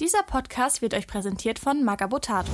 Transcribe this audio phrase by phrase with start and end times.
[0.00, 2.50] Dieser Podcast wird euch präsentiert von Magabotato.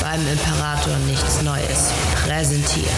[0.00, 2.88] Beim Imperator nichts Neues präsentiert.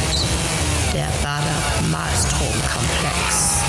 [0.94, 1.60] Der Bader
[1.90, 3.62] Malstrom-Komplex.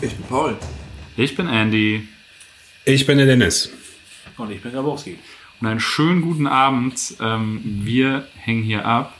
[0.00, 0.56] Ich bin Paul.
[1.16, 2.06] Ich bin Andy
[2.84, 3.68] Ich bin der Dennis.
[4.38, 5.18] Und ich bin Grabowski.
[5.62, 7.14] Und einen schönen guten Abend.
[7.20, 9.14] Ähm, wir hängen hier ab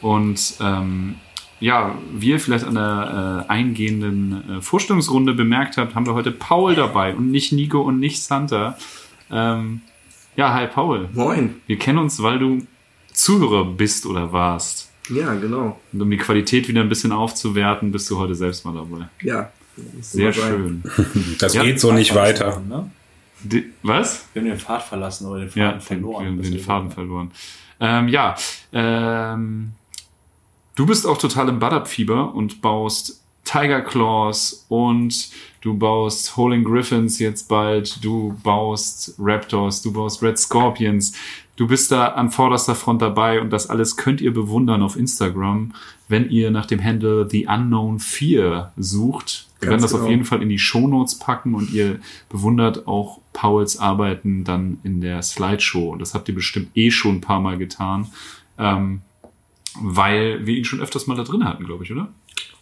[0.00, 1.16] und ähm,
[1.58, 6.30] ja, wie ihr vielleicht an der äh, eingehenden äh, Vorstellungsrunde bemerkt habt, haben wir heute
[6.30, 8.78] Paul dabei und nicht Nico und nicht Santa.
[9.28, 9.80] Ähm,
[10.36, 11.08] ja, hi Paul.
[11.14, 11.56] Moin.
[11.66, 12.64] Wir kennen uns, weil du
[13.12, 14.92] Zuhörer bist oder warst.
[15.08, 15.80] Ja, genau.
[15.92, 19.08] Und um die Qualität wieder ein bisschen aufzuwerten, bist du heute selbst mal dabei.
[19.20, 19.50] Ja.
[20.00, 20.84] Sehr schön.
[21.40, 22.62] Das Ja, geht so nicht weiter.
[22.68, 22.88] Ne?
[23.42, 24.26] Die, was?
[24.32, 26.24] Wir haben den Pfad verlassen oder den Faden Ja, den, verloren.
[26.24, 27.30] den, den Deswegen- Faden verloren.
[27.80, 28.34] Ähm, ja,
[28.72, 29.72] ähm,
[30.74, 35.30] du bist auch total im Butt-Up-Fieber und baust Tiger Claws und
[35.62, 41.12] du baust Holding Griffins jetzt bald, du baust Raptors, du baust Red Scorpions.
[41.58, 45.74] Du bist da an vorderster Front dabei und das alles könnt ihr bewundern auf Instagram,
[46.06, 49.48] wenn ihr nach dem Handle The Unknown 4 sucht.
[49.58, 50.10] Wir werden das auf genau.
[50.10, 51.98] jeden Fall in die Shownotes packen und ihr
[52.28, 55.90] bewundert auch Pauls Arbeiten dann in der Slideshow.
[55.90, 58.06] Und das habt ihr bestimmt eh schon ein paar Mal getan,
[58.56, 59.00] ähm,
[59.82, 62.06] weil wir ihn schon öfters mal da drin hatten, glaube ich, oder?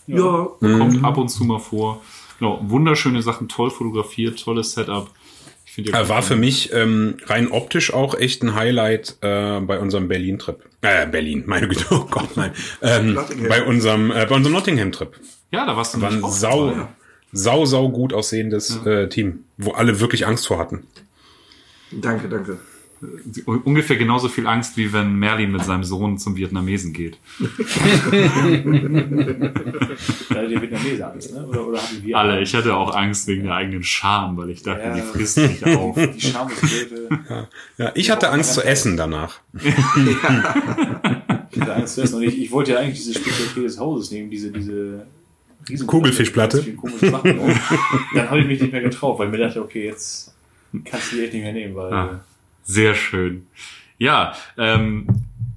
[0.07, 2.01] Ja, Kommt ab und zu mal vor.
[2.39, 5.11] Genau, wunderschöne Sachen, toll fotografiert, tolles Setup.
[5.77, 10.09] Finde Äh, War für mich ähm, rein optisch auch echt ein Highlight äh, bei unserem
[10.09, 10.59] Berlin-Trip.
[10.81, 12.53] Äh, Berlin, meine Güte, oh Gott, nein.
[12.81, 13.49] Ähm, Nottingham.
[13.51, 15.13] bei unserem, äh, bei unserem Nottingham-Trip.
[15.51, 16.89] Ja, da warst du War ein sau, dabei.
[17.33, 20.87] sau, sau gut aussehendes äh, Team, wo alle wirklich Angst vor hatten.
[21.93, 22.59] danke, danke.
[23.45, 27.19] Ungefähr genauso viel Angst, wie wenn Merlin mit seinem Sohn zum Vietnamesen geht.
[30.31, 31.47] Ja, die Vietnamese Angst, ne?
[31.47, 34.63] Oder, oder hatten wir Alle, ich hatte auch Angst wegen der eigenen Scham, weil ich
[34.63, 34.95] dachte, Ja.
[34.95, 35.97] die frisst mich auf.
[35.97, 37.09] Die Schamesleute.
[37.79, 39.41] Ja, ich hatte Angst zu essen danach.
[41.53, 42.17] Ich hatte Angst zu essen.
[42.17, 45.07] Und ich, ich wollte ja eigentlich diese Spezialität des Hauses nehmen, diese, diese
[45.69, 46.63] riesen Kugelfischplatte.
[47.01, 50.35] dann habe ich mich nicht mehr getraut, weil ich mir dachte, okay, jetzt
[50.85, 52.21] kannst du die echt nicht mehr nehmen, weil Ah,
[52.67, 53.47] sehr schön.
[53.99, 55.07] Ja, ähm,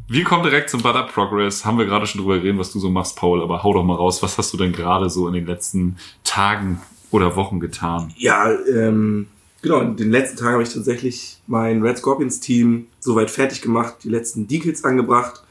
[0.08, 1.66] wir kommen direkt zum Butter Progress.
[1.66, 3.96] Haben wir gerade schon drüber geredet, was du so machst, Paul, aber hau doch mal
[3.96, 4.24] raus.
[4.24, 6.82] Was hast du denn gerade so in den letzten Tagen
[7.12, 8.12] oder Wochen getan?
[8.18, 9.28] Ja, ähm,
[9.62, 13.98] genau, in den letzten Tagen habe ich tatsächlich mein Red Scorpions Team soweit fertig gemacht,
[14.04, 15.44] die letzten Decals angebracht.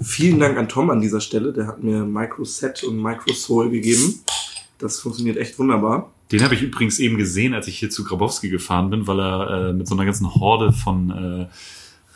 [0.00, 3.70] Vielen Dank an Tom an dieser Stelle, der hat mir Micro Set und Micro Soul
[3.70, 4.20] gegeben.
[4.78, 6.10] Das funktioniert echt wunderbar.
[6.32, 9.68] Den habe ich übrigens eben gesehen, als ich hier zu Grabowski gefahren bin, weil er
[9.68, 11.46] äh, mit so einer ganzen Horde von äh,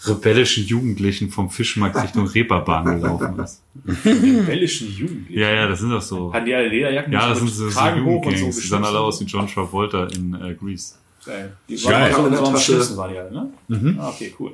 [0.08, 3.62] rebellischen Jugendlichen vom Fischmarkt Richtung Reeperbahn gelaufen ist.
[4.04, 5.38] rebellischen Jugendlichen.
[5.40, 6.32] Ja, ja, das sind doch so.
[6.32, 7.12] Hatten die alle Lederjacken?
[7.12, 8.56] Ja, das sind so, so und so Jugendgangs.
[8.60, 9.24] Die sahen alle aus wie?
[9.24, 10.94] John Travolta in äh, Grease.
[11.24, 11.56] Geil.
[11.68, 12.12] Die Geil.
[12.12, 12.56] waren alle der so.
[12.56, 13.50] Schlitzen waren die alle, ne?
[13.68, 13.98] Mhm.
[14.00, 14.52] Ah, okay, cool.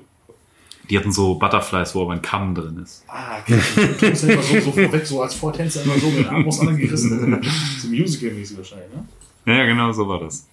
[0.90, 3.04] Die hatten so Butterflies, wo aber ein Kamm drin ist.
[3.08, 3.58] Ah, okay.
[3.98, 6.78] Du bist immer so, so vorweg, so als Vortänzer immer so mit Arm aus anderen
[6.78, 7.40] gerissen.
[7.80, 9.06] So Musical-mäßig wahrscheinlich, ne?
[9.46, 10.46] Ja, ja, genau, so war das.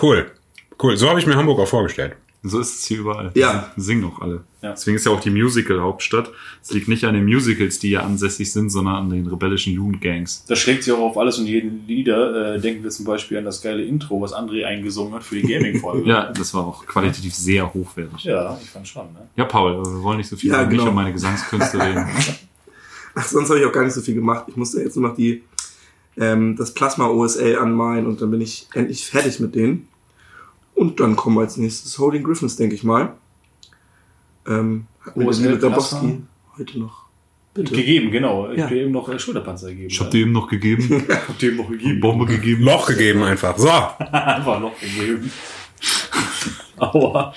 [0.00, 0.30] Cool.
[0.80, 0.96] Cool.
[0.96, 2.16] So habe ich mir Hamburg auch vorgestellt.
[2.44, 3.32] So ist es hier überall.
[3.34, 3.72] Ja.
[3.76, 4.44] Die singen auch alle.
[4.62, 4.70] Ja.
[4.70, 6.30] Deswegen ist ja auch die Musical-Hauptstadt.
[6.62, 10.44] Es liegt nicht an den Musicals, die hier ansässig sind, sondern an den rebellischen Jugendgangs.
[10.46, 12.54] Das schlägt sich auch auf alles und jeden Lieder.
[12.54, 15.42] Äh, denken wir zum Beispiel an das geile Intro, was André eingesungen hat für die
[15.52, 15.98] Gaming-Folge.
[16.08, 18.22] Ja, das war auch qualitativ sehr hochwertig.
[18.24, 19.44] Ja, Ja, ich fand schon, ne?
[19.44, 20.90] Paul, aber wir wollen nicht so viel Ja, über mich genau.
[20.90, 22.06] und meine Gesangskünste reden.
[23.16, 24.44] Ach, sonst habe ich auch gar nicht so viel gemacht.
[24.46, 25.42] Ich musste jetzt nur noch die,
[26.18, 29.88] ähm, das Plasma OSL anmalen und dann bin ich endlich fertig mit denen.
[30.74, 33.14] Und dann kommen als nächstes Holding Griffins, denke ich mal.
[34.46, 35.68] Ähm, hat mir der OSL Plasma?
[35.68, 36.22] Grabowski
[36.56, 37.08] heute noch.
[37.54, 37.74] Bitte.
[37.74, 38.50] Gegeben, genau.
[38.52, 38.64] Ich Ja.
[38.64, 39.88] hab dir eben noch äh, Schulterpanzer gegeben.
[39.90, 42.00] Ich habe dir eben noch gegeben, hab dir eben noch gegeben.
[42.00, 42.62] Bombe gegeben.
[42.62, 43.58] Loch gegeben einfach.
[43.58, 43.68] So.
[44.12, 45.30] Einfach noch gegeben.
[46.78, 47.34] Aua.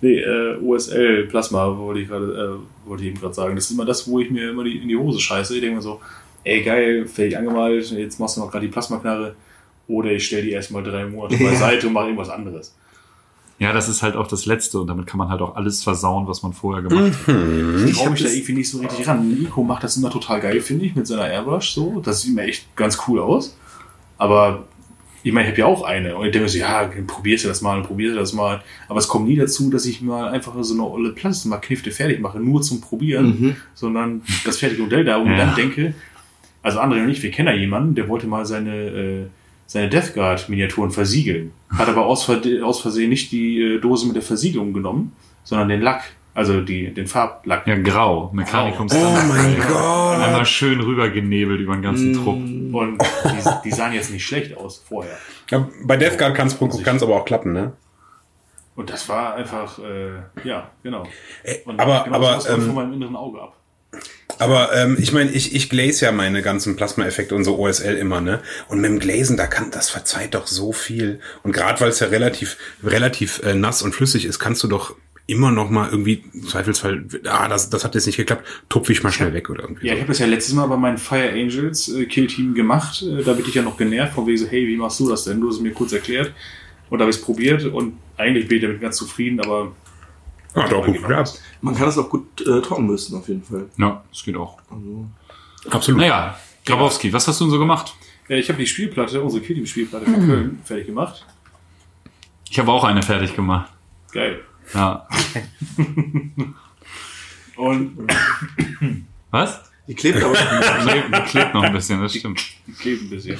[0.00, 3.54] Nee, äh, OSL Plasma wollte ich gerade, äh, wollte ich eben gerade sagen.
[3.56, 5.54] Das ist immer das, wo ich mir immer die, in die Hose scheiße.
[5.56, 6.00] Ich denke mir so,
[6.44, 9.34] ey geil, fertig angemalt, jetzt machst du noch gerade die Plasmaknarre.
[9.86, 12.74] Oder ich stelle die erstmal drei Monate beiseite und mache irgendwas anderes.
[13.58, 16.26] Ja, das ist halt auch das Letzte und damit kann man halt auch alles versauen,
[16.26, 17.34] was man vorher gemacht hat.
[17.86, 19.28] Ich traue mich da irgendwie nicht so richtig ran.
[19.28, 22.00] Nico macht das immer total geil, finde ich, mit seiner Airbrush so.
[22.00, 23.56] Das sieht mir echt ganz cool aus.
[24.18, 24.64] Aber
[25.22, 26.16] ich meine, ich habe ja auch eine.
[26.16, 28.60] Und ich denke mir so, ja, probierst du das mal und probierst du das mal.
[28.88, 32.40] Aber es kommt nie dazu, dass ich mal einfach so eine olle Plasma-Knifte fertig mache,
[32.40, 33.56] nur zum Probieren, Mhm.
[33.74, 35.18] sondern das fertige Modell da.
[35.18, 35.36] Und Ja.
[35.46, 35.94] dann denke,
[36.64, 39.26] also André und ich, wir kennen ja jemanden, der wollte mal seine äh,
[39.66, 41.52] seine Death Guard Miniaturen versiegeln.
[41.70, 42.28] Hat aber aus,
[42.62, 45.12] aus Versehen nicht die äh, Dose mit der Versiegelung genommen,
[45.42, 46.02] sondern den Lack,
[46.34, 47.66] also die, den Farblack.
[47.66, 48.30] Ja, grau.
[48.34, 48.96] Mechanicum Grau.
[48.98, 49.24] Standard.
[49.24, 50.18] Oh mein Gott.
[50.20, 52.14] Einmal schön rübergenebelt über den ganzen Mm.
[52.14, 52.36] Trupp.
[52.74, 55.16] Und die, die sahen jetzt nicht schlecht aus vorher.
[55.50, 57.72] Ja, bei Death Guard kann es aber auch klappen, ne?
[58.76, 61.04] Und das war einfach, äh, ja, genau.
[61.64, 63.56] Und aber- genau aber, läuft ähm, von meinem inneren Auge ab.
[64.38, 68.20] Aber ähm, ich meine, ich, ich glaze ja meine ganzen Plasma-Effekte und so OSL immer,
[68.20, 68.40] ne?
[68.68, 71.20] Und mit dem Glazen, da kann das verzeiht doch so viel.
[71.42, 74.96] Und gerade weil es ja relativ relativ äh, nass und flüssig ist, kannst du doch
[75.26, 79.02] immer noch mal irgendwie im Zweifelsfall, ah, das, das hat jetzt nicht geklappt, tupfe ich
[79.02, 79.86] mal schnell weg oder irgendwie.
[79.86, 80.02] Ja, ich so.
[80.02, 83.02] habe das ja letztes Mal bei meinen Fire Angels äh, Kill Team gemacht.
[83.02, 85.24] Äh, da bin ich ja noch genervt, von wegen so, hey, wie machst du das
[85.24, 85.40] denn?
[85.40, 86.32] Du hast es mir kurz erklärt.
[86.90, 89.72] Und da habe ich es probiert und eigentlich bin ich damit ganz zufrieden, aber
[90.54, 91.40] Ah, doch, gut geklappt.
[91.62, 93.66] Man kann das auch gut äh, trocken müssen, auf jeden Fall.
[93.76, 94.58] Ja, das geht auch.
[95.70, 96.00] Absolut.
[96.00, 97.94] Naja, Grabowski, was hast du denn so gemacht?
[98.28, 100.14] äh, ich habe die Spielplatte, unsere Kill Team Spielplatte Mhm.
[100.20, 101.26] für Köln fertig gemacht.
[102.50, 103.70] Ich habe auch eine fertig gemacht.
[104.12, 104.40] Geil.
[104.72, 105.06] Ja.
[107.56, 107.98] Und
[109.30, 109.60] Was?
[109.86, 110.48] Die klebt aber schon.
[110.88, 112.40] Klebt, klebt noch ein bisschen, das stimmt.
[112.66, 113.38] die klebt ein bisschen.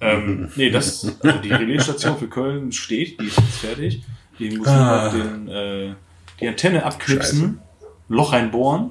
[0.00, 4.02] Ähm, nee, das, also die Relaisstation für Köln steht, die ist jetzt fertig.
[4.38, 5.04] Die muss Ah.
[5.06, 5.94] noch den, äh,
[6.42, 7.60] die Antenne abknipsen,
[8.08, 8.90] Loch reinbohren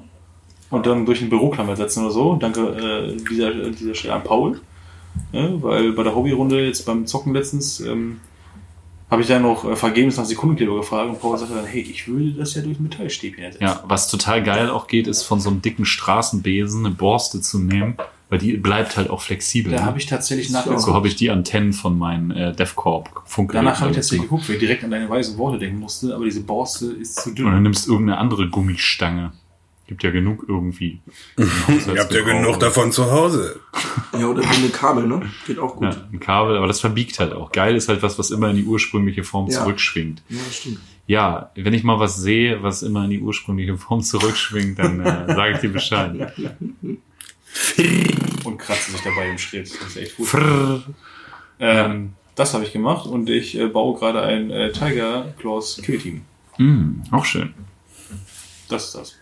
[0.70, 2.36] und dann durch den Büroklammer setzen oder so.
[2.36, 4.60] Danke äh, dieser, dieser Stelle an Paul.
[5.32, 5.58] Ne?
[5.60, 8.20] Weil bei der Hobbyrunde jetzt beim Zocken letztens ähm,
[9.10, 12.08] habe ich dann noch äh, vergebens nach Sekundenkleber gefragt und Paul sagte dann, hey, ich
[12.08, 13.64] würde das ja durch Metallstäbchen ersetzen.
[13.64, 17.58] Ja, was total geil auch geht, ist von so einem dicken Straßenbesen eine Borste zu
[17.58, 17.98] nehmen,
[18.32, 19.72] weil die bleibt halt auch flexibel.
[19.72, 19.84] Da ne?
[19.84, 20.54] habe ich tatsächlich So.
[20.56, 20.80] nachgeguckt.
[20.80, 23.66] so habe ich die Antennen von meinen äh, DevCorp Funkgeräten.
[23.66, 24.46] Danach habe ich tatsächlich gemacht.
[24.46, 27.32] geguckt, weil ich direkt an deine weisen Worte denken musste, aber diese Borste ist zu
[27.34, 27.44] dünn.
[27.44, 29.32] Und dann nimmst du irgendeine andere Gummistange.
[29.86, 31.02] Gibt ja genug irgendwie.
[31.36, 33.60] Ihr habt ja genug davon zu Hause.
[34.18, 35.20] Ja, oder eine Kabel, ne?
[35.46, 35.92] Geht auch gut.
[35.92, 37.52] Ja, ein Kabel, aber das verbiegt halt auch.
[37.52, 39.58] Geil ist halt was, was immer in die ursprüngliche Form Ja.
[39.60, 40.22] zurückschwingt.
[40.30, 40.78] Ja, stimmt.
[41.06, 45.34] Ja, wenn ich mal was sehe, was immer in die ursprüngliche Form zurückschwingt, dann äh,
[45.34, 46.32] sage ich dir Bescheid.
[48.44, 49.72] und kratze sich dabei im Schritt.
[49.80, 50.28] Das ist echt gut.
[51.58, 55.98] Ähm, das habe ich gemacht und ich äh, baue gerade ein äh, Tiger Claws Kill
[55.98, 56.22] Team.
[56.58, 57.54] Mm, auch schön.
[58.68, 59.18] Das ist das.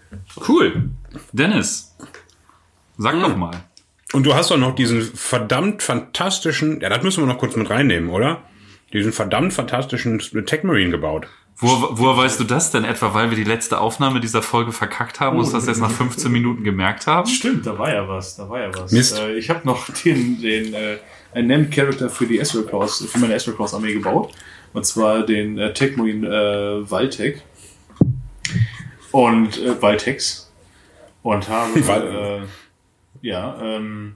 [0.48, 0.90] Cool.
[1.32, 1.94] Dennis,
[2.96, 3.64] sag doch mal.
[4.12, 7.70] Und du hast doch noch diesen verdammt fantastischen, ja, das müssen wir noch kurz mit
[7.70, 8.42] reinnehmen, oder?
[8.92, 11.28] Diesen verdammt fantastischen Tech Marine gebaut.
[11.62, 15.20] Wo, woher weißt du das denn etwa, weil wir die letzte Aufnahme dieser Folge verkackt
[15.20, 17.26] haben und uns das jetzt nach 15 Minuten gemerkt haben?
[17.28, 18.36] Stimmt, da war ja was.
[18.36, 18.90] Da war ja was.
[18.92, 19.18] Mist.
[19.18, 20.96] Äh, ich habe noch den, den äh,
[21.34, 24.32] einen Named Character für die Claws, für meine Ezreal Claws Armee gebaut.
[24.72, 27.42] Und zwar den äh, Tech Marine äh, Valtech.
[29.12, 30.50] Und äh, Valtex.
[31.22, 34.14] Und habe Val- äh, ja, ähm,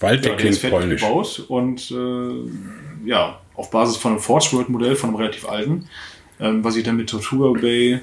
[0.00, 1.00] Walddeck Ja, klingt fertig polnisch.
[1.02, 5.88] gebaut und äh, ja, auf Basis von einem Forge World Modell, von einem relativ alten,
[6.40, 8.00] ähm, was ich dann mit Tortuga Bay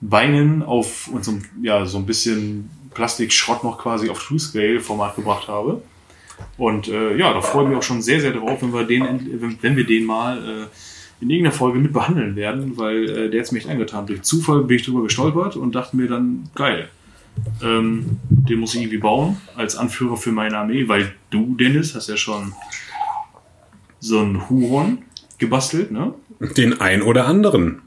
[0.00, 5.16] Beinen auf und so, ja, so ein bisschen Plastikschrott noch quasi auf True Scale Format
[5.16, 5.82] gebracht habe.
[6.56, 9.58] Und äh, ja, da freue ich mich auch schon sehr, sehr drauf, wenn wir den,
[9.60, 10.66] wenn, wir den mal äh,
[11.20, 14.06] in irgendeiner Folge mit behandeln werden, weil äh, der hat mich echt angetan.
[14.06, 16.88] Durch Zufall bin ich drüber gestolpert und dachte mir dann, geil.
[17.62, 22.08] Ähm, den muss ich irgendwie bauen als Anführer für meine Armee, weil du, Dennis, hast
[22.08, 22.52] ja schon
[23.98, 24.98] so einen Huron
[25.38, 26.14] gebastelt, ne?
[26.40, 27.82] Den ein oder anderen.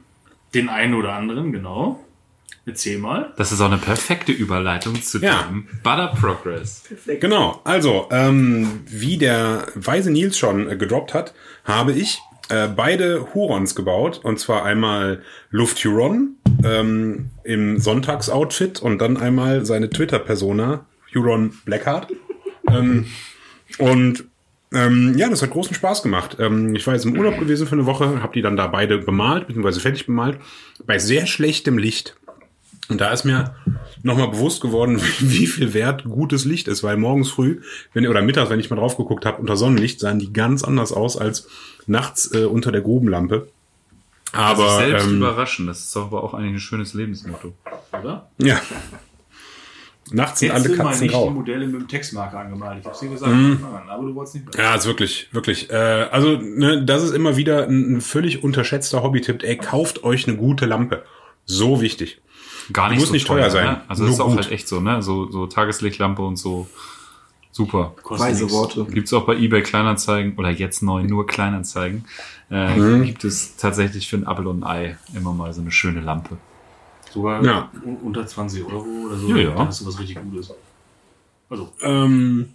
[0.54, 2.00] Den einen oder anderen, genau.
[2.66, 3.34] Erzähl mal.
[3.36, 5.42] Das ist auch eine perfekte Überleitung zu Ja.
[5.42, 6.84] dem Butter Progress.
[7.20, 13.34] Genau, also, ähm, wie der weise Nils schon äh, gedroppt hat, habe ich äh, beide
[13.34, 14.20] Hurons gebaut.
[14.22, 22.08] Und zwar einmal Luft-Huron ähm, im Sonntagsoutfit und dann einmal seine Twitter-Persona, Huron Blackheart.
[22.70, 23.06] ähm,
[23.78, 24.24] und
[24.74, 26.36] ähm, ja, das hat großen Spaß gemacht.
[26.40, 28.98] Ähm, ich war jetzt im Urlaub gewesen für eine Woche, habe die dann da beide
[28.98, 30.38] bemalt, beziehungsweise fertig bemalt,
[30.86, 32.16] bei sehr schlechtem Licht.
[32.88, 33.54] Und da ist mir
[34.02, 37.62] nochmal bewusst geworden, wie viel wert gutes Licht ist, weil morgens früh,
[37.92, 40.92] wenn oder mittags, wenn ich mal drauf geguckt habe, unter Sonnenlicht sahen die ganz anders
[40.92, 41.48] aus als
[41.86, 43.48] nachts äh, unter der Grubenlampe.
[44.32, 47.54] Aber Sich selbst ähm, überraschen, das ist aber auch eigentlich ein schönes Lebensmotto.
[47.92, 48.28] Oder?
[48.38, 48.60] ja.
[50.12, 51.30] Nachts sind alle mal Katzen nicht die grau.
[51.30, 52.80] Modelle mit dem Textmarker angemalt.
[52.80, 53.58] Ich hab's dir gesagt, Mhm.
[53.62, 54.54] Nein, aber du wolltest nicht.
[54.56, 55.70] Ja, ist wirklich, wirklich.
[55.70, 55.74] Äh,
[56.10, 59.42] also, ne, das ist immer wieder ein, ein völlig unterschätzter Hobby-Tipp.
[59.42, 61.04] Ey, kauft euch eine gute Lampe.
[61.46, 62.20] So wichtig.
[62.72, 63.80] Gar nicht Muss so nicht teuer sein, Ne?
[63.88, 64.36] Also nur das ist auch gut.
[64.42, 65.02] halt echt so, ne?
[65.02, 66.68] So, so Tageslichtlampe und so.
[67.52, 67.94] Super.
[68.08, 68.50] Weise.
[68.50, 68.84] Worte.
[68.86, 72.04] Gibt's auch bei eBay Kleinanzeigen oder jetzt neu nur Kleinanzeigen.
[72.50, 73.04] Äh, Mhm.
[73.04, 76.36] Gibt es tatsächlich für ein Apfel und ein Ei immer mal so eine schöne Lampe.
[77.14, 77.70] Sogar Ja.
[77.84, 79.28] un- unter 20 Euro oder so.
[79.30, 79.50] Ja, ja.
[79.54, 80.52] Dann hast du was richtig Gutes.
[81.48, 82.50] Also, Ähm,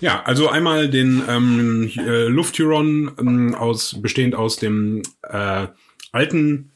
[0.00, 5.66] Ja, also einmal den ähm, äh, Luft-Huron ähm, aus, bestehend aus dem äh,
[6.12, 6.70] alten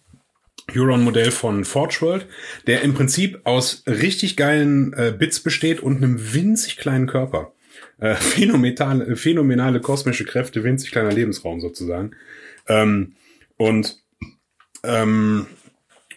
[0.75, 2.27] Huron-Modell von Forge World,
[2.67, 7.53] der im Prinzip aus richtig geilen äh, Bits besteht und einem winzig kleinen Körper.
[7.99, 12.11] Äh, phänomenale, phänomenale kosmische Kräfte, winzig kleiner Lebensraum sozusagen.
[12.69, 13.15] Ähm,
[13.57, 13.97] und
[14.85, 15.47] ähm,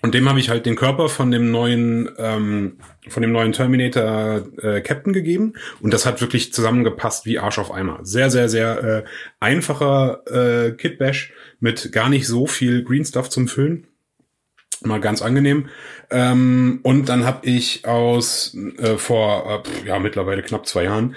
[0.04, 4.44] und dem habe ich halt den Körper von dem neuen, ähm, von dem neuen Terminator
[4.62, 5.54] äh, Captain gegeben.
[5.80, 8.00] Und das hat wirklich zusammengepasst wie Arsch auf Eimer.
[8.04, 9.04] Sehr, sehr, sehr äh,
[9.40, 11.32] einfacher äh, Kit Bash
[11.62, 13.88] mit gar nicht so viel Green Stuff zum Füllen.
[14.84, 15.70] Mal ganz angenehm.
[16.12, 21.16] Ähm, und dann habe ich aus äh, vor äh, ja mittlerweile knapp zwei Jahren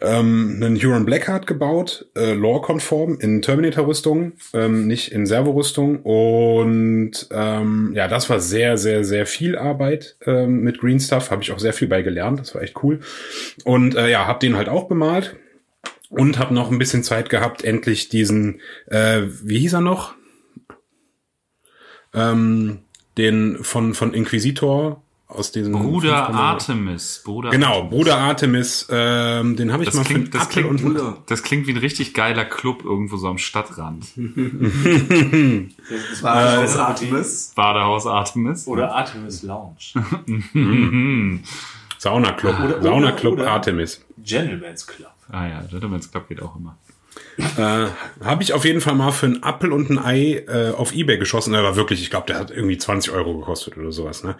[0.00, 6.02] ähm, einen Huron Blackheart gebaut, äh, Lore-konform in Terminator-Rüstung, ähm, nicht in Servo-Rüstung.
[6.02, 11.30] Und ähm, ja, das war sehr, sehr, sehr viel Arbeit ähm, mit Green Stuff.
[11.30, 12.40] Habe ich auch sehr viel bei gelernt.
[12.40, 13.00] Das war echt cool.
[13.64, 15.36] Und äh, ja, habe den halt auch bemalt
[16.08, 20.14] und habe noch ein bisschen Zeit gehabt, endlich diesen, äh, wie hieß er noch?
[22.14, 22.80] Ähm,
[23.16, 25.02] den von von Inquisitor
[25.34, 26.34] aus diesem Bruder 5,0.
[26.34, 27.22] Artemis.
[27.24, 30.82] Bruder Genau, Bruder Artemis, ähm, den habe ich Das mal klingt, für das, Apfel klingt,
[30.84, 31.16] und Bruder.
[31.26, 34.06] das klingt wie ein richtig geiler Club irgendwo so am Stadtrand.
[36.12, 37.52] Das war Das äh, Artemis.
[37.54, 38.66] Badehaus Artemis.
[38.66, 39.76] Oder Artemis Lounge.
[41.98, 44.04] Sauna Club, Sauna Club Artemis.
[44.18, 45.12] Gentleman's Club.
[45.30, 46.76] Ah ja, Gentleman's Club geht auch immer.
[47.38, 47.86] Äh,
[48.24, 51.18] habe ich auf jeden Fall mal für einen Apfel und ein Ei äh, auf Ebay
[51.18, 51.52] geschossen.
[51.52, 54.22] Der war wirklich, ich glaube, der hat irgendwie 20 Euro gekostet oder sowas.
[54.22, 54.36] Ne?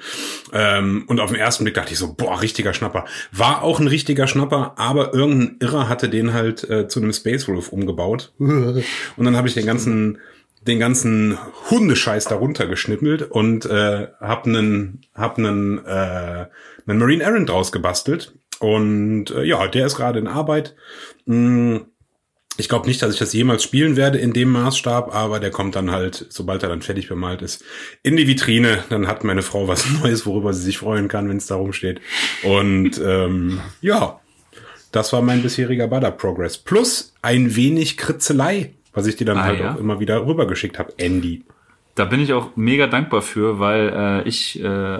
[0.53, 3.05] Ähm, und auf den ersten Blick dachte ich so, boah, richtiger Schnapper.
[3.33, 7.49] War auch ein richtiger Schnapper, aber irgendein Irrer hatte den halt äh, zu einem Space
[7.49, 8.33] Wolf umgebaut.
[8.39, 8.85] und
[9.19, 10.19] dann habe ich den ganzen
[10.65, 11.37] den ganzen
[11.71, 16.47] Hundescheiß darunter geschnippelt und äh, hab einen hab einen äh,
[16.87, 20.77] einen Marine Errant draus gebastelt und äh, ja, der ist gerade in Arbeit.
[21.27, 21.79] Mm,
[22.59, 25.75] ich glaube nicht, dass ich das jemals spielen werde in dem Maßstab, aber der kommt
[25.75, 27.65] dann halt, sobald er dann fertig bemalt ist,
[28.03, 28.85] in die Vitrine.
[28.91, 32.01] Dann hat meine Frau was Neues, worüber sie sich freuen kann, wenn es da rumsteht.
[32.43, 34.21] Und ähm, ja,
[34.93, 36.59] das war mein bisheriger Butter Progress.
[36.59, 39.75] Plus ein wenig Kritzelei, was ich dir dann Ah, halt ja?
[39.75, 40.93] auch immer wieder rübergeschickt habe.
[40.99, 41.45] Andy.
[41.95, 44.99] Da bin ich auch mega dankbar für, weil äh, ich äh,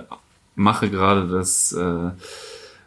[0.55, 2.11] mache gerade das, äh,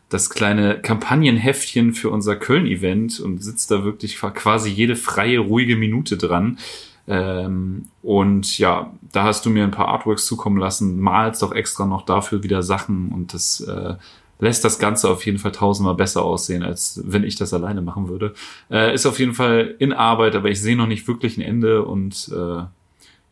[0.09, 6.17] das kleine Kampagnenheftchen für unser Köln-Event und sitze da wirklich quasi jede freie, ruhige Minute
[6.17, 6.59] dran.
[7.07, 11.85] Ähm, und ja, da hast du mir ein paar Artworks zukommen lassen, malst doch extra
[11.85, 13.95] noch dafür wieder Sachen und das äh,
[14.39, 18.09] lässt das Ganze auf jeden Fall tausendmal besser aussehen, als wenn ich das alleine machen
[18.09, 18.33] würde.
[18.69, 21.83] Äh, ist auf jeden Fall in Arbeit, aber ich sehe noch nicht wirklich ein Ende
[21.83, 22.63] und äh,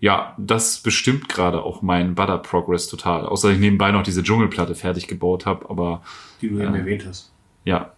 [0.04, 3.26] ja, das bestimmt gerade auch mein Butter Progress total.
[3.26, 6.04] Außer dass ich nebenbei noch diese Dschungelplatte fertig gebaut habe, aber
[6.42, 7.32] Die du eben erwähnt hast.
[7.64, 7.94] ja.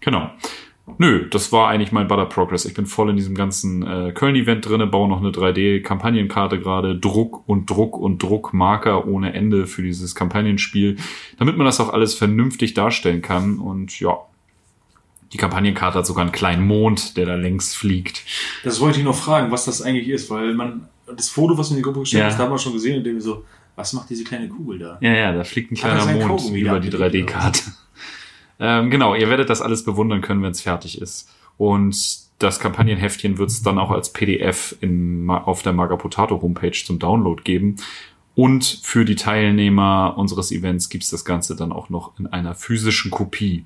[0.00, 0.30] Genau.
[0.96, 2.64] Nö, das war eigentlich mein Butter Progress.
[2.64, 7.46] Ich bin voll in diesem ganzen äh, Köln-Event drinne, baue noch eine 3D-Kampagnenkarte gerade, Druck
[7.46, 10.96] und Druck und Druckmarker ohne Ende für dieses Kampagnenspiel,
[11.38, 13.58] damit man das auch alles vernünftig darstellen kann.
[13.58, 14.16] Und ja,
[15.32, 18.22] die Kampagnenkarte hat sogar einen kleinen Mond, der da längs fliegt.
[18.64, 21.76] Das wollte ich noch fragen, was das eigentlich ist, weil man, das Foto, was in
[21.76, 22.36] die Gruppe gestellt Ja.
[22.36, 23.44] da haben wir schon gesehen, und wir so,
[23.76, 24.98] was macht diese kleine Kugel da?
[25.00, 27.62] Ja, ja, da fliegt ein er kleiner Mond Kaugummi über die abgelegt, 3D-Karte.
[28.60, 31.30] Ähm, genau, ihr werdet das alles bewundern können, wenn es fertig ist.
[31.58, 31.96] Und
[32.38, 37.42] das Kampagnenheftchen wird es dann auch als PDF in, auf der Magapotato Homepage zum Download
[37.42, 37.76] geben.
[38.34, 43.10] Und für die Teilnehmer unseres Events gibt's das Ganze dann auch noch in einer physischen
[43.10, 43.64] Kopie.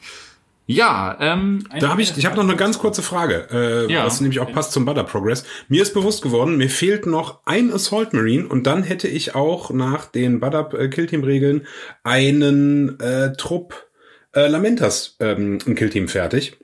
[0.73, 4.05] Ja, ähm, Da habe ich, ich habe noch eine ganz kurze Frage, äh, Ja.
[4.05, 5.45] was nämlich auch passt zum Butter Progress.
[5.69, 9.71] Mir ist bewusst geworden, mir fehlt noch ein Assault Marine und dann hätte ich auch
[9.71, 11.67] nach den Butter äh, Killteam Regeln
[12.05, 13.87] einen äh, Trupp
[14.35, 16.59] äh, Lamentas ähm, ein Killteam fertig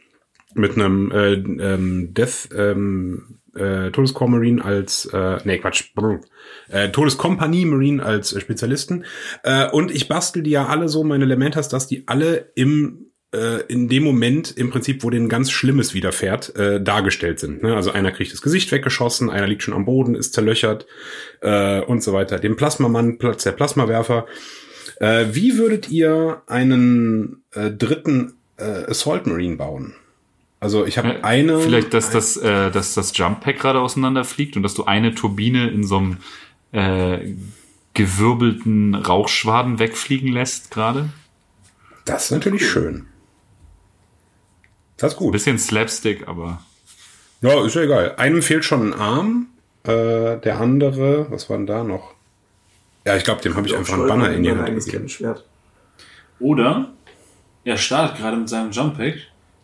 [0.54, 6.20] mit einem äh, ähm, Death ähm, äh, Todescore Marine als äh, nee Quatsch brr,
[6.70, 9.04] äh, Todeskompanie Marine als äh, Spezialisten
[9.42, 13.88] äh, und ich bastel die ja alle so meine Lamentas, dass die alle im in
[13.88, 17.62] dem Moment im Prinzip, wo denen ganz Schlimmes widerfährt, äh, dargestellt sind.
[17.62, 17.76] Ne?
[17.76, 20.86] Also einer kriegt das Gesicht weggeschossen, einer liegt schon am Boden, ist zerlöchert
[21.42, 22.38] äh, und so weiter.
[22.38, 24.26] Dem Plasmamann der Plasmawerfer.
[25.00, 29.94] Äh, wie würdet ihr einen äh, dritten äh, Assault Marine bauen?
[30.60, 31.60] Also ich habe äh, eine.
[31.60, 35.68] vielleicht, dass das, äh, dass das Jump Pack gerade auseinanderfliegt und dass du eine Turbine
[35.70, 36.16] in so einem
[36.72, 37.34] äh,
[37.94, 41.10] gewirbelten Rauchschwaden wegfliegen lässt gerade.
[42.04, 43.07] Das ist natürlich schön.
[44.98, 45.32] Das ist Ein gut.
[45.32, 46.60] bisschen Slapstick, aber
[47.40, 48.14] Ja, ist ja egal.
[48.16, 49.46] Einem fehlt schon ein Arm.
[49.84, 52.14] Äh, der andere, was war denn da noch?
[53.06, 55.08] Ja, ich glaube, dem habe ich einfach einen Banner in die Hand gegeben.
[56.40, 56.90] Oder
[57.64, 59.16] er startet gerade mit seinem Jump Pack,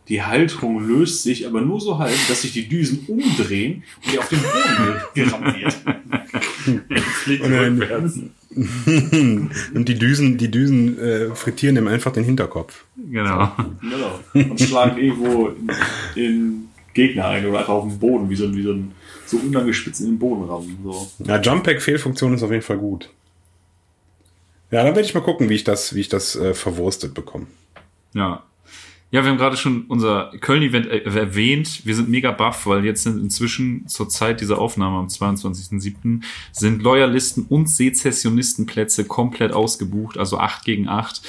[0.08, 4.18] die Halterung löst sich aber nur so halb, dass sich die Düsen umdrehen und die
[4.18, 7.02] auf den Boden gerammt wird.
[7.22, 8.18] Fliegt Und dann- rückwärts.
[8.56, 12.84] Und die Düsen, die Düsen äh, frittieren ihm einfach den Hinterkopf.
[13.10, 13.50] Genau.
[13.80, 14.20] Genau.
[14.32, 15.70] Und schlagen irgendwo in,
[16.14, 18.92] in Gegner ein oder einfach auf den Boden, wie so, ein- wie so ein
[19.26, 20.78] so unangespitzt in den Boden rammen.
[20.84, 21.08] So.
[21.26, 23.08] Ja, Jump-Pack-Fehlfunktion ist auf jeden Fall gut.
[24.70, 27.46] Ja, dann werde ich mal gucken, wie ich das, wie ich das äh, verwurstet bekomme.
[28.12, 28.44] Ja.
[29.14, 31.86] Ja, wir haben gerade schon unser Köln-Event äh, erwähnt.
[31.86, 36.20] Wir sind mega baff, weil jetzt sind inzwischen zur Zeit dieser Aufnahme am 22.07.
[36.50, 41.22] sind Loyalisten und Sezessionistenplätze komplett ausgebucht, also 8 gegen 8.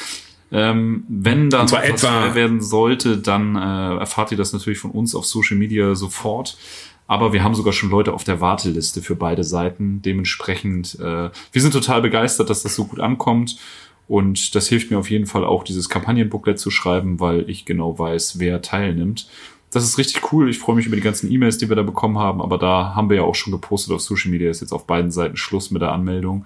[0.52, 4.90] Ähm, wenn da noch was frei werden sollte, dann äh, erfahrt ihr das natürlich von
[4.90, 6.58] uns auf Social Media sofort.
[7.06, 10.02] Aber wir haben sogar schon Leute auf der Warteliste für beide Seiten.
[10.02, 13.58] Dementsprechend, äh, wir sind total begeistert, dass das so gut ankommt.
[14.08, 17.98] Und das hilft mir auf jeden Fall auch, dieses Kampagnenbooklet zu schreiben, weil ich genau
[17.98, 19.28] weiß, wer teilnimmt.
[19.72, 20.50] Das ist richtig cool.
[20.50, 22.42] Ich freue mich über die ganzen E-Mails, die wir da bekommen haben.
[22.42, 24.50] Aber da haben wir ja auch schon gepostet auf Social Media.
[24.50, 26.46] Ist jetzt auf beiden Seiten Schluss mit der Anmeldung.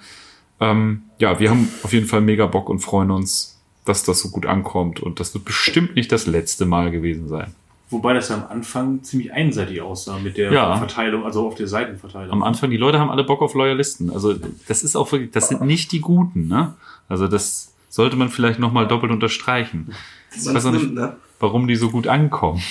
[0.59, 4.29] Ähm, ja, wir haben auf jeden Fall mega Bock und freuen uns, dass das so
[4.29, 4.99] gut ankommt.
[5.01, 7.53] Und das wird bestimmt nicht das letzte Mal gewesen sein.
[7.91, 10.77] Wobei das ja am Anfang ziemlich einseitig aussah mit der Ja.
[10.77, 12.31] Verteilung, also auf der Seitenverteilung.
[12.31, 14.11] Am Anfang, die Leute haben alle Bock auf Loyalisten.
[14.11, 14.35] Also
[14.67, 16.75] das ist auch wirklich, das sind nicht die Guten, ne?
[17.07, 19.95] Also das sollte man vielleicht nochmal doppelt unterstreichen.
[20.35, 21.15] Ich weiß auch nicht, ne?
[21.39, 22.61] warum die so gut ankommen.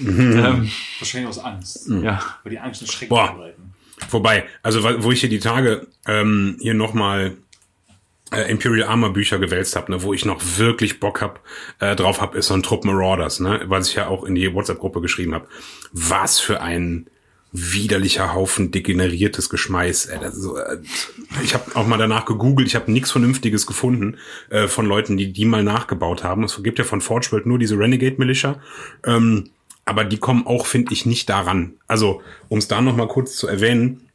[0.00, 0.68] ähm,
[0.98, 1.88] Wahrscheinlich aus Angst.
[2.02, 2.20] ja.
[2.42, 3.26] Weil die Angst einen Schreck Boah.
[3.28, 3.72] verbreiten.
[4.10, 7.34] Wobei, also wo ich hier die Tage ähm, hier nochmal
[8.32, 11.40] äh, Imperial Armor Bücher gewälzt habe, ne, wo ich noch wirklich Bock hab,
[11.78, 14.52] äh, drauf hab, ist so ein Trupp Marauders, ne, was ich ja auch in die
[14.52, 15.46] WhatsApp-Gruppe geschrieben habe.
[15.92, 17.06] Was für ein
[17.52, 20.06] widerlicher Haufen degeneriertes Geschmeiß.
[20.06, 20.78] Äh, das so, äh,
[21.42, 24.18] ich habe auch mal danach gegoogelt, ich habe nichts Vernünftiges gefunden
[24.50, 26.44] äh, von Leuten, die die mal nachgebaut haben.
[26.44, 28.60] Es gibt ja von Forge World nur diese Renegade Militia.
[29.04, 29.50] Ähm,
[29.84, 31.74] aber die kommen auch, finde ich, nicht daran.
[31.86, 34.08] Also, um es da noch mal kurz zu erwähnen,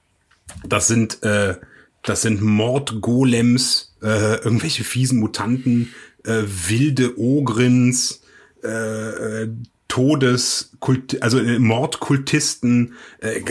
[0.66, 1.56] das sind äh,
[2.04, 5.94] das sind Mordgolems, äh, irgendwelche fiesen Mutanten,
[6.24, 8.22] äh, wilde Ogrins,
[8.64, 9.50] äh, äh,
[9.88, 13.42] Todeskult, also äh, Mordkultisten, äh,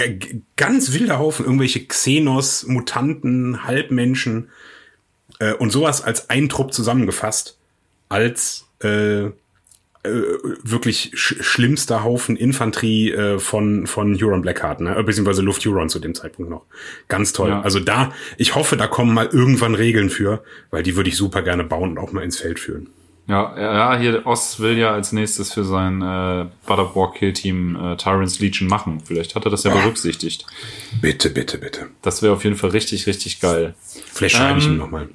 [0.57, 4.49] ganz wilder Haufen, irgendwelche Xenos, Mutanten, Halbmenschen
[5.39, 7.59] äh, und sowas als ein Trupp zusammengefasst,
[8.09, 9.31] als äh,
[10.03, 10.11] äh,
[10.63, 14.97] wirklich sch schlimmster Haufen Infanterie äh, von von Huron Blackheart, ne?
[14.97, 16.63] Äh, beziehungsweise Luft Huron zu dem Zeitpunkt noch.
[17.09, 17.51] Ganz toll.
[17.51, 17.61] Ja.
[17.61, 21.43] Also da, ich hoffe, da kommen mal irgendwann Regeln für, weil die würde ich super
[21.43, 22.89] gerne bauen und auch mal ins Feld führen.
[23.27, 27.77] Ja, ja, hier Oz will ja als nächstes für sein äh, Butter War Kill Team
[27.77, 29.03] äh, Tyrants Legion machen.
[29.05, 30.47] Vielleicht hat er das ja berücksichtigt.
[31.01, 31.87] Bitte, bitte, bitte.
[32.03, 33.75] Das wäre auf jeden Fall richtig, richtig geil.
[34.13, 35.09] Vielleicht schreibe ich Ähm, ihm noch mal.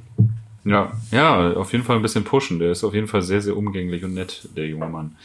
[0.65, 2.59] Ja, ja, auf jeden Fall ein bisschen pushen.
[2.59, 5.15] Der ist auf jeden Fall sehr, sehr umgänglich und nett, der junge Mann.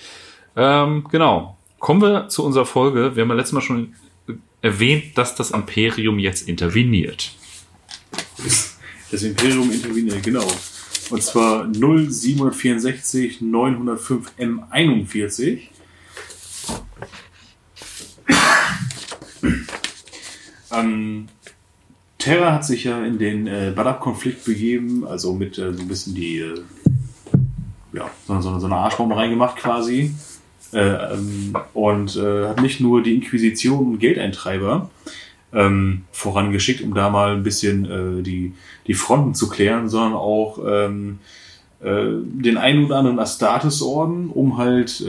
[0.55, 1.57] Ähm, genau.
[1.79, 3.17] Kommen wir zu unserer Folge.
[3.17, 3.95] Wir haben ja letztes Mal schon
[4.61, 7.33] erwähnt, dass das Imperium jetzt interveniert.
[9.11, 10.47] Das Imperium interveniert, genau.
[11.09, 15.61] Und zwar 0764 905 M41.
[20.73, 21.29] Ähm,
[22.21, 26.15] Terra hat sich ja in den äh, Badab-Konflikt begeben, also mit äh, so ein bisschen
[26.15, 26.61] die, äh,
[27.95, 30.15] ja, so, so, so eine Arschbombe reingemacht quasi.
[30.73, 34.91] Äh, ähm, und äh, hat nicht nur die Inquisition und Geldeintreiber
[35.53, 38.53] ähm, vorangeschickt, um da mal ein bisschen äh, die,
[38.87, 41.19] die Fronten zu klären, sondern auch ähm,
[41.83, 45.03] äh, den einen oder anderen Astartes-Orden, um halt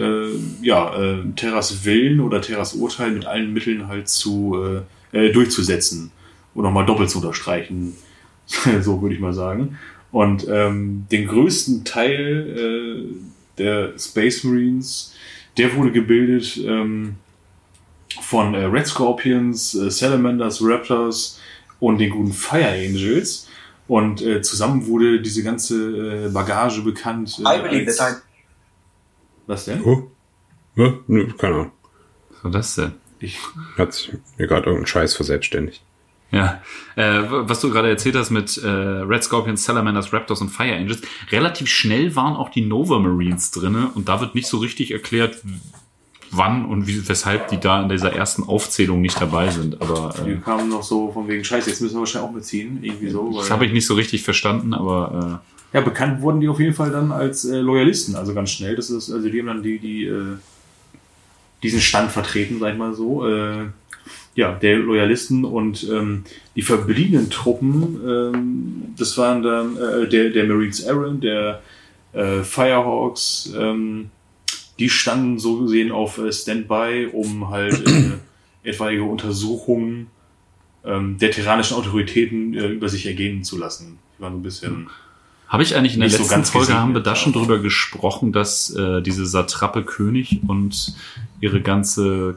[0.62, 0.94] ja,
[1.36, 6.12] Terras Willen oder Terras Urteil mit allen Mitteln halt zu durchzusetzen
[6.54, 7.96] und nochmal doppelt zu unterstreichen,
[8.82, 9.78] so würde ich mal sagen.
[10.12, 13.16] Und ähm, den größten Teil äh,
[13.58, 15.14] der Space Marines,
[15.58, 17.16] der wurde gebildet ähm,
[18.22, 21.40] von äh, Red Scorpions, äh, Salamanders, Raptors
[21.80, 23.48] und den guten Fire Angels.
[23.88, 27.40] Und äh, zusammen wurde diese ganze äh, Bagage bekannt.
[27.40, 28.22] Äh, I believe als- that I
[29.48, 29.82] Was denn?
[29.84, 30.10] Oh.
[30.76, 31.72] Ja, nö, keine Ahnung.
[32.32, 32.92] Was war das denn?
[33.20, 33.38] Ich,
[33.78, 35.84] Hat sich mir gerade irgendein Scheiß verselbstständigt.
[36.32, 36.62] Ja,
[36.96, 41.02] äh, was du gerade erzählt hast mit äh, Red Scorpions, Salamanders, Raptors und Fire Angels,
[41.30, 45.42] relativ schnell waren auch die Nova Marines drinne und da wird nicht so richtig erklärt,
[46.32, 49.82] wann und wie, weshalb die da in dieser ersten Aufzählung nicht dabei sind.
[49.82, 52.80] Aber die äh, kamen noch so von wegen Scheiße, jetzt müssen wir wahrscheinlich auch mitziehen.
[52.82, 53.38] Irgendwie so.
[53.38, 55.42] das habe ich nicht so richtig verstanden, aber
[55.74, 58.78] Ja, bekannt wurden die auf jeden Fall dann als äh, Loyalisten, also ganz schnell.
[58.78, 60.38] Das ist, also die haben dann die, die äh,
[61.64, 63.28] diesen Stand vertreten, sag ich mal so.
[63.28, 63.68] Äh,
[64.36, 66.24] ja, der Loyalisten und ähm,
[66.56, 71.62] die verbliebenen Truppen, ähm, das waren dann äh, der, der Marines Aaron, der
[72.14, 74.10] äh, Firehawks, ähm,
[74.80, 78.12] die standen so gesehen auf äh, Standby, um halt äh,
[78.70, 80.08] etwaige Untersuchungen
[80.86, 84.00] ähm, der tyrannischen Autoritäten äh, über sich ergehen zu lassen.
[84.18, 84.90] Die waren so ein bisschen.
[85.48, 88.32] Habe ich eigentlich in der so letzten ganz Folge, haben wir da schon drüber gesprochen,
[88.32, 90.96] dass äh, diese Satrape König und
[91.42, 92.36] ihre ganze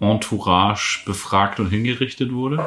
[0.00, 2.66] Karthago-Entourage befragt und hingerichtet wurde?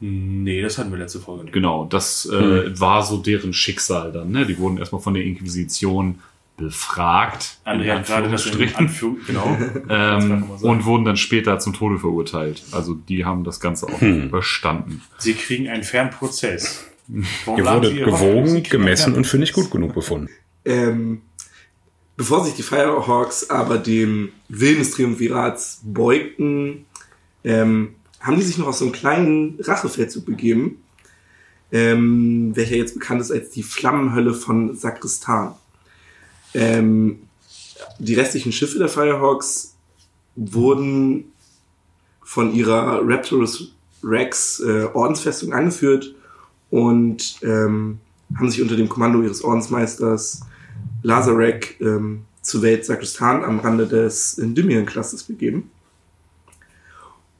[0.00, 1.52] Nee, das hatten wir letzte Folge nicht.
[1.52, 4.32] Genau, das äh, war so deren Schicksal dann.
[4.32, 4.46] Ne?
[4.46, 6.18] Die wurden erstmal von der Inquisition
[6.56, 7.58] befragt.
[7.64, 8.74] André in hat gerade das in.
[8.74, 9.56] Anführung, genau.
[9.88, 12.64] ähm, und wurden dann später zum Tode verurteilt.
[12.72, 14.24] Also die haben das Ganze auch Hm.
[14.24, 15.02] überstanden.
[15.18, 16.84] Sie kriegen einen fairen Prozess.
[17.08, 17.82] Ihr?
[17.84, 20.28] Sie gewogen, gemessen und für nicht gut genug befunden.
[20.64, 21.22] Ähm,
[22.22, 26.86] bevor sich die Firehawks aber dem Willen des Triumvirats beugten,
[27.42, 30.84] ähm, haben die sich noch auf so einen kleinen Rachefeldzug begeben,
[31.72, 35.56] ähm, welcher jetzt bekannt ist als die Flammenhölle von Sakristan.
[36.54, 37.22] Ähm,
[37.98, 39.74] die restlichen Schiffe der Firehawks
[40.36, 41.24] wurden
[42.22, 46.14] von ihrer Raptorus Rex äh, Ordensfestung angeführt
[46.70, 47.98] und ähm,
[48.36, 50.42] haben sich unter dem Kommando ihres Ordensmeisters
[51.02, 55.70] Lazarek ähm, zur Welt Sakristan am Rande des Endymion-Clusters begeben.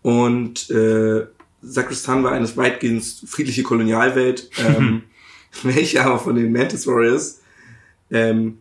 [0.02, 1.26] Und äh,
[1.62, 5.02] Sakristan war eine weitgehend friedliche Kolonialwelt, ähm,
[5.62, 7.40] welche aber von den Mantis Warriors,
[8.10, 8.58] ähm,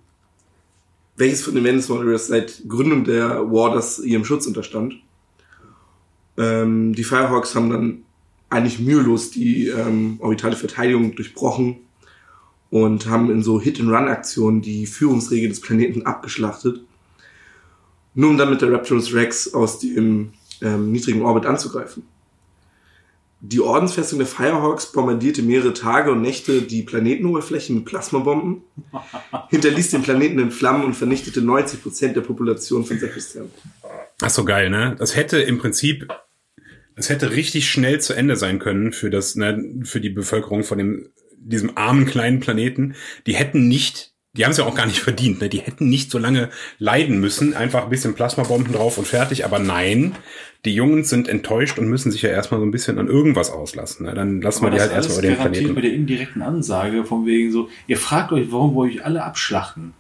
[1.16, 4.96] welches von den Mantis Warriors seit Gründung der Warders ihrem Schutz unterstand.
[6.38, 8.04] Ähm, die Firehawks haben dann
[8.50, 11.78] eigentlich mühelos die ähm, orbitale Verteidigung durchbrochen
[12.72, 16.82] und haben in so Hit-and-Run-Aktionen die Führungsregel des Planeten abgeschlachtet,
[18.16, 22.04] nur um dann mit der Raptorus Rex aus dem ähm, niedrigen Orbit anzugreifen.
[23.44, 28.62] Die Ordensfestung der Firehawks bombardierte mehrere Tage und Nächte die Planetenoberfläche mit Plasmabomben,
[29.50, 33.50] hinterließ den Planeten in Flammen und vernichtete 90% der Population von Sakristan.
[34.22, 34.96] Ach so geil, ne?
[34.98, 36.08] Das hätte im Prinzip,
[36.96, 40.78] es hätte richtig schnell zu Ende sein können für das, ne, für die Bevölkerung von
[40.78, 41.10] dem,
[41.44, 42.96] diesem armen kleinen Planeten.
[43.28, 45.50] Die hätten nicht, die haben es ja auch gar nicht verdient, ne?
[45.50, 47.54] Die hätten nicht so lange leiden müssen.
[47.54, 49.44] Einfach ein bisschen Plasmabomben drauf und fertig.
[49.46, 50.16] Aber nein,
[50.66, 54.06] die Jungs sind enttäuscht und müssen sich ja erstmal so ein bisschen an irgendwas auslassen.
[54.06, 54.14] Ne?
[54.14, 55.74] Dann lassen wir die halt erstmal über den Planeten.
[55.74, 59.94] mit der indirekten Ansage von wegen so, ihr fragt euch, warum wir euch alle abschlachten.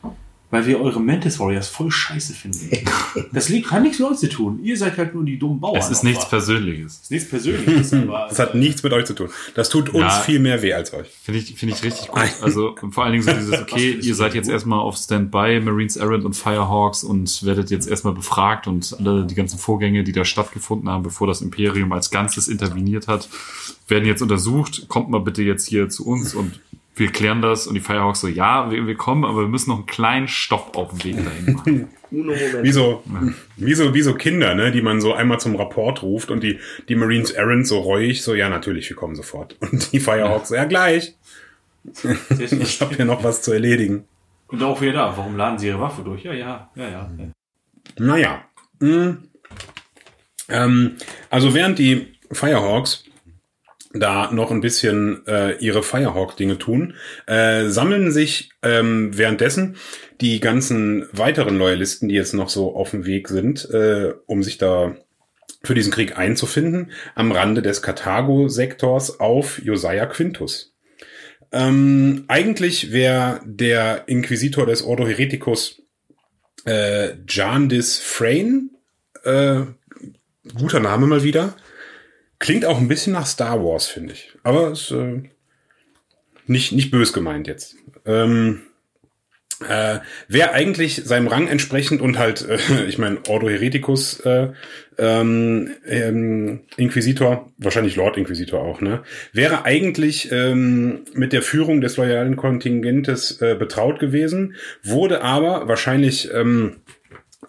[0.51, 2.69] Weil wir eure Mantis Warriors voll scheiße finden.
[3.33, 4.59] Das liegt, kann nichts mit euch zu tun.
[4.63, 5.77] Ihr seid halt nur die dummen Bauern.
[5.77, 6.99] Es ist nichts Das Persönliches.
[7.03, 8.27] ist nichts Persönliches, aber.
[8.29, 9.29] Das hat nichts mit euch zu tun.
[9.53, 10.09] Das tut uns Ja.
[10.21, 11.07] viel mehr weh als euch.
[11.23, 12.21] Finde ich, finde ich richtig gut.
[12.41, 14.53] Also vor allen Dingen so dieses, okay, ihr seid jetzt gut?
[14.53, 19.35] erstmal auf Standby, Marines Errant und Firehawks und werdet jetzt erstmal befragt und alle die
[19.35, 23.27] ganzen Vorgänge, die da stattgefunden haben, bevor das Imperium als Ganzes interveniert hat,
[23.87, 24.87] werden jetzt untersucht.
[24.87, 26.59] Kommt mal bitte jetzt hier zu uns und
[26.95, 27.67] wir klären das.
[27.67, 30.77] Und die Firehawks so, ja, wir, wir kommen, aber wir müssen noch einen kleinen Stopp
[30.77, 31.89] auf dem Weg dahin machen.
[32.11, 32.63] Uno Moment.
[32.63, 33.03] Wie so,
[33.55, 36.59] wie so, wie so Kinder, ne, die man so einmal zum Rapport ruft und die,
[36.89, 39.55] die Marines Errant so reuig, so, ja, natürlich, wir kommen sofort.
[39.61, 41.15] Und die Firehawks so, ja, gleich.
[42.39, 44.05] Ich habe hier noch was zu erledigen.
[44.47, 45.17] Und auch wieder da.
[45.17, 46.23] Warum laden sie ihre Waffe durch?
[46.23, 47.09] Ja, ja, ja, ja.
[47.97, 48.43] Naja.
[48.79, 49.17] Hm.
[50.49, 50.97] Ähm,
[51.29, 53.05] also während die Firehawks
[53.93, 56.95] da noch ein bisschen äh, ihre Firehawk-Dinge tun,
[57.27, 59.75] äh, sammeln sich ähm, währenddessen
[60.21, 64.57] die ganzen weiteren Loyalisten, die jetzt noch so auf dem Weg sind, äh, um sich
[64.57, 64.95] da
[65.63, 70.73] für diesen Krieg einzufinden, am Rande des Karthago-Sektors auf Josiah Quintus.
[71.51, 75.81] Ähm, eigentlich wäre der Inquisitor des Ordo Hereticus
[76.65, 78.69] äh, Jandis Frayne,
[79.23, 79.61] äh,
[80.55, 81.55] guter Name mal wieder.
[82.41, 84.31] Klingt auch ein bisschen nach Star Wars, finde ich.
[84.41, 85.21] Aber ist äh,
[86.47, 87.75] nicht, nicht bös gemeint jetzt.
[88.03, 88.61] Ähm,
[89.69, 94.47] äh, Wäre eigentlich seinem Rang entsprechend und halt, äh, ich meine, Ordo Hereticus äh,
[94.97, 99.03] ähm, ähm, Inquisitor, wahrscheinlich Lord Inquisitor auch, ne?
[99.33, 106.33] Wäre eigentlich ähm, mit der Führung des loyalen Kontingentes äh, betraut gewesen, wurde aber wahrscheinlich
[106.33, 106.77] ähm,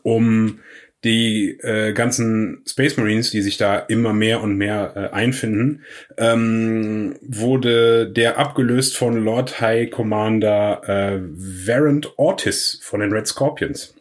[0.02, 0.58] um
[1.04, 5.82] die äh, ganzen Space Marines, die sich da immer mehr und mehr äh, einfinden,
[6.16, 13.94] ähm, wurde der abgelöst von Lord High Commander äh, Varant Ortiz von den Red Scorpions.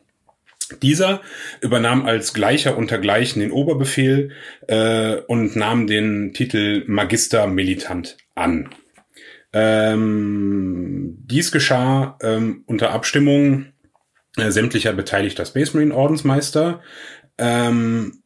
[0.82, 1.22] Dieser
[1.60, 4.32] übernahm als Gleicher unter Gleichen den Oberbefehl
[4.68, 8.70] äh, und nahm den Titel Magister Militant an.
[9.54, 13.66] Ähm, dies geschah ähm, unter Abstimmung
[14.38, 16.82] äh, sämtlicher beteiligter Space Marine Ordensmeister,
[17.38, 18.24] ähm,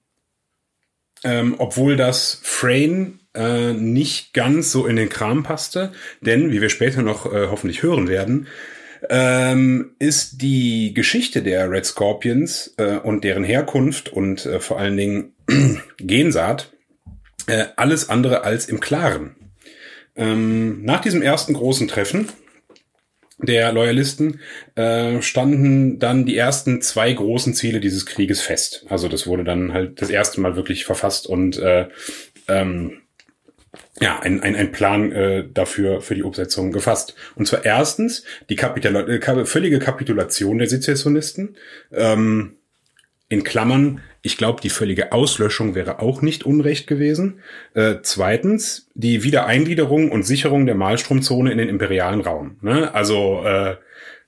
[1.24, 5.92] ähm, obwohl das Frame äh, nicht ganz so in den Kram passte,
[6.22, 8.48] denn wie wir später noch äh, hoffentlich hören werden,
[9.10, 14.98] ähm, ist die Geschichte der Red Scorpions äh, und deren Herkunft und äh, vor allen
[14.98, 15.34] Dingen
[15.98, 16.72] Gensaat
[17.48, 19.36] äh, alles andere als im Klaren.
[20.16, 22.30] Ähm, nach diesem ersten großen Treffen
[23.38, 24.40] der Loyalisten
[24.76, 28.86] äh, standen dann die ersten zwei großen Ziele dieses Krieges fest.
[28.90, 31.88] Also das wurde dann halt das erste Mal wirklich verfasst und äh,
[32.48, 33.02] ähm,
[34.00, 37.16] ja, ein, ein, ein Plan äh, dafür für die Umsetzung gefasst.
[37.36, 41.56] Und zwar erstens die Kapitula äh, völlige Kapitulation der Sezessionisten.
[41.92, 42.58] Ähm,
[43.28, 47.42] in Klammern, ich glaube, die völlige Auslöschung wäre auch nicht unrecht gewesen.
[47.74, 52.58] Äh, zweitens, die Wiedereingliederung und Sicherung der Malstromzone in den imperialen Raum.
[52.62, 52.94] Ne?
[52.94, 53.76] Also äh,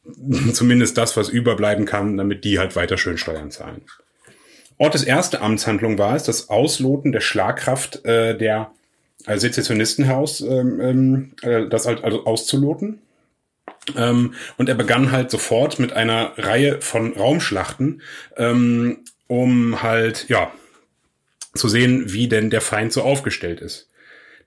[0.54, 3.82] zumindest das, was überbleiben kann, damit die halt weiter schön Steuern zahlen.
[4.78, 8.72] Ort des erste Amtshandlung war es, das Ausloten der Schlagkraft äh, der
[9.26, 13.00] äh, Sezessionistenhaus, ähm, ähm, äh, das halt also auszuloten.
[13.96, 18.02] Ähm, und er begann halt sofort mit einer Reihe von Raumschlachten,
[18.36, 20.52] ähm, um halt, ja,
[21.54, 23.90] zu sehen, wie denn der Feind so aufgestellt ist.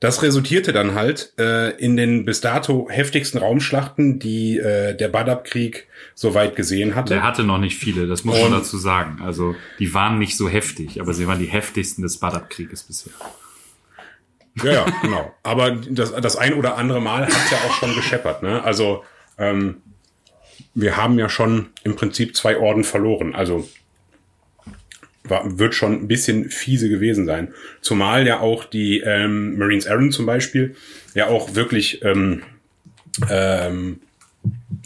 [0.01, 5.89] Das resultierte dann halt äh, in den bis dato heftigsten Raumschlachten, die äh, der Badab-Krieg
[6.15, 7.13] soweit gesehen hatte.
[7.15, 9.21] Der hatte noch nicht viele, das muss man dazu sagen.
[9.23, 13.13] Also die waren nicht so heftig, aber sie waren die heftigsten des Badab-Krieges bisher.
[14.63, 15.35] Ja, ja, genau.
[15.43, 18.43] Aber das, das ein oder andere Mal hat ja auch schon gescheppert.
[18.43, 18.65] Ne?
[18.65, 19.05] Also
[19.41, 19.83] ähm,
[20.75, 23.35] wir haben ja schon im Prinzip zwei Orden verloren.
[23.35, 23.69] Also
[25.25, 27.53] war, wird schon ein bisschen fiese gewesen sein.
[27.81, 30.77] Zumal ja auch die ähm, Marines Aaron zum Beispiel
[31.15, 32.43] ja auch wirklich ähm,
[33.29, 34.01] ähm,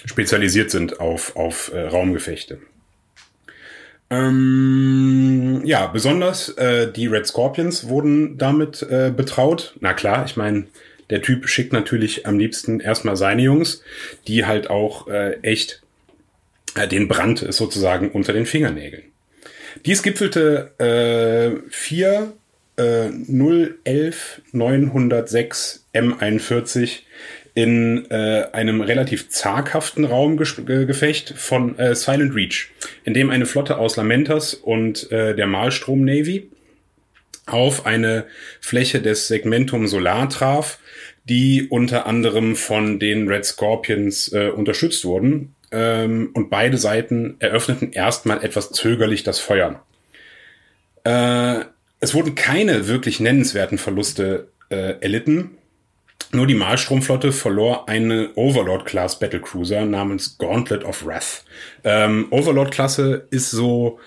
[0.04, 2.58] spezialisiert sind auf, auf äh, Raumgefechte.
[4.10, 9.76] Ähm, ja, besonders äh, die Red Scorpions wurden damit äh, betraut.
[9.80, 10.66] Na klar, ich meine,
[11.10, 13.82] der Typ schickt natürlich am liebsten erstmal seine Jungs,
[14.26, 15.82] die halt auch äh, echt
[16.74, 19.04] äh, den Brand sozusagen unter den Fingernägeln.
[19.84, 22.32] Dies gipfelte äh, 4
[22.76, 23.08] äh,
[23.84, 27.00] 011 906 M41
[27.54, 32.70] in äh, einem relativ zaghaften Raumgefecht von äh, Silent Reach,
[33.04, 36.50] in dem eine Flotte aus Lamentas und äh, der Malstrom Navy
[37.46, 38.26] auf eine
[38.61, 40.78] Fläche des Segmentum Solar traf,
[41.24, 45.54] die unter anderem von den Red Scorpions äh, unterstützt wurden.
[45.70, 49.83] Ähm, und beide Seiten eröffneten erstmal etwas zögerlich das Feuer.
[51.04, 51.64] Äh,
[52.00, 55.52] es wurden keine wirklich nennenswerten Verluste äh, erlitten.
[56.33, 61.44] Nur die Malstromflotte verlor eine Overlord-Class Battlecruiser namens Gauntlet of Wrath.
[61.85, 64.00] Ähm, Overlord-Klasse ist so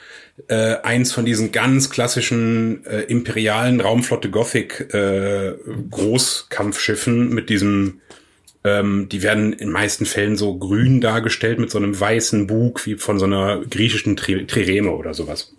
[0.48, 5.54] äh, eins von diesen ganz klassischen äh, imperialen Raumflotte Gothic äh,
[5.90, 8.02] Großkampfschiffen mit diesem
[8.64, 12.96] ähm, die werden in meisten Fällen so grün dargestellt mit so einem weißen Bug wie
[12.96, 15.54] von so einer griechischen Tri Trireme oder sowas.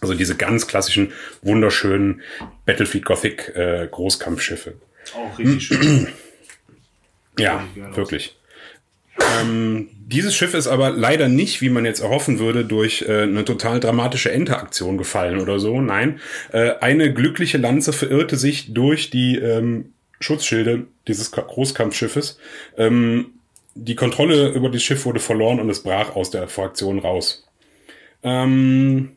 [0.00, 1.12] Also diese ganz klassischen
[1.42, 2.22] wunderschönen
[2.66, 4.74] Battlefield Gothic äh, Großkampfschiffe.
[5.14, 6.08] Auch richtig schön.
[7.36, 8.36] Ja, wirklich.
[9.40, 13.44] Ähm, dieses Schiff ist aber leider nicht, wie man jetzt erhoffen würde, durch äh, eine
[13.44, 15.80] total dramatische Enteraktion gefallen oder so.
[15.80, 16.20] Nein,
[16.52, 22.38] äh, eine glückliche Lanze verirrte sich durch die ähm, Schutzschilde dieses Großkampfschiffes.
[22.76, 23.34] Ähm,
[23.74, 27.46] die Kontrolle über das Schiff wurde verloren und es brach aus der Fraktion raus.
[28.22, 29.16] Ähm,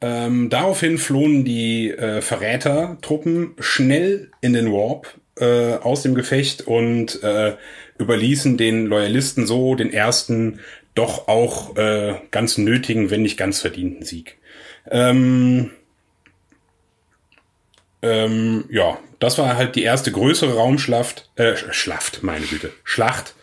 [0.00, 7.22] ähm, daraufhin flohen die äh, Verrätertruppen schnell in den Warp äh, aus dem Gefecht und
[7.22, 7.56] äh,
[8.02, 10.60] überließen den Loyalisten so den ersten
[10.94, 14.36] doch auch äh, ganz nötigen, wenn nicht ganz verdienten Sieg.
[14.90, 15.70] Ähm,
[18.02, 23.34] ähm, ja, das war halt die erste größere Raumschlacht, äh, Schlacht, meine Güte, Schlacht.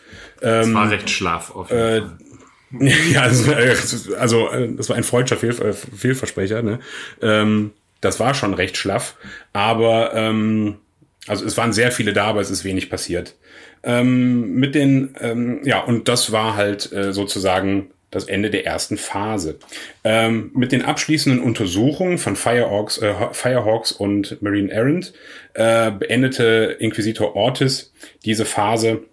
[0.42, 3.12] Das Ähm, war recht schlaf auf jeden äh, Fall.
[3.12, 3.76] ja, also, äh,
[4.18, 6.62] also äh, das war ein freudscher Fehl, äh, Fehlversprecher.
[6.62, 6.80] Ne?
[7.22, 9.16] Ähm, das war schon recht schlaff,
[9.54, 10.78] aber ähm,
[11.28, 13.36] also es waren sehr viele da, aber es ist wenig passiert.
[13.84, 18.98] Ähm, mit den ähm, ja und das war halt äh, sozusagen das Ende der ersten
[18.98, 19.60] Phase.
[20.04, 25.14] Ähm, mit den abschließenden Untersuchungen von Firehawks, äh, Firehawks und Marine Errant
[25.54, 27.94] äh, beendete Inquisitor Ortiz
[28.26, 29.04] diese Phase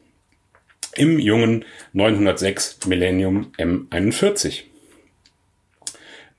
[0.94, 4.62] im jungen 906 Millennium M41.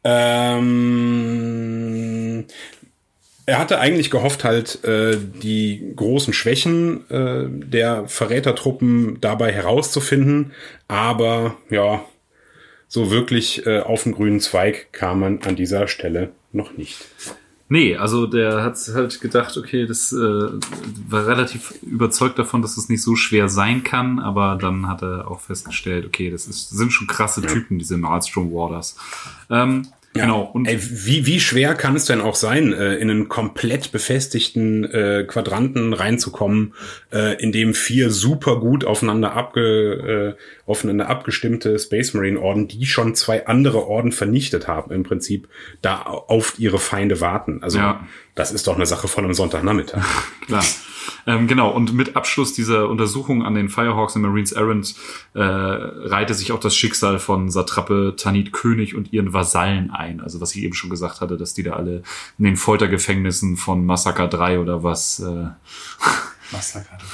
[0.04, 0.78] Ähm,
[3.48, 10.52] er hatte eigentlich gehofft, halt äh, die großen Schwächen äh, der Verrätertruppen dabei herauszufinden,
[10.90, 12.04] aber ja,
[12.90, 17.08] so wirklich äh, auf den grünen Zweig kam man an dieser Stelle noch nicht.
[17.70, 22.90] Nee, also der hat halt gedacht, okay, das äh, war relativ überzeugt davon, dass es
[22.90, 26.92] nicht so schwer sein kann, aber dann hat er auch festgestellt, okay, das ist, sind
[26.92, 28.98] schon krasse Typen, diese Maelstrom Warders.
[29.50, 30.24] Ähm, Ja.
[30.24, 30.50] Genau.
[30.54, 34.84] Und Ey, wie, wie schwer kann es denn auch sein, äh, in einen komplett befestigten
[34.86, 36.74] äh, Quadranten reinzukommen,
[37.14, 42.86] äh, in dem vier super gut aufeinander, abge, äh, aufeinander abgestimmte Space Marine Orden, die
[42.86, 45.48] schon zwei andere Orden vernichtet haben, im Prinzip
[45.82, 47.62] da auf ihre Feinde warten.
[47.62, 48.08] Also Ja.
[48.38, 50.06] Das ist doch eine Sache von einem Sonntagnachmittag.
[50.46, 50.64] Klar.
[51.26, 54.94] Ähm, genau, und mit Abschluss dieser Untersuchung an den Firehawks und Marines Errant
[55.34, 60.22] äh, reihte sich auch das Schicksal von Satrappe Tanit König und ihren Vasallen ein.
[60.22, 62.04] Also was ich eben schon gesagt hatte, dass die da alle
[62.38, 65.24] in den Foltergefängnissen von Massaker 3 oder was äh,
[66.52, 67.06] Massaker 3.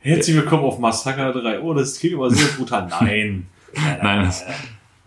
[0.10, 1.60] Herzlich willkommen auf Massaker 3.
[1.60, 2.88] Oh, das klingt aber sehr brutal.
[2.88, 3.46] Nein.
[3.74, 4.44] Nein, das,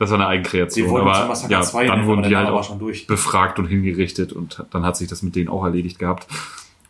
[0.01, 0.89] das war eine Eigenkreation.
[0.89, 3.05] wollten Aber Massaker ja, 2 dann wurden die halt auch schon durch.
[3.05, 6.25] befragt und hingerichtet und dann hat sich das mit denen auch erledigt gehabt.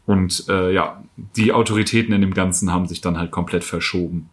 [0.05, 1.03] Und äh, ja,
[1.35, 4.29] die Autoritäten in dem Ganzen haben sich dann halt komplett verschoben.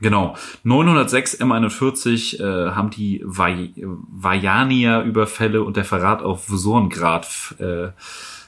[0.00, 0.36] Genau.
[0.64, 7.26] 906 M41 äh, haben die Vaj- Vajania-Überfälle und der Verrat auf Sorngrad
[7.58, 7.88] äh,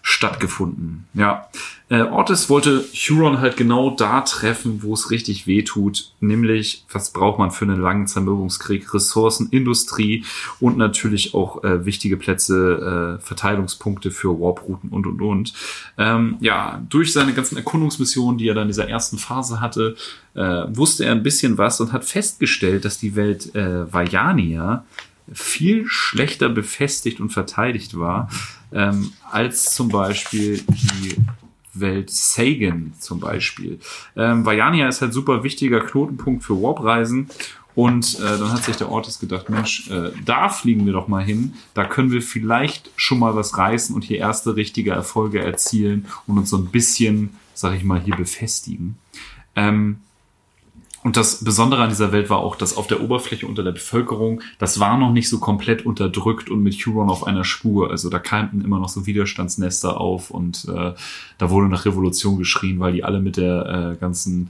[0.06, 1.06] stattgefunden.
[1.14, 1.48] Ja.
[1.88, 7.10] Äh, Ortis wollte Huron halt genau da treffen, wo es richtig weh tut, nämlich was
[7.10, 8.92] braucht man für einen langen Zermürbungskrieg?
[8.92, 10.22] Ressourcen, Industrie
[10.60, 15.54] und natürlich auch äh, wichtige Plätze, äh, Verteilungspunkte für Warp-Routen und und und.
[15.96, 19.96] Ähm, ja, durch seine ganzen Erkundungsmissionen, die er dann in dieser ersten Phase hatte,
[20.34, 24.84] äh, wusste er ein bisschen was und hat festgestellt, dass die Welt äh, Vajania
[25.32, 28.28] viel schlechter befestigt und verteidigt war,
[28.74, 31.16] ähm, als zum Beispiel die
[31.72, 33.80] Welt Sagan zum Beispiel.
[34.16, 37.28] Ähm, Vajania ist halt super wichtiger Knotenpunkt für Warp-Reisen
[37.74, 41.24] und äh, dann hat sich der Ortis gedacht, Mensch, äh, da fliegen wir doch mal
[41.24, 46.06] hin, da können wir vielleicht schon mal was reißen und hier erste richtige Erfolge erzielen
[46.26, 48.96] und uns so ein bisschen, sag ich mal, hier befestigen.
[49.56, 49.98] Ähm,
[51.04, 54.40] und das Besondere an dieser Welt war auch, dass auf der Oberfläche unter der Bevölkerung,
[54.58, 57.90] das war noch nicht so komplett unterdrückt und mit Huron auf einer Spur.
[57.90, 60.94] Also da keimten immer noch so Widerstandsnester auf und äh,
[61.36, 64.48] da wurde nach Revolution geschrien, weil die alle mit der äh, ganzen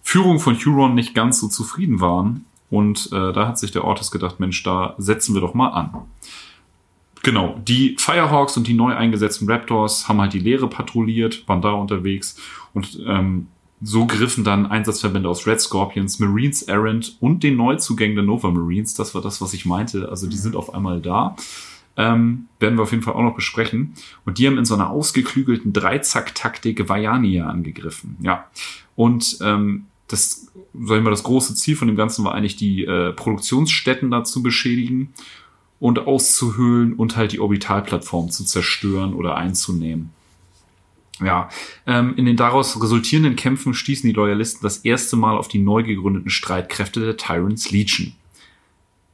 [0.00, 2.44] Führung von Huron nicht ganz so zufrieden waren.
[2.70, 5.90] Und äh, da hat sich der Ortis gedacht, Mensch, da setzen wir doch mal an.
[7.24, 11.72] Genau, die Firehawks und die neu eingesetzten Raptors haben halt die Leere patrouilliert, waren da
[11.72, 12.36] unterwegs
[12.74, 13.48] und ähm,
[13.82, 18.94] so griffen dann Einsatzverbände aus Red Scorpions, Marines Errant und den Neuzugängen der Nova Marines.
[18.94, 20.08] Das war das, was ich meinte.
[20.08, 21.36] Also die sind auf einmal da.
[21.98, 23.94] Ähm, werden wir auf jeden Fall auch noch besprechen.
[24.24, 28.16] Und die haben in so einer ausgeklügelten Dreizack-Taktik Vajania angegriffen.
[28.20, 28.46] Ja.
[28.96, 32.84] Und ähm, das, sag ich mal, das große Ziel von dem Ganzen war eigentlich, die
[32.84, 35.12] äh, Produktionsstätten da zu beschädigen
[35.80, 40.10] und auszuhöhlen und halt die Orbitalplattform zu zerstören oder einzunehmen.
[41.24, 41.48] Ja,
[41.86, 45.82] ähm, in den daraus resultierenden Kämpfen stießen die Loyalisten das erste Mal auf die neu
[45.82, 48.12] gegründeten Streitkräfte der Tyrants Legion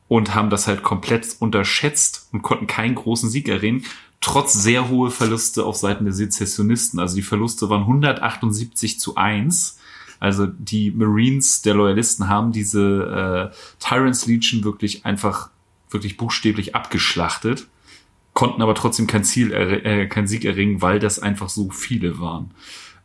[0.09, 3.85] und haben das halt komplett unterschätzt und konnten keinen großen Sieg erringen,
[4.21, 6.99] trotz sehr hohe Verluste auf Seiten der Sezessionisten.
[6.99, 9.79] Also die Verluste waren 178 zu 1.
[10.19, 15.51] Also die Marines der Loyalisten haben diese äh, Tyrants Legion wirklich einfach
[15.91, 17.67] wirklich buchstäblich abgeschlachtet
[18.35, 22.51] konnten aber trotzdem kein Ziel, äh, kein Sieg erringen, weil das einfach so viele waren.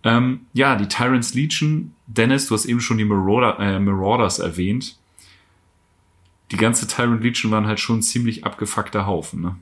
[0.03, 4.97] Ähm, ja, die Tyrants Legion, Dennis, du hast eben schon die Marauder, äh, Marauders erwähnt.
[6.51, 9.55] Die ganze Tyrant Legion waren halt schon ein ziemlich abgefuckter Haufen, ne?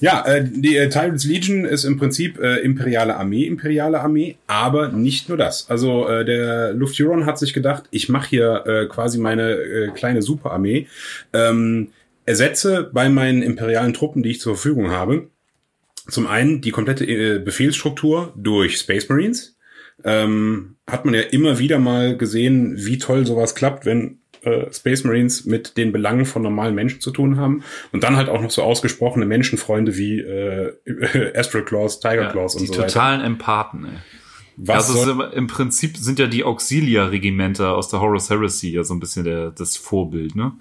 [0.00, 4.88] Ja, äh, die äh, Tyrants Legion ist im Prinzip äh, imperiale Armee, imperiale Armee, aber
[4.88, 5.68] nicht nur das.
[5.68, 10.22] Also äh, der Lufthuron hat sich gedacht, ich mache hier äh, quasi meine äh, kleine
[10.22, 10.86] Superarmee,
[11.34, 11.88] ähm,
[12.30, 15.28] ersetze bei meinen imperialen Truppen, die ich zur Verfügung habe,
[16.08, 19.56] zum einen die komplette äh, Befehlsstruktur durch Space Marines.
[20.02, 25.04] Ähm, hat man ja immer wieder mal gesehen, wie toll sowas klappt, wenn äh, Space
[25.04, 27.64] Marines mit den Belangen von normalen Menschen zu tun haben.
[27.92, 30.72] Und dann halt auch noch so ausgesprochene Menschenfreunde wie äh,
[31.36, 32.86] Astral Claws, Tiger Ja, Claws und die so weiter.
[32.86, 33.98] totalen Empathen, ey.
[34.62, 38.84] Was also soll, ist im Prinzip sind ja die Auxilia-Regimenter aus der Horus Heresy ja
[38.84, 40.52] so ein bisschen der, das Vorbild, ne?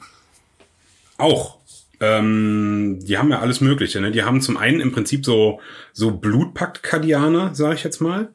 [1.19, 1.58] auch.
[1.99, 3.99] Ähm, die haben ja alles Mögliche.
[4.01, 4.11] Ne?
[4.11, 5.59] Die haben zum einen im Prinzip so
[5.93, 8.29] so Blutpakt-Kadianer, sage ich jetzt mal.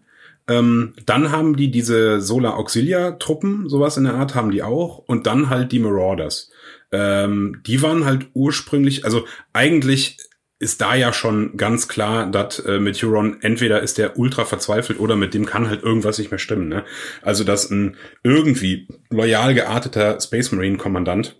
[0.47, 4.99] Ähm, dann haben die diese Solar Auxilia-Truppen, sowas in der Art haben die auch.
[4.99, 6.51] Und dann halt die Marauders.
[6.93, 10.19] Ähm, die waren halt ursprünglich, also eigentlich
[10.61, 15.01] ist da ja schon ganz klar, dass äh, mit Huron entweder ist der ultra verzweifelt
[15.01, 16.69] oder mit dem kann halt irgendwas nicht mehr stimmen.
[16.69, 16.85] Ne?
[17.23, 21.37] Also dass ein irgendwie loyal gearteter Space Marine Kommandant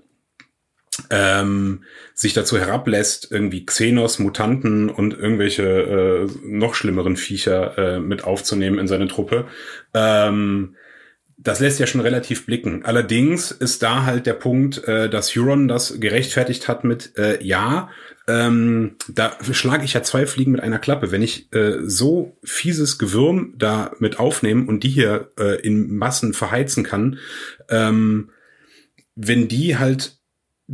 [1.11, 1.85] ähm,
[2.15, 8.79] sich dazu herablässt, irgendwie Xenos, Mutanten und irgendwelche äh, noch schlimmeren Viecher äh, mit aufzunehmen
[8.79, 9.47] in seine Truppe.
[9.93, 10.77] Ähm,
[11.37, 12.85] das lässt ja schon relativ blicken.
[12.85, 17.91] Allerdings ist da halt der Punkt, äh, dass Huron das gerechtfertigt hat mit äh, ja,
[18.27, 21.11] ähm, da schlage ich ja zwei Fliegen mit einer Klappe.
[21.11, 26.33] Wenn ich äh, so fieses Gewürm da mit aufnehme und die hier äh, in Massen
[26.33, 27.19] verheizen kann,
[27.69, 28.31] ähm,
[29.15, 30.19] wenn die halt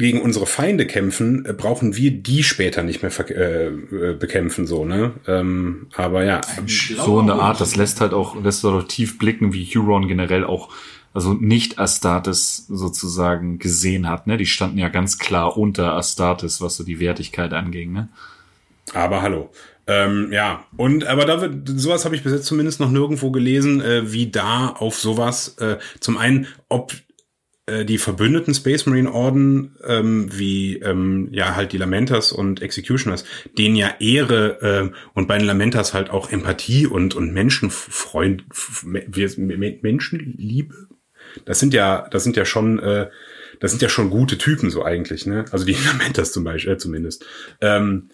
[0.01, 4.85] gegen unsere Feinde kämpfen, äh, brauchen wir die später nicht mehr äh, äh, bekämpfen, so,
[4.85, 5.13] ne?
[5.29, 6.41] Ähm, aber ja.
[6.67, 10.09] So in der Art, das lässt halt auch, lässt halt auch tief blicken, wie Huron
[10.09, 10.71] generell auch,
[11.13, 14.37] also nicht Astartes sozusagen gesehen hat, ne?
[14.39, 18.09] Die standen ja ganz klar unter Astartes, was so die Wertigkeit anging, ne?
[18.95, 19.51] Aber hallo.
[19.87, 23.81] Ähm, ja, und aber da wird sowas habe ich bis jetzt zumindest noch nirgendwo gelesen,
[23.81, 26.93] äh, wie da auf sowas äh, zum einen, ob
[27.71, 33.25] äh, die verbündeten Space Marine Orden, ähm, wie ähm, ja halt die Lamentas und Executioners,
[33.57, 38.45] denen ja Ehre äh, und bei den Lamentas halt auch Empathie und und Menschenfreund,
[38.85, 40.75] Menschenliebe.
[41.45, 43.09] Das sind ja, das sind ja schon, äh,
[43.61, 45.45] das sind ja schon gute Typen so eigentlich, ne?
[45.51, 47.25] Also die Lamentas zum Beispiel, äh, zumindest.
[47.61, 48.11] Ähm,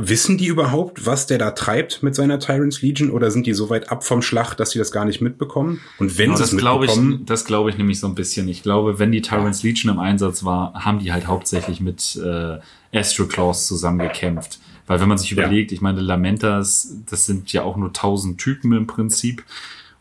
[0.00, 3.68] Wissen die überhaupt, was der da treibt mit seiner Tyrants Legion oder sind die so
[3.68, 5.80] weit ab vom Schlag, dass sie das gar nicht mitbekommen?
[5.98, 8.48] Und wenn genau, sie das es mitbekommen, ich, das glaube ich nämlich so ein bisschen.
[8.48, 12.58] Ich glaube, wenn die Tyrants Legion im Einsatz war, haben die halt hauptsächlich mit äh,
[12.96, 14.60] Astro Claws zusammengekämpft.
[14.86, 15.38] Weil wenn man sich Ja.
[15.44, 19.44] überlegt, ich meine, Lamentas, das sind ja auch nur tausend Typen im Prinzip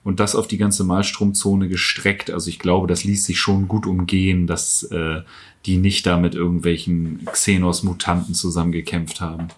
[0.03, 2.29] und das auf die ganze Malstromzone gestreckt.
[2.31, 5.21] Also ich glaube, das ließ sich schon gut umgehen, dass äh,
[5.65, 9.49] die nicht da mit irgendwelchen Xenos-Mutanten zusammengekämpft haben.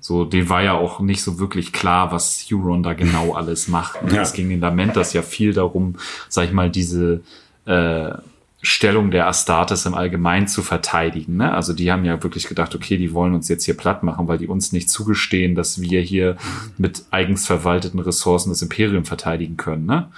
[0.00, 3.98] So, den war ja auch nicht so wirklich klar, was Huron da genau alles macht.
[4.12, 4.22] Ja.
[4.22, 5.96] Es ging den Lamentas ja viel darum,
[6.28, 7.20] sag ich mal, diese
[7.66, 8.12] äh,
[8.60, 11.36] Stellung der Astartes im Allgemeinen zu verteidigen.
[11.36, 11.52] Ne?
[11.52, 14.38] Also die haben ja wirklich gedacht, okay, die wollen uns jetzt hier platt machen, weil
[14.38, 16.36] die uns nicht zugestehen, dass wir hier
[16.76, 19.86] mit eigens verwalteten Ressourcen das Imperium verteidigen können.
[19.86, 20.08] Ne?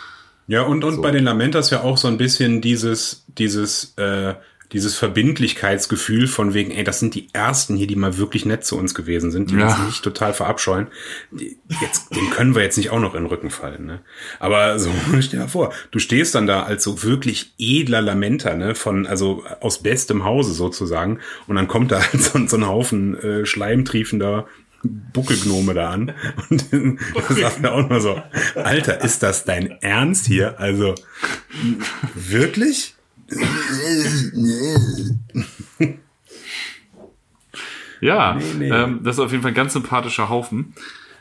[0.46, 1.02] Ja, und, und So.
[1.02, 4.34] bei den Lamentas ja auch so ein bisschen dieses, dieses, äh,
[4.72, 8.78] dieses Verbindlichkeitsgefühl von wegen, ey, das sind die ersten hier, die mal wirklich nett zu
[8.78, 9.66] uns gewesen sind, die Ja.
[9.66, 10.86] uns nicht total verabscheuen.
[11.80, 14.00] Jetzt, den können wir jetzt nicht auch noch in den Rücken fallen, ne?
[14.38, 14.90] Aber so,
[15.20, 19.44] stell dir vor, du stehst dann da als so wirklich edler Lamenta, ne, von, also
[19.60, 21.18] aus bestem Hause sozusagen,
[21.48, 24.46] und dann kommt da halt so, so ein Haufen äh, schleimtriefender
[24.82, 26.14] Buckelgnome da an
[26.50, 28.22] und da sagt er auch nur so,
[28.54, 30.58] Alter, ist das dein Ernst hier?
[30.58, 30.94] Also,
[32.14, 32.94] wirklich?
[38.00, 38.70] Ja, Nee, nee.
[38.70, 40.74] Ähm, das ist auf jeden Fall ein ganz sympathischer Haufen.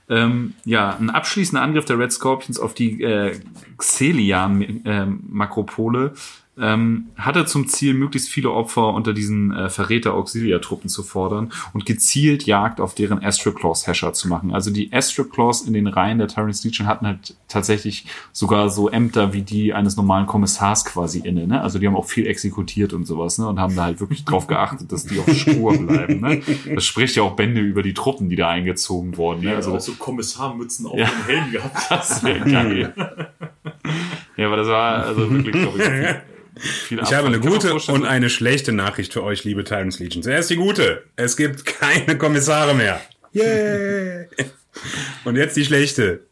[0.10, 3.39] Ähm, ja, ein abschließender Angriff der Red Scorpions auf die äh,
[3.78, 6.14] Xelian-Makropole
[6.62, 12.45] ähm, hatte zum Ziel, möglichst viele Opfer unter diesen äh, Verräter-Auxilia-Truppen zu fordern und gezielt
[12.45, 14.53] Jagd auf deren Astroclaws-Hescher zu machen.
[14.53, 19.34] Also die Astroclaws in den Reihen der Tyrants Legion hatten halt tatsächlich sogar so Ämter
[19.34, 21.47] wie die eines normalen Kommissars quasi inne.
[21.47, 21.62] Ne?
[21.62, 23.47] Also die haben auch viel exekutiert und sowas ne?
[23.47, 26.20] und haben da halt wirklich drauf geachtet, dass die auf Spur bleiben.
[26.22, 26.41] Ne?
[26.76, 29.41] Das spricht ja auch Bände über die Truppen, die da eingezogen wurden.
[29.43, 29.55] Ne?
[29.55, 31.05] Also Also auch so Kommissarmützen auf Ja.
[31.07, 31.78] dem Helm gehabt.
[31.89, 32.93] das wäre geil.
[34.38, 36.16] ja, aber das war also wirklich, glaube ich,
[36.60, 40.24] viel, Ich habe eine gute und eine schlechte Nachricht für euch, liebe Tyrants Legion.
[40.24, 41.03] Zuerst die gute.
[41.16, 43.01] Es gibt keine Kommissare mehr.
[43.32, 44.28] Yay!
[45.26, 46.26] Und jetzt die schlechte.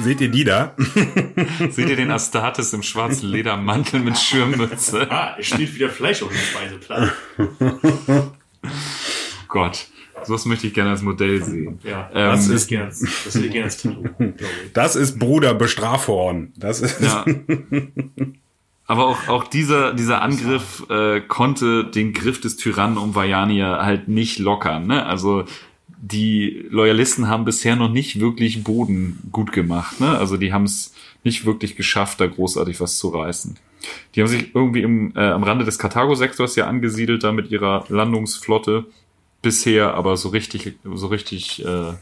[0.00, 0.76] Seht ihr die da?
[1.70, 5.06] Seht ihr den Astartes im schwarzen Ledermantel mit Schirmmütze?
[5.10, 7.10] Ah, es steht wieder Fleisch auf dem Speiseplan.
[9.48, 9.86] Gott,
[10.24, 11.80] sowas möchte ich gerne als Modell sehen.
[11.82, 14.04] Ja, Ähm, das, ist gerne, das hätte ich gerne als Tattoo.
[14.72, 16.52] Das ist Bruder Bestrafhorn.
[16.56, 17.00] Das ist.
[17.00, 17.24] Ja.
[18.86, 24.06] Aber auch, auch dieser, dieser Angriff äh, konnte den Griff des Tyrannen um Vajania halt
[24.06, 24.86] nicht lockern.
[24.86, 25.04] Ne?
[25.04, 25.44] Also
[25.98, 30.00] die Loyalisten haben bisher noch nicht wirklich Boden gut gemacht.
[30.00, 30.16] Ne?
[30.16, 33.56] Also die haben es nicht wirklich geschafft, da großartig was zu reißen.
[34.14, 37.84] Die haben sich irgendwie im, äh, am Rande des Karthago-Sektors ja angesiedelt, da mit ihrer
[37.88, 38.86] Landungsflotte
[39.42, 41.92] bisher, aber so richtig, so richtig äh,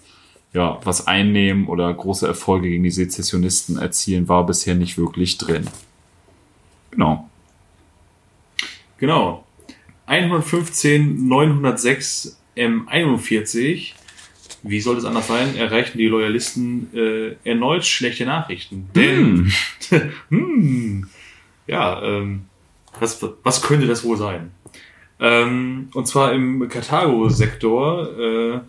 [0.52, 5.66] ja, was einnehmen oder große Erfolge gegen die Sezessionisten erzielen, war bisher nicht wirklich drin.
[6.94, 7.28] Genau.
[8.98, 9.44] Genau.
[10.06, 13.92] 115, 906, M41.
[14.62, 15.56] Wie soll es anders sein?
[15.56, 18.88] Erreichen die Loyalisten äh, erneut schlechte Nachrichten.
[18.94, 19.52] Denn,
[20.30, 21.08] hm,
[21.66, 22.46] ja, ähm,
[22.98, 24.52] was, was könnte das wohl sein?
[25.20, 28.60] Ähm, und zwar im Karthago-Sektor äh,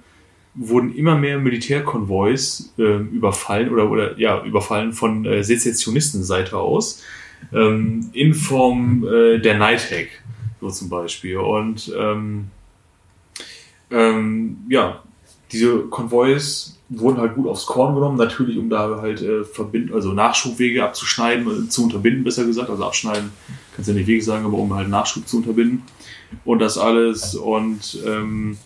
[0.53, 7.03] wurden immer mehr Militärkonvois äh, überfallen oder, oder ja, überfallen von äh, Sezessionistenseite aus
[7.53, 10.07] ähm, in Form äh, der Nighthawk.
[10.61, 11.37] So zum Beispiel.
[11.37, 12.45] Und ähm,
[13.91, 15.03] ähm, ja,
[15.51, 20.13] diese Konvois wurden halt gut aufs Korn genommen, natürlich um da halt äh, verbinden, also
[20.13, 22.69] Nachschubwege abzuschneiden, äh, zu unterbinden, besser gesagt.
[22.69, 23.31] Also abschneiden
[23.75, 25.83] kannst du ja nicht Wege sagen, aber um halt Nachschub zu unterbinden.
[26.43, 27.35] Und das alles.
[27.35, 28.57] Und ähm,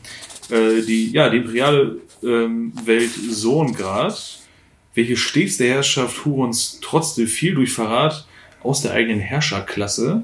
[0.49, 4.39] äh, die, ja, die imperiale ähm, Welt Sohngrad,
[4.95, 8.27] welche stets der Herrschaft Hurons trotzdem viel durch Verrat
[8.63, 10.23] aus der eigenen Herrscherklasse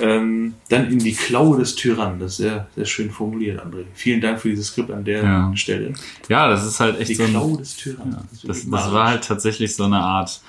[0.00, 2.18] ähm, dann in die Klaue des Tyrannen.
[2.18, 3.84] Das ist sehr, sehr schön formuliert, André.
[3.94, 5.52] Vielen Dank für dieses Skript an der Ja.
[5.54, 5.92] Stelle.
[6.28, 8.16] Ja, das ist halt echt Die so ein, Klaue des Tyrannen.
[8.32, 10.40] ist Das, wirklich das war halt tatsächlich so eine Art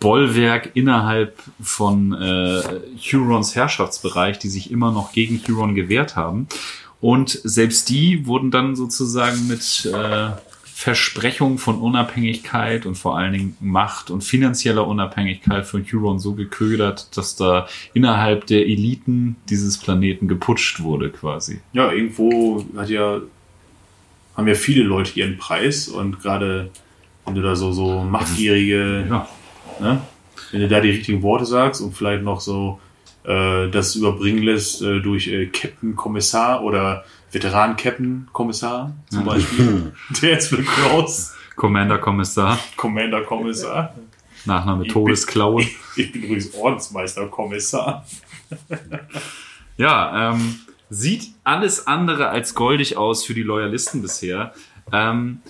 [0.00, 2.60] Bollwerk innerhalb von äh,
[2.98, 6.48] Hurons Herrschaftsbereich, die sich immer noch gegen Huron gewehrt haben.
[7.00, 10.30] Und selbst die wurden dann sozusagen mit äh,
[10.82, 17.16] Versprechung von Unabhängigkeit und vor allen Dingen Macht und finanzieller Unabhängigkeit von Huron so geködert,
[17.16, 21.60] dass da innerhalb der Eliten dieses Planeten geputscht wurde quasi.
[21.72, 23.20] Ja, irgendwo hat ja,
[24.36, 26.70] haben ja viele Leute ihren Preis und gerade
[27.26, 29.28] wenn du da so, so machtgierige, Ja.
[29.78, 30.00] ne,
[30.50, 32.80] wenn du da die richtigen Worte sagst und vielleicht noch so
[33.22, 39.92] äh, das überbringen lässt äh, durch äh, Captain Kommissar oder Veteran Captain Kommissar zum Beispiel,
[40.22, 43.94] der jetzt für Klaus Commander Kommissar, Commander Kommissar.
[44.44, 45.64] Nachname Ich bin- Todesklaue.
[45.96, 48.06] Ich bin übrigens Ordensmeister Kommissar.
[49.76, 50.56] Ja, ähm,
[50.90, 54.52] sieht alles andere als goldig aus für die Loyalisten bisher.
[54.92, 55.40] Ähm,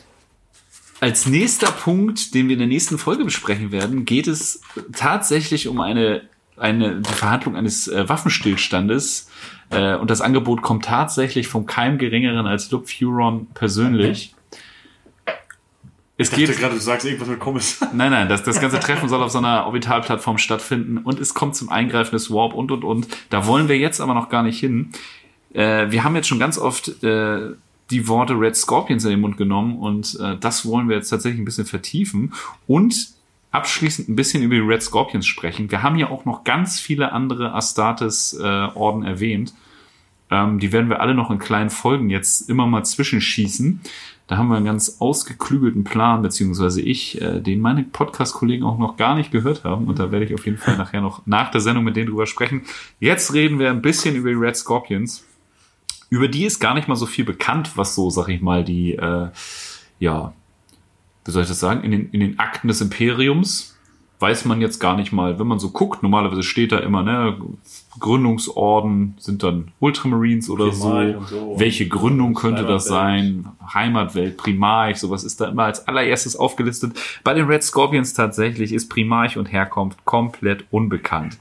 [1.00, 4.62] als nächster Punkt, den wir in der nächsten Folge besprechen werden, geht es
[4.92, 6.22] tatsächlich um eine,
[6.56, 9.28] eine die Verhandlung eines äh, Waffenstillstandes.
[9.72, 14.34] Äh, und das Angebot kommt tatsächlich vom keinem geringeren als Luke Furon persönlich.
[16.18, 17.90] Es Ich dachte gerade, du sagst irgendwas mit Kommissar.
[17.94, 21.56] Nein, nein, das, das ganze Treffen soll auf so einer Orbitalplattform stattfinden und es kommt
[21.56, 23.08] zum Eingreifen des Warp und und und.
[23.30, 24.90] Da wollen wir jetzt aber noch gar nicht hin.
[25.54, 27.52] Äh, wir haben jetzt schon ganz oft äh,
[27.90, 31.40] die Worte Red Scorpions in den Mund genommen und äh, das wollen wir jetzt tatsächlich
[31.40, 32.34] ein bisschen vertiefen
[32.66, 32.94] und
[33.52, 35.70] abschließend ein bisschen über die Red Scorpions sprechen.
[35.70, 39.54] Wir haben ja auch noch ganz viele andere Astartes-Orden erwähnt.
[40.30, 43.80] Ähm, die werden wir alle noch in kleinen Folgen jetzt immer mal zwischenschießen.
[44.26, 48.96] Da haben wir einen ganz ausgeklügelten Plan, beziehungsweise ich, äh, den meine Podcast-Kollegen auch noch
[48.96, 49.86] gar nicht gehört haben.
[49.86, 52.26] Und da werde ich auf jeden Fall nachher noch nach der Sendung mit denen drüber
[52.26, 52.62] sprechen.
[52.98, 55.26] Jetzt reden wir ein bisschen über die Red Scorpions.
[56.08, 58.94] Über die ist gar nicht mal so viel bekannt, was so, sag ich mal, die,
[58.94, 59.28] äh,
[59.98, 60.32] ja,
[61.24, 63.72] wie soll ich das sagen, in den, in den Akten des Imperiums
[64.22, 67.36] weiß man jetzt gar nicht mal, wenn man so guckt, normalerweise steht da immer, ne,
[67.98, 71.36] Gründungsorden sind dann Ultramarines oder Primarch so.
[71.36, 71.54] so.
[71.58, 73.48] Welche Gründung könnte das sein?
[73.74, 76.92] Heimatwelt, Primarch, sowas ist da immer als allererstes aufgelistet.
[77.24, 81.38] Bei den Red Scorpions tatsächlich ist Primarch und Herkunft komplett unbekannt.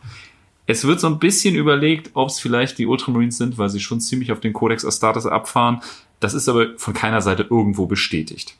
[0.65, 4.01] Es wird so ein bisschen überlegt, ob es vielleicht die Ultramarines sind, weil sie schon
[4.01, 5.81] ziemlich auf den Codex Astartes abfahren.
[6.19, 8.55] Das ist aber von keiner Seite irgendwo bestätigt.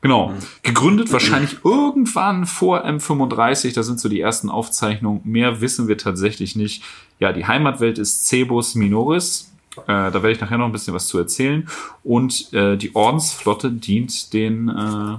[0.00, 0.32] Genau.
[0.62, 3.74] Gegründet wahrscheinlich irgendwann vor M35.
[3.74, 5.20] Da sind so die ersten Aufzeichnungen.
[5.24, 6.82] Mehr wissen wir tatsächlich nicht.
[7.18, 9.50] Ja, die Heimatwelt ist Cebus Minoris.
[9.76, 11.68] Äh, da werde ich nachher noch ein bisschen was zu erzählen.
[12.04, 15.18] Und äh, die Ordensflotte dient den äh,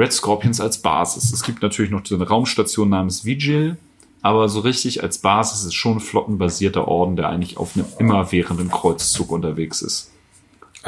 [0.00, 1.32] Red Scorpions als Basis.
[1.32, 3.76] Es gibt natürlich noch so eine Raumstation namens Vigil.
[4.20, 8.70] Aber so richtig als Basis ist schon ein flottenbasierter Orden, der eigentlich auf einem immerwährenden
[8.70, 10.10] Kreuzzug unterwegs ist.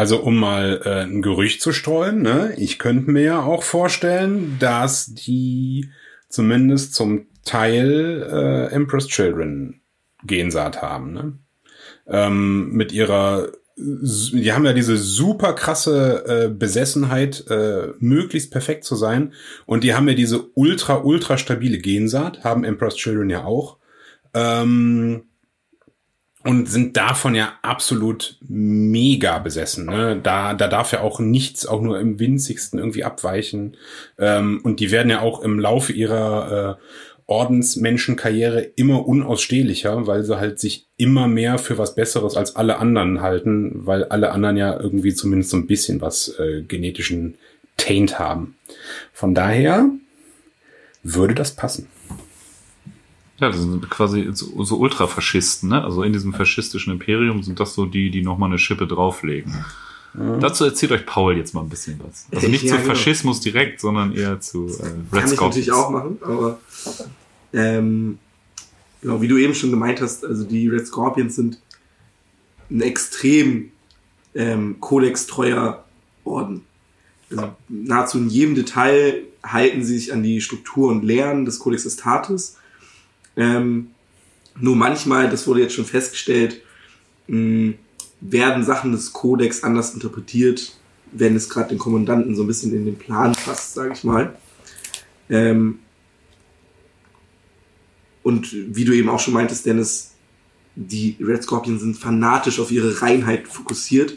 [0.00, 2.54] Also um mal äh, ein Gerücht zu streuen, ne?
[2.56, 5.90] ich könnte mir ja auch vorstellen, dass die
[6.30, 9.82] zumindest zum Teil äh, Empress Children
[10.24, 11.12] Gensaat haben.
[11.12, 11.38] Ne?
[12.06, 18.96] Ähm, mit ihrer, die haben ja diese super krasse äh, Besessenheit, äh, möglichst perfekt zu
[18.96, 19.34] sein.
[19.66, 23.76] Und die haben ja diese ultra, ultra stabile Gensaat, haben Empress Children ja auch.
[24.32, 25.24] Ähm,
[26.50, 29.86] und sind davon ja absolut mega besessen.
[29.86, 30.18] Ne?
[30.20, 33.76] Da, da darf ja auch nichts, auch nur im winzigsten irgendwie abweichen.
[34.18, 36.82] Ähm, und die werden ja auch im Laufe ihrer äh,
[37.28, 43.20] Ordensmenschenkarriere immer unausstehlicher, weil sie halt sich immer mehr für was Besseres als alle anderen
[43.20, 47.36] halten, weil alle anderen ja irgendwie zumindest so ein bisschen was äh, genetischen
[47.76, 48.56] Taint haben.
[49.12, 49.88] Von daher
[51.04, 51.86] würde das passen.
[53.40, 55.82] Ja, das sind quasi so, so Ultrafaschisten, ne?
[55.82, 59.64] Also in diesem faschistischen Imperium sind das so die, die nochmal eine Schippe drauflegen.
[60.40, 62.26] Dazu erzählt euch Paul jetzt mal ein bisschen was.
[62.34, 62.88] Also nicht Ja, zu genau.
[62.94, 65.40] Faschismus direkt, sondern eher zu äh, Red Kann ich Scorpions.
[65.40, 66.58] natürlich auch machen, aber
[67.52, 68.18] ähm,
[69.00, 71.60] genau, wie du eben schon gemeint hast, also die Red Scorpions sind
[72.70, 73.70] ein extrem
[74.34, 75.84] ähm, kodextreuer
[76.24, 76.62] Orden.
[77.30, 81.86] Also nahezu in jedem Detail halten sie sich an die Struktur und Lehren des Codex
[81.86, 82.56] Astartes.
[83.36, 83.88] Ähm,
[84.58, 86.60] nur manchmal, das wurde jetzt schon festgestellt,
[87.28, 87.74] mh,
[88.20, 90.76] werden Sachen des Kodex anders interpretiert,
[91.12, 94.36] wenn es gerade den Kommandanten so ein bisschen in den Plan passt, sage ich mal.
[95.28, 95.78] Ähm,
[98.22, 100.12] und wie du eben auch schon meintest, Dennis,
[100.76, 104.14] die Red Scorpions sind fanatisch auf ihre Reinheit fokussiert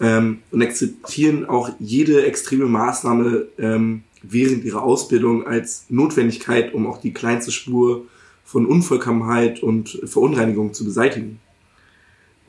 [0.00, 7.00] ähm, und akzeptieren auch jede extreme Maßnahme ähm, während ihrer Ausbildung als Notwendigkeit, um auch
[7.00, 8.06] die kleinste Spur
[8.48, 11.38] von Unvollkommenheit und Verunreinigung zu beseitigen.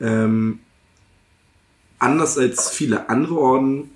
[0.00, 0.60] Ähm,
[1.98, 3.90] anders als viele andere Orden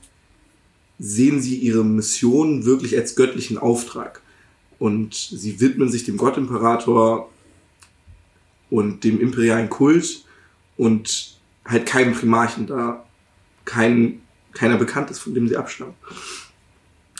[0.99, 4.21] sehen sie ihre Mission wirklich als göttlichen Auftrag.
[4.79, 7.31] Und sie widmen sich dem Gottimperator
[8.69, 10.27] und dem imperialen Kult
[10.77, 13.07] und halt keinem Primarchen da
[13.65, 14.21] kein,
[14.53, 15.95] keiner bekannt ist, von dem sie abstammen.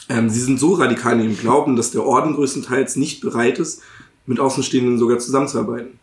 [0.09, 3.81] Ähm, sie sind so radikal in ihrem Glauben, dass der Orden größtenteils nicht bereit ist,
[4.25, 5.99] mit Außenstehenden sogar zusammenzuarbeiten.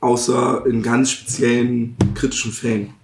[0.00, 2.94] Außer in ganz speziellen kritischen Fällen.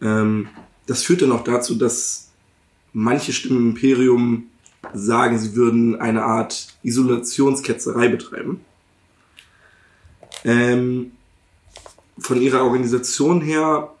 [0.00, 0.48] Ähm,
[0.86, 2.30] das führt dann auch dazu, dass
[2.92, 4.44] manche Stimmen im Imperium
[4.92, 8.60] sagen, sie würden eine Art Isolationsketzerei betreiben.
[10.44, 11.12] Ähm,
[12.18, 13.92] von ihrer Organisation her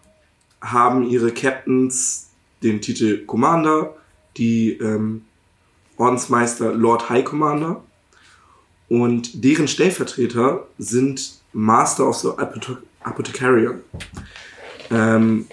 [0.60, 2.28] haben ihre Captains
[2.62, 3.94] den Titel Commander,
[4.36, 5.22] die ähm,
[5.96, 7.82] Ordensmeister Lord High Commander
[8.92, 13.80] und deren Stellvertreter sind Master of the Apothe Apothecarian.
[14.90, 15.46] Ähm,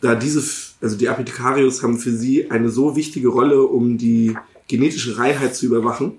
[0.00, 0.40] da diese,
[0.80, 4.36] also die Apothecarius haben für sie eine so wichtige Rolle, um die
[4.68, 6.18] genetische Reinheit zu überwachen,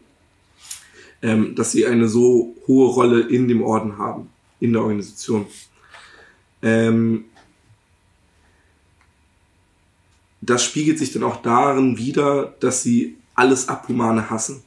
[1.21, 4.27] ähm, dass sie eine so hohe Rolle in dem Orden haben,
[4.59, 5.45] in der Organisation.
[6.61, 7.23] Ähm,
[10.41, 14.66] das spiegelt sich dann auch darin wider, dass sie alles Abhumane hassen.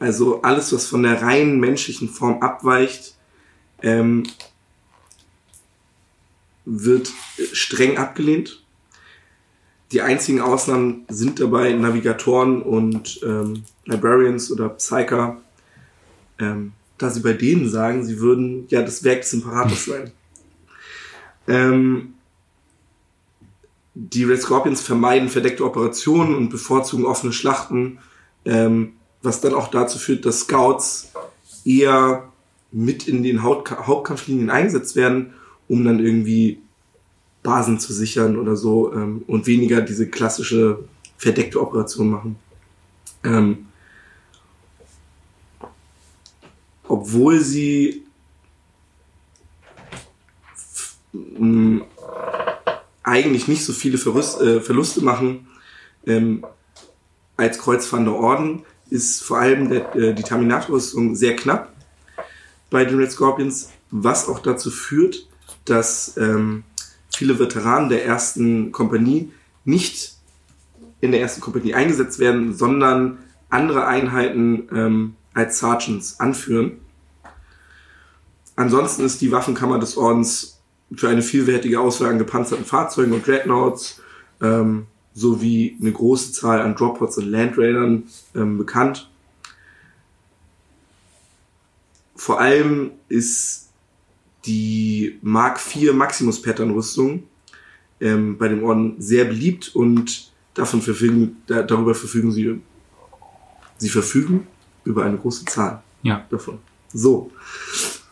[0.00, 3.14] Also alles, was von der reinen menschlichen Form abweicht,
[3.82, 4.24] ähm,
[6.64, 7.12] wird
[7.52, 8.64] streng abgelehnt.
[9.92, 15.40] Die einzigen Ausnahmen sind dabei Navigatoren und ähm, Librarians oder Psyker,
[16.38, 20.12] ähm, da sie bei denen sagen, sie würden ja das Werk des Imperators sein.
[21.46, 22.14] Ähm,
[23.94, 27.98] die Red Scorpions vermeiden verdeckte Operationen und bevorzugen offene Schlachten,
[28.46, 31.12] ähm, was dann auch dazu führt, dass Scouts
[31.64, 32.30] eher
[32.72, 35.34] mit in den Haupt Hauptkampflinien eingesetzt werden,
[35.68, 36.60] um dann irgendwie
[37.42, 40.84] Basen zu sichern oder so ähm, und weniger diese klassische
[41.16, 42.36] verdeckte Operation machen.
[43.24, 43.66] Ähm,
[46.86, 48.04] obwohl sie
[53.02, 55.48] eigentlich nicht so viele Verlust, äh, Verluste machen
[56.06, 56.44] ähm,
[57.36, 61.72] als Kreuzfahrender Orden, ist vor allem der, äh, die Terminator-Rüstung sehr knapp
[62.70, 65.28] bei den Red Scorpions, was auch dazu führt,
[65.64, 66.64] dass ähm,
[67.12, 69.32] viele Veteranen der ersten Kompanie
[69.64, 70.14] nicht
[71.00, 73.18] in der ersten Kompanie eingesetzt werden, sondern
[73.48, 76.78] andere Einheiten ähm, als Sergeants anführen.
[78.56, 80.60] Ansonsten ist die Waffenkammer des Ordens
[80.94, 84.00] für eine vielwertige Auswahl an gepanzerten Fahrzeugen und Dreadnoughts
[84.42, 84.86] ähm,
[85.20, 88.04] sowie eine große Zahl an Droppods und Landraidern
[88.34, 89.08] ähm, bekannt.
[92.16, 93.68] Vor allem ist
[94.46, 97.24] die Mark IV Maximus Pattern Rüstung
[98.00, 102.60] ähm, bei dem Orden sehr beliebt und davon verfügen, da, darüber verfügen sie,
[103.76, 104.46] sie verfügen
[104.84, 106.26] über eine große Zahl Ja.
[106.30, 106.58] davon.
[106.92, 107.30] So.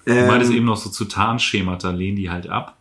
[0.04, 2.78] Du meintest Ähm, eben noch so zu Tarnschemata lehnen die halt ab.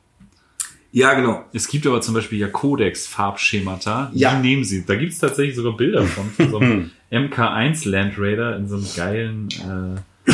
[0.91, 1.45] Ja, genau.
[1.53, 4.11] Es gibt aber zum Beispiel ja Codex-Farbschemata.
[4.13, 4.35] Ja.
[4.35, 4.85] Die nehmen sie.
[4.85, 8.75] Da gibt es tatsächlich sogar Bilder von, von so einem MK1 Land Raider in so
[8.75, 10.31] einem geilen äh,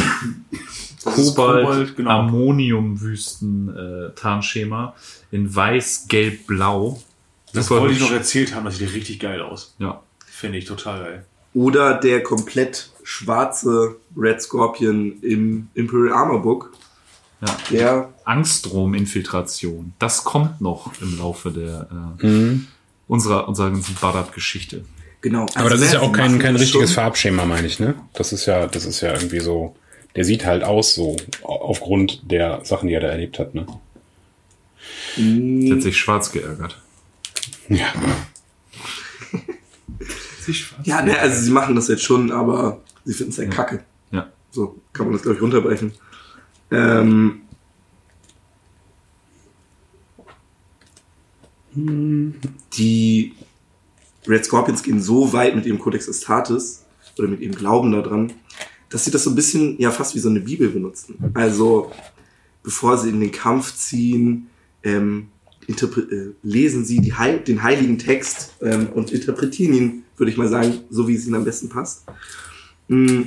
[1.04, 2.10] Kobalt, genau.
[2.10, 4.12] Ammoniumwüsten äh,
[5.32, 7.02] in weiß, gelb, blau.
[7.54, 9.76] Das Super wollte ich noch erzählt haben, das sieht richtig geil aus.
[9.80, 10.02] Ja.
[10.26, 11.26] Finde ich total geil.
[11.54, 16.74] Oder der komplett schwarze Red Scorpion im Imperial Armor Book.
[17.46, 17.58] Ja.
[17.72, 19.94] Der, Angstrom-Infiltration.
[20.00, 21.88] Das kommt noch im Laufe der
[22.22, 22.68] äh, Mhm.
[23.08, 24.86] unserer, unserer ganzen Badab-Geschichte.
[25.22, 25.46] genau.
[25.56, 27.04] Aber das Also, ist ja auch kein, kein das richtiges schon.
[27.04, 27.96] Farbschema, meine ich, ne?
[28.14, 29.76] Das ist ja, das ist ja irgendwie so,
[30.16, 33.66] der sieht halt aus so, aufgrund der Sachen, die er da erlebt hat, ne?
[35.16, 36.78] Sie hat sich schwarz geärgert.
[37.70, 37.88] Ja.
[40.84, 43.84] Ja, ne, also sie machen das jetzt schon, aber sie finden es ja kacke.
[44.12, 44.28] Ja.
[44.52, 45.94] So kann man das, glaube ich, runterbrechen.
[46.74, 47.42] Ähm,
[52.74, 53.34] die
[54.28, 56.86] Red Scorpions gehen so weit mit ihrem Codex Astartes
[57.18, 58.34] oder mit ihrem Glauben daran,
[58.90, 61.16] dass sie das so ein bisschen ja fast wie so eine Bibel benutzen.
[61.34, 61.92] Also
[62.64, 64.50] bevor sie in den Kampf ziehen,
[64.84, 65.28] ähm,
[65.68, 65.74] äh,
[66.42, 71.08] lesen sie Heil den heiligen Text ähm, und interpretieren ihn, würde ich mal sagen, so
[71.08, 72.04] wie es ihnen am besten passt.
[72.88, 73.22] Mm.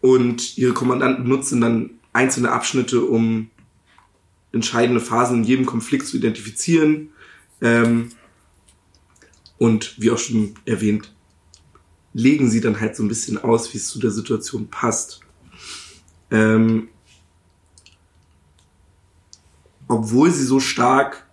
[0.00, 3.50] Und ihre Kommandanten nutzen dann einzelne Abschnitte, um
[4.52, 7.10] entscheidende Phasen in jedem Konflikt zu identifizieren.
[7.60, 8.10] Ähm,
[9.58, 11.14] und wie auch schon erwähnt,
[12.12, 15.20] legen sie dann halt so ein bisschen aus, wie es zu der Situation passt.
[16.30, 16.88] Ähm,
[19.88, 21.26] obwohl sie so stark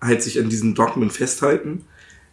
[0.00, 1.84] halt sich an diesen Dogmen festhalten,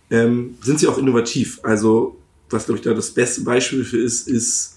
[0.10, 1.60] ähm, sind sie auch innovativ.
[1.64, 2.18] Also,
[2.50, 4.75] was glaube ich da das beste Beispiel für ist, ist,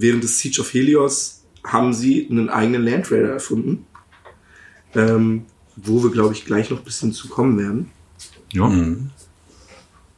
[0.00, 3.86] während des Siege of Helios haben sie einen eigenen Land Raider erfunden,
[4.94, 5.46] ähm,
[5.76, 7.90] wo wir glaube ich gleich noch ein bisschen zu kommen werden.
[8.52, 8.70] Ja.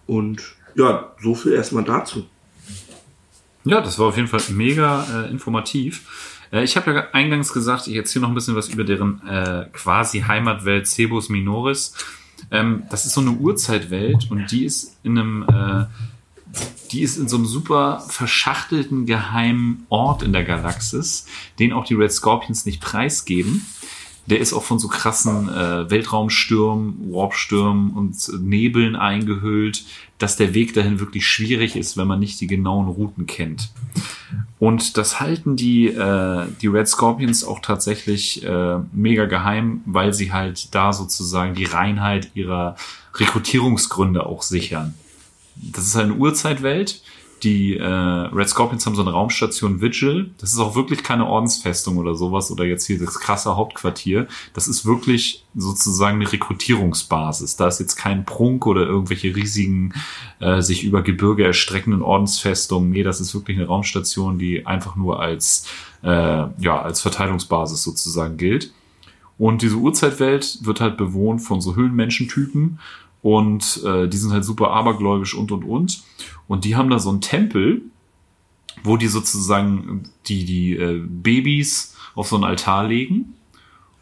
[0.06, 0.42] Und
[0.74, 2.26] ja, so viel erstmal dazu.
[3.64, 6.46] Ja, das war auf jeden Fall mega äh, informativ.
[6.52, 9.66] Äh, ich habe ja eingangs gesagt, ich erzähle noch ein bisschen was über deren äh,
[9.72, 11.94] quasi Heimatwelt Cebus Minoris.
[12.50, 15.84] Ähm, das ist so eine Urzeitwelt und die ist in einem, äh,
[16.92, 21.26] die ist in so einem super verschachtelten geheimen Ort in der Galaxis,
[21.58, 23.66] den auch die Red Scorpions nicht preisgeben.
[24.26, 29.84] Der ist auch von so krassen äh, Weltraumstürmen, Warpstürmen und Nebeln eingehüllt,
[30.18, 33.70] dass der Weg dahin wirklich schwierig ist, wenn man nicht die genauen Routen kennt.
[34.58, 40.32] Und das halten die, äh, die Red Scorpions auch tatsächlich äh, mega geheim, weil sie
[40.32, 42.76] halt da sozusagen die Reinheit ihrer
[43.14, 44.94] Rekrutierungsgründe auch sichern.
[45.72, 47.02] Das ist halt eine Urzeitwelt.
[47.42, 50.30] Die äh, Red Scorpions haben so eine Raumstation Vigil.
[50.38, 54.26] Das ist auch wirklich keine Ordensfestung oder sowas oder jetzt hier das krasse Hauptquartier.
[54.52, 57.56] Das ist wirklich sozusagen eine Rekrutierungsbasis.
[57.56, 59.94] Da ist jetzt kein Prunk oder irgendwelche riesigen,
[60.40, 62.90] äh, sich über Gebirge erstreckenden Ordensfestungen.
[62.90, 65.66] Nee, das ist wirklich eine Raumstation, die einfach nur als,
[66.02, 68.72] äh, ja, als Verteilungsbasis sozusagen gilt.
[69.38, 72.78] Und diese Urzeitwelt wird halt bewohnt von so Höhlenmenschentypen
[73.22, 76.02] und äh, die sind halt super abergläubisch und und und.
[76.48, 77.82] Und die haben da so einen Tempel,
[78.82, 83.34] wo die sozusagen die, die äh, Babys auf so einen Altar legen.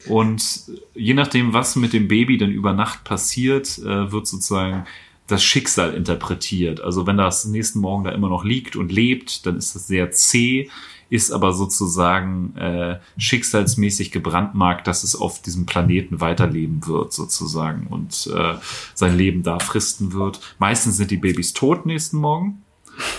[0.07, 4.85] Und je nachdem, was mit dem Baby dann über Nacht passiert, äh, wird sozusagen
[5.27, 6.81] das Schicksal interpretiert.
[6.81, 10.11] Also wenn das nächsten Morgen da immer noch liegt und lebt, dann ist das sehr
[10.11, 10.71] zäh,
[11.11, 18.31] ist aber sozusagen äh, schicksalsmäßig gebrandmarkt, dass es auf diesem Planeten weiterleben wird sozusagen und
[18.35, 18.55] äh,
[18.95, 20.41] sein Leben da fristen wird.
[20.59, 22.63] Meistens sind die Babys tot nächsten Morgen.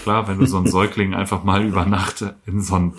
[0.04, 2.94] Klar, wenn du so einen Säugling einfach mal über Nacht in so einen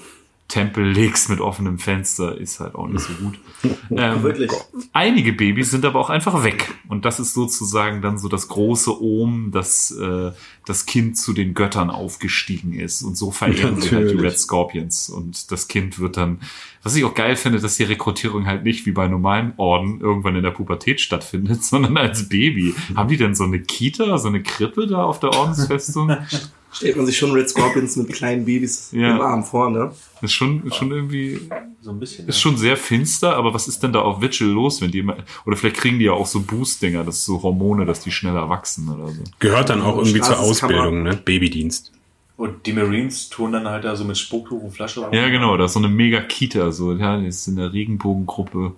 [0.50, 3.38] Tempel legst mit offenem Fenster, ist halt auch nicht so gut.
[3.92, 4.50] Ähm, Wirklich.
[4.92, 6.72] Einige Babys sind aber auch einfach weg.
[6.88, 10.30] Und das ist sozusagen dann so das große Ohm, dass äh,
[10.64, 13.02] das Kind zu den Göttern aufgestiegen ist.
[13.02, 14.22] Und so verehren sie halt die Natürlich.
[14.22, 15.10] Red Scorpions.
[15.10, 16.38] Und das Kind wird dann,
[16.84, 20.36] was ich auch geil finde, dass die Rekrutierung halt nicht wie bei normalen Orden irgendwann
[20.36, 22.74] in der Pubertät stattfindet, sondern als Baby.
[22.94, 26.16] Haben die denn so eine Kita, so eine Krippe da auf der Ordensfestung?
[26.72, 29.16] Stellt man sich schon Red Scorpions mit kleinen Babys Ja.
[29.16, 29.90] im Arm vor, ne?
[30.22, 31.40] Ist schon, ist schon irgendwie
[31.82, 32.28] So ein bisschen.
[32.28, 32.40] Ist ne?
[32.40, 35.16] schon sehr finster, aber was ist denn da auf Vigil los, wenn die immer,
[35.46, 38.48] oder vielleicht kriegen die ja auch so Boost-Dinger, das ist so Hormone, dass die schneller
[38.48, 39.22] wachsen oder so.
[39.40, 40.38] Gehört dann auch irgendwie zur.
[40.38, 41.16] Ausbildung, ne?
[41.16, 41.92] Babydienst.
[42.36, 45.06] Und die Marines tun dann halt da so mit Spucktuch und Flasche.
[45.12, 48.72] Ja, genau, da ist so eine mega Kita, so, ja, die ist in der Regenbogengruppe.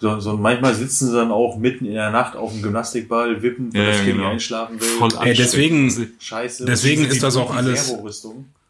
[0.00, 3.72] So, so manchmal sitzen sie dann auch mitten in der Nacht auf dem Gymnastikball, wippen,
[3.72, 4.24] weil Ja, das ja, Kind genau.
[4.28, 4.86] nicht einschlafen will.
[4.88, 6.10] Voll Ey, deswegen-.
[6.18, 6.64] Scheiße.
[6.66, 7.94] Deswegen Und ist das auch die alles-.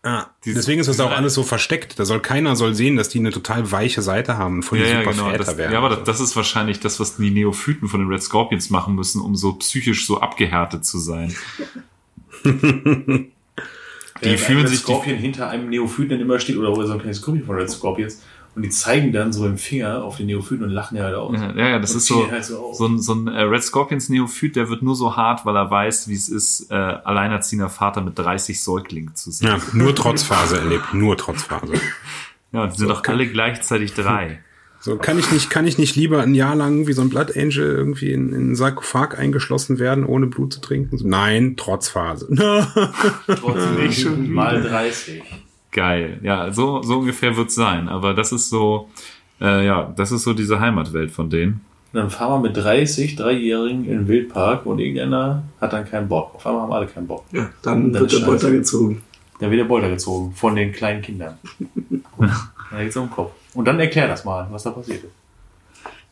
[0.07, 1.99] Ah, deswegen ist das auch alles so versteckt.
[1.99, 4.85] Da soll keiner soll sehen, dass die eine total weiche Seite haben und von Ja,
[4.85, 5.37] die ja, super genau.
[5.39, 5.73] Das, werden.
[5.73, 8.95] ja, aber das, das ist wahrscheinlich das, was die Neophyten von den Red Scorpions machen
[8.95, 11.35] müssen, um so psychisch so abgehärtet zu sein.
[14.23, 16.93] Die Der fühlen Red sich die- Scorpion hinter einem Neophyten dann immer steht oder so
[16.93, 18.23] ein kleines Grüppchen von Red Scorpions
[18.55, 21.39] und die zeigen dann so im Finger auf den Neophyten und lachen ja halt aus.
[21.41, 24.09] Ja, ja, das Und ist so, halt so so ein, so ein äh, Red Scorpions
[24.09, 28.01] Neophyt, der wird nur so hart, weil er weiß, wie es ist, äh, alleinerziehender Vater
[28.01, 29.49] mit 30 Säuglingen zu sein.
[29.49, 31.75] ja, nur Trotzphase erlebt, nur Trotzphase.
[32.53, 34.41] Ja, die sind doch alle gleichzeitig drei.
[34.81, 37.35] So, kann ich nicht, kann ich nicht lieber ein Jahr lang wie so ein Blood
[37.39, 40.99] Angel irgendwie in, in einen Sarkophag eingeschlossen werden, ohne Blut zu trinken?
[40.99, 42.29] So, Nein, Trotzphase.
[43.27, 45.23] Trotzdem Nicht schon mal 30.
[45.75, 46.21] Geil.
[46.23, 47.89] Ja, so, so ungefähr wird's sein.
[47.89, 48.89] Aber das ist so,
[49.41, 51.65] äh, ja, das ist so diese Heimatwelt von denen.
[51.93, 56.09] Und dann fahren wir mit 30 Dreijährigen in den Wildpark und irgendeiner hat dann keinen
[56.09, 56.37] Bock.
[56.37, 57.25] Auf einmal haben alle keinen Bock.
[57.33, 58.27] Ja, dann Dann wird der scheiße.
[58.27, 59.03] Bolter gezogen.
[59.41, 61.39] Dann wird der Bolter gezogen von den kleinen Kindern.
[62.19, 63.33] dann geht's um den Kopf.
[63.55, 65.13] Und dann erklär das mal, was da passiert ist.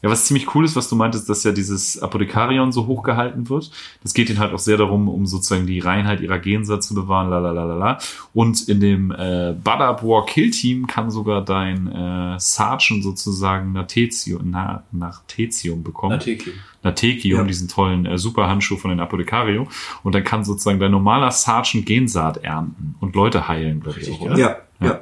[0.02, 3.70] Ja, was ziemlich cool ist, was du meintest, dass ja dieses Apothekarion so hochgehalten wird.
[4.02, 7.30] Das geht ihnen halt auch sehr darum, um sozusagen die Reinheit ihrer Genser zu bewahren,
[7.30, 7.98] la la la la la.
[8.34, 14.50] Und in dem äh, Badab War Kill Team kann sogar dein äh, Sergeant sozusagen Natetium,
[14.50, 16.16] na, Natetium bekommen.
[16.16, 16.56] Natekium.
[16.82, 17.44] Natekium, Ja.
[17.44, 19.68] diesen tollen äh, Superhandschuh von den Apothekario.
[20.02, 24.10] Und dann kann sozusagen dein normaler Sergeant Gensaat ernten und Leute heilen, glaube ich.
[24.10, 24.36] Auch, oder?
[24.36, 24.86] Ja, ja.
[24.86, 25.00] Ja.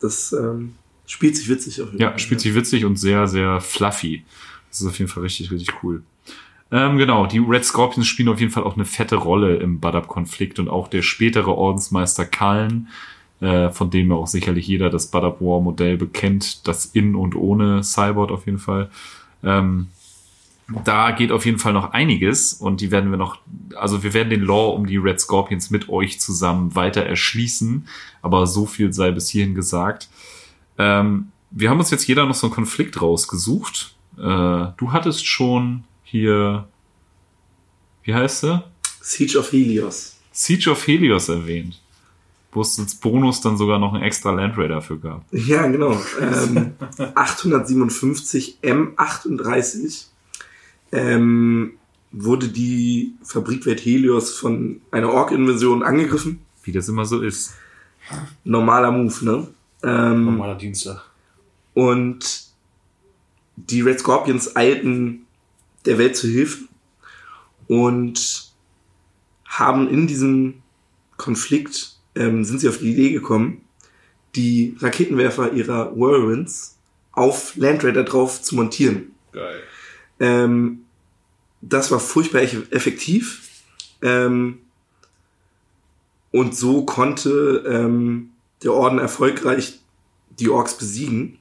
[0.00, 0.74] Das ähm,
[1.08, 2.18] spielt sich witzig auf jeden Ja, Fall.
[2.18, 4.24] spielt sich witzig und sehr, sehr fluffy.
[4.68, 6.02] Das ist auf jeden Fall richtig, richtig cool.
[6.70, 10.58] Ähm, genau, die Red Scorpions spielen auf jeden Fall auch eine fette Rolle im Badab-Konflikt
[10.58, 12.88] und auch der spätere Ordensmeister Kallen,
[13.40, 17.82] äh, von dem ja auch sicherlich jeder das Badab War-Modell bekennt, das in und ohne
[17.82, 18.90] Cyborg auf jeden Fall.
[19.42, 19.88] Ähm,
[20.84, 23.38] da geht auf jeden Fall noch einiges und die werden wir noch,
[23.74, 27.88] also wir werden den Lore um die Red Scorpions mit euch zusammen weiter erschließen,
[28.20, 30.10] aber so viel sei bis hierhin gesagt.
[30.78, 33.96] Ähm, wir haben uns jetzt jeder noch so einen Konflikt rausgesucht.
[34.16, 36.68] Äh, du hattest schon hier,
[38.02, 38.62] wie heißt sie?
[39.00, 40.16] Siege of Helios.
[40.32, 41.80] Siege of Helios erwähnt.
[42.52, 45.24] Wo es als Bonus dann sogar noch einen extra Land Raider für gab.
[45.32, 46.00] Ja, genau.
[46.20, 46.72] Ähm,
[47.14, 50.06] 857 M38
[50.92, 51.72] ähm,
[52.10, 56.40] wurde die Fabrikwelt Helios von einer Ork-Invasion angegriffen.
[56.64, 57.54] Wie das immer so ist.
[58.44, 59.48] Normaler Move, ne?
[59.82, 61.04] Ähm, Normaler Dienstag.
[61.74, 62.44] und
[63.56, 65.26] die Red Scorpions eilten
[65.84, 66.64] der Welt zu Hilfe
[67.68, 68.50] und
[69.46, 70.62] haben in diesem
[71.16, 73.62] Konflikt, ähm, sind sie auf die Idee gekommen,
[74.36, 76.76] die Raketenwerfer ihrer Whirlwinds
[77.12, 79.12] auf Land Raider drauf zu montieren.
[79.32, 79.60] Geil.
[80.20, 80.84] Ähm,
[81.60, 83.48] das war furchtbar eff- effektiv.
[84.02, 84.58] Ähm,
[86.30, 88.30] und so konnte ähm,
[88.62, 89.80] der Orden erfolgreich
[90.38, 91.38] die Orks besiegen.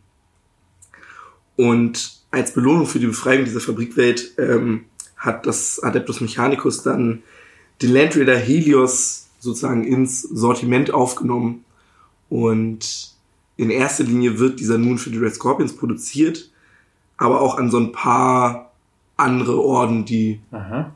[1.55, 7.23] Und als Belohnung für die Befreiung dieser Fabrikwelt ähm, hat das Adeptus Mechanicus dann
[7.81, 11.63] den Land Raider Helios sozusagen ins Sortiment aufgenommen.
[12.29, 13.11] Und
[13.55, 16.51] in erster Linie wird dieser nun für die Red Scorpions produziert,
[17.17, 18.71] aber auch an so ein paar
[19.15, 20.93] andere Orden, die Aha.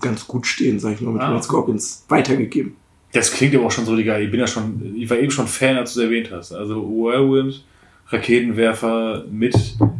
[0.00, 1.26] ganz gut stehen, sag ich mal, mit Ah.
[1.28, 2.76] den Red Scorpions weitergegeben.
[3.12, 4.22] Das klingt aber auch schon so legal.
[4.22, 6.52] Ich bin ja schon, ich war eben schon Fan, als du es erwähnt hast.
[6.52, 7.64] Also Whirlwind,
[8.08, 9.54] Raketenwerfer mit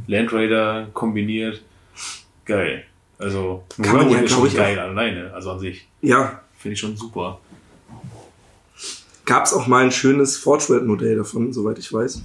[0.07, 1.63] Land Raider kombiniert.
[2.45, 2.85] Geil.
[3.19, 5.33] Also Kann man Whirlwind ja, ist schon ich, geil alleine.
[5.33, 5.87] Also an sich.
[6.03, 7.41] Ja, Finde ich schon super.
[9.25, 12.23] gab es auch mal ein schönes Forge-Modell davon, soweit ich weiß.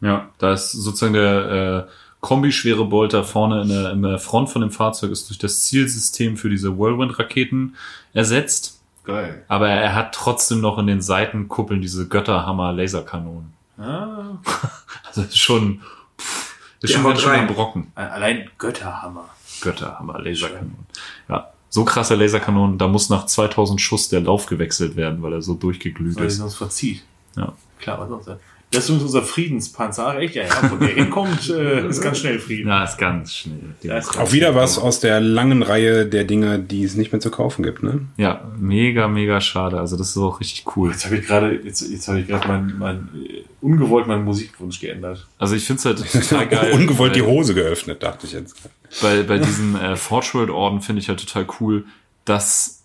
[0.00, 4.62] Ja, da ist sozusagen der äh, Kombi-schwere Bolter vorne in der, in der Front von
[4.62, 7.74] dem Fahrzeug ist durch das Zielsystem für diese Whirlwind-Raketen
[8.12, 8.75] ersetzt.
[9.06, 9.44] Geil.
[9.48, 13.52] Aber er hat trotzdem noch in den Seitenkuppeln diese Götterhammer-Laserkanonen.
[13.78, 14.38] Ah,
[15.06, 15.80] Also ist schon,
[16.20, 17.46] pff, ist schon ganz schön ein.
[17.46, 17.92] Brocken.
[17.94, 19.28] allein Götterhammer.
[19.60, 20.86] Götterhammer, Laserkanonen.
[21.28, 25.42] Ja, so krasse Laserkanonen, da muss nach 2000 Schuss der Lauf gewechselt werden, weil er
[25.42, 26.38] so durchgeglüht Weil sie ist.
[26.38, 27.04] sonst verzieht.
[27.36, 27.52] Ja.
[27.78, 28.40] Klar, was sonst?
[28.76, 30.06] Das ist unser Friedenspanzer.
[30.08, 30.70] Ach, echt, ja, ja.
[30.70, 32.68] Wo der hinkommt, äh, ist ganz schnell Frieden.
[32.68, 33.74] Na, ist ganz schnell.
[33.82, 37.30] Ist Auch wieder was aus der langen Reihe der Dinge, die es nicht mehr zu
[37.30, 38.02] kaufen gibt, ne?
[38.18, 39.80] Ja, mega, mega schade.
[39.80, 40.90] Also das ist auch richtig cool.
[40.90, 44.78] Jetzt habe ich gerade, jetzt, jetzt habe ich gerade mein, mein, äh, ungewollt meinen Musikwunsch
[44.78, 45.26] geändert.
[45.38, 46.72] Also ich finde es halt total geil.
[46.72, 48.56] Ungewollt die Hose geöffnet, dachte ich jetzt.
[49.00, 51.86] bei, bei diesen äh, Forge World Orden finde ich halt total cool,
[52.26, 52.82] dass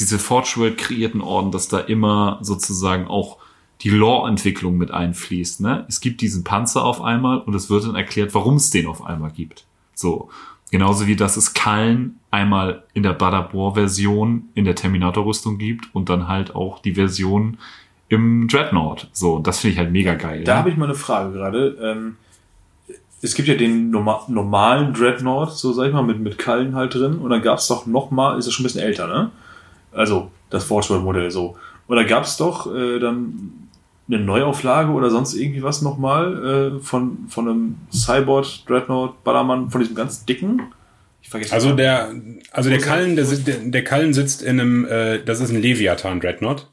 [0.00, 3.38] diese Forge World kreierten Orden, dass da immer sozusagen auch
[3.82, 5.60] die Lore-Entwicklung mit einfließt.
[5.60, 5.84] Ne?
[5.88, 9.04] Es gibt diesen Panzer auf einmal und es wird dann erklärt, warum es den auf
[9.04, 9.64] einmal gibt.
[9.94, 10.30] So.
[10.70, 16.28] Genauso wie dass es Kallen einmal in der Badabor-Version in der Terminator-Rüstung gibt und dann
[16.28, 17.58] halt auch die Version
[18.08, 19.08] im Dreadnought.
[19.12, 20.44] So, und das finde ich halt mega geil.
[20.44, 20.58] Da ne?
[20.58, 21.78] habe ich mal eine Frage gerade.
[21.82, 22.16] Ähm,
[23.20, 26.94] es gibt ja den norma normalen Dreadnought, so sag ich mal, mit, mit Kallen halt
[26.94, 27.18] drin.
[27.18, 29.30] Und dann gab es doch noch mal, ist das schon ein bisschen älter, ne?
[29.92, 31.56] Also das Forge World Modell so.
[31.86, 33.67] Und da gab es doch äh, dann
[34.08, 39.80] eine Neuauflage oder sonst irgendwie was nochmal äh, von, von einem Cyborg Dreadnought Ballermann, von
[39.80, 40.62] diesem ganz dicken.
[41.22, 42.14] Ich vergesse Also der,
[42.50, 43.36] also der Kallen, der, er?
[43.36, 46.70] der, der Kallen sitzt in einem, äh, das ist ein Leviathan Dreadnought.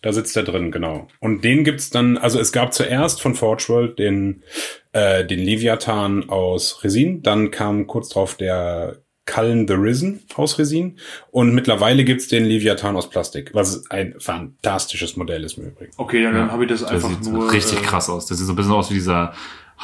[0.00, 1.08] Da sitzt er drin, genau.
[1.18, 4.44] Und den gibt's dann, also es gab zuerst von Forge World den,
[4.92, 8.98] äh, den Leviathan aus Resin, dann kam kurz drauf der
[9.28, 10.96] Kallen the Risen aus Resin
[11.30, 15.92] und mittlerweile gibt's den Leviathan aus Plastik, was ein fantastisches Modell ist im Übrigen.
[15.98, 17.52] Okay, dann, dann habe ich das Der einfach sieht nur.
[17.52, 18.26] richtig äh, krass aus.
[18.26, 19.34] Der sieht so ein bisschen aus wie dieser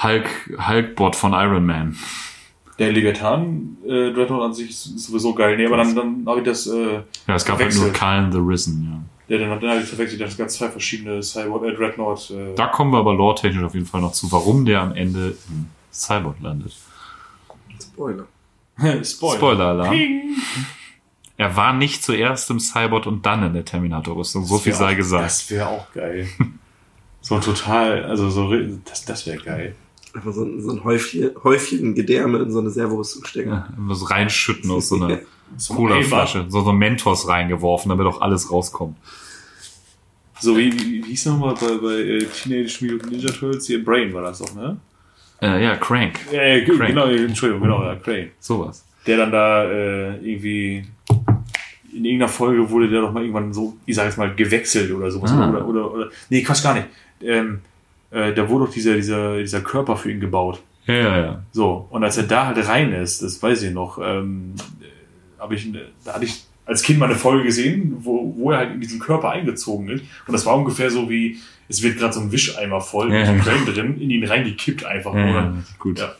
[0.03, 0.26] Hulk,
[0.66, 1.97] Hulk-Bot von Iron Man.
[2.78, 5.57] Der Leviathan äh, Dreadnought an sich ist sowieso geil.
[5.57, 6.66] Nee, aber dann, dann habe ich das.
[6.66, 7.95] Äh, Ja, es gab halt nur Verwechselt.
[7.95, 9.36] Kallen the Risen, ja.
[9.36, 12.30] Ja, dann, dann habe ich verwechselt, das ganz zwei verschiedene Cyborg, äh, Dreadnought.
[12.30, 15.36] Äh, Da kommen wir aber lore-technisch auf jeden Fall noch zu, warum der am Ende
[15.51, 16.72] in Cyborg landet.
[17.80, 18.26] Spoiler.
[19.05, 19.37] Spoiler.
[19.37, 19.97] Spoiler-Alarm.
[21.37, 24.45] Er war nicht zuerst im Cyborg und dann in der Terminator-Rüstung.
[24.45, 25.25] So viel sei auch, gesagt.
[25.25, 26.29] Das wäre auch geil.
[27.20, 28.53] so total, also so,
[28.85, 29.75] das, das wäre geil.
[30.14, 33.51] Einfach so, ein- so ein Häufchen, Häufchen Gedärme in so eine Servorüstung stecken.
[33.51, 35.20] Ja, so reinschütten aus so einer
[35.68, 36.47] Cola-Flasche.
[36.49, 38.97] So, so Mentos reingeworfen, damit auch alles rauskommt.
[40.41, 43.66] So wie, wie, wie hieß nochmal bei, bei äh, Teenage Mutant Ninja Turtles?
[43.66, 44.77] Hier Brain war das doch, ne?
[45.43, 46.20] Äh, ja, Crank.
[46.32, 46.89] Äh, g- Crane.
[46.89, 48.30] genau, Entschuldigung, genau, ja, Crane.
[48.41, 48.85] Sowas.
[49.07, 50.85] Der dann da äh, irgendwie
[51.95, 55.11] in irgendeiner Folge wurde der doch mal irgendwann so, ich sag jetzt mal, gewechselt oder
[55.11, 55.30] sowas.
[55.32, 55.49] Ah.
[55.51, 56.87] Oder, oder, oder, nee, Quatsch, gar nicht.
[57.20, 57.61] Ähm,
[58.11, 60.61] äh, da wurde doch dieser, dieser, dieser Körper für ihn gebaut.
[60.87, 61.43] Ja, ja, ja.
[61.53, 65.53] So, und als er da halt rein ist, das weiß ich noch, ähm, äh, hab
[65.53, 65.68] ich,
[66.05, 68.98] da hatte ich als Kind mal eine Folge gesehen, wo, wo er halt in diesen
[69.00, 70.04] Körper eingezogen ist.
[70.26, 71.38] Und das war ungefähr so wie,
[71.68, 73.32] es wird gerade so ein Wischeimer voll Ja.
[73.32, 75.14] mit Crane drin, in ihn reingekippt einfach.
[75.14, 75.34] Ja, nur.
[75.34, 75.98] ja, gut.
[75.98, 76.14] Ja.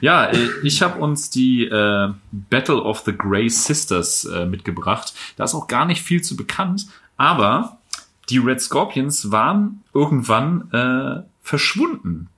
[0.00, 5.14] Ja, äh, ich habe uns die äh, Battle of the Grey Sisters äh, mitgebracht.
[5.36, 7.78] Da ist auch gar nicht viel zu bekannt, aber
[8.28, 12.28] die Red Scorpions waren irgendwann äh, verschwunden.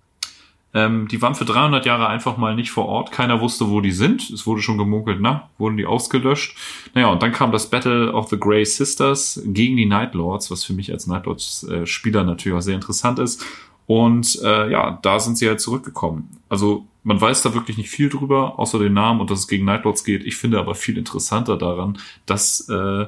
[0.75, 3.13] Ähm, die waren für 300 Jahre einfach mal nicht vor Ort.
[3.13, 4.29] Keiner wusste, wo die sind.
[4.31, 6.57] Es wurde schon gemunkelt, na, wurden die ausgelöscht.
[6.95, 10.65] Naja, und dann kam das Battle of the Grey Sisters gegen die Night Lords, was
[10.65, 13.47] für mich als Night Lords-Spieler natürlich auch sehr interessant ist.
[13.87, 16.29] Und äh, ja, da sind sie halt zurückgekommen.
[16.49, 19.67] Also man weiß da wirklich nicht viel drüber, außer den Namen und dass es gegen
[19.67, 20.25] Night Lords geht.
[20.25, 23.07] Ich finde aber viel interessanter daran, dass äh,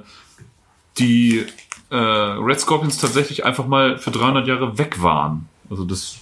[0.98, 1.44] die
[1.90, 5.48] äh, Red Scorpions tatsächlich einfach mal für 300 Jahre weg waren.
[5.70, 6.18] Also das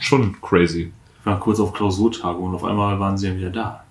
[0.00, 0.92] schon crazy.
[1.20, 3.84] Ich war kurz auf Klausurtagung und auf einmal waren sie ja wieder da.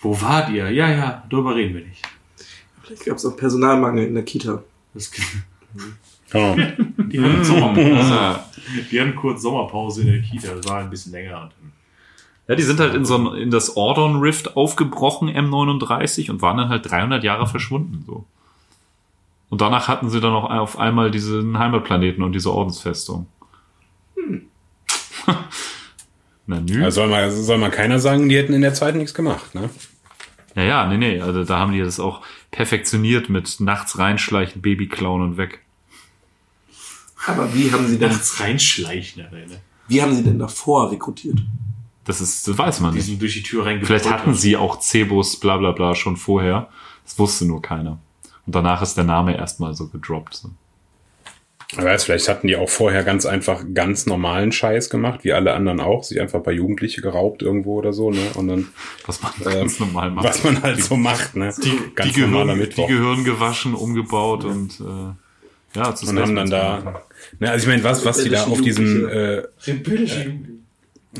[0.00, 0.70] Wo wart ihr?
[0.70, 2.02] Ja, ja, darüber reden wir nicht.
[2.82, 4.62] Vielleicht gab es auch Personalmangel in der Kita.
[4.94, 5.10] Das,
[6.34, 6.56] Oh.
[7.12, 8.40] die, hatten Sommerpause.
[8.90, 11.50] die hatten kurz Sommerpause in der Kita, das war ein bisschen länger.
[12.48, 16.56] Ja, die sind halt in so ein, in das Ordon Rift aufgebrochen, M39, und waren
[16.56, 18.24] dann halt 300 Jahre verschwunden, so.
[19.50, 23.26] Und danach hatten sie dann auch auf einmal diesen Heimatplaneten und diese Ordensfestung.
[26.46, 26.84] Na nü.
[26.84, 29.70] Also soll mal, soll mal keiner sagen, die hätten in der Zeit nichts gemacht, ne?
[30.54, 34.88] ja, ja, nee, nee, also da haben die das auch perfektioniert mit nachts reinschleichen, Baby
[34.88, 35.60] klauen und weg.
[37.26, 39.60] Aber wie haben sie denn, Nachts reinschleichen, Alter, ne?
[39.88, 41.38] wie haben sie denn davor rekrutiert?
[42.04, 43.06] Das ist, das weiß man Die nicht.
[43.06, 44.02] sind durch die Tür reingepoltert.
[44.02, 46.68] Vielleicht hatten sie auch Cebus, bla bla bla, schon vorher.
[47.04, 47.98] Das wusste nur keiner.
[48.44, 50.34] Und danach ist der Name erstmal so gedroppt.
[50.34, 50.50] So.
[51.74, 55.54] Wer weiß, vielleicht hatten die auch vorher ganz einfach ganz normalen Scheiß gemacht, wie alle
[55.54, 58.20] anderen auch, sich einfach ein paar Jugendliche geraubt irgendwo oder so, ne?
[58.34, 58.68] Und dann,
[59.06, 60.26] Was man äh, ganz normal macht.
[60.26, 61.54] was man halt so macht, ne?
[61.64, 62.86] die, ganz die, normaler Gehirn, die.
[62.86, 67.02] Gehirn gewaschen, umgebaut und äh, ja, zu Und haben dann da,
[67.38, 69.42] ne, also ich meine, was, was die da auf diesem, äh,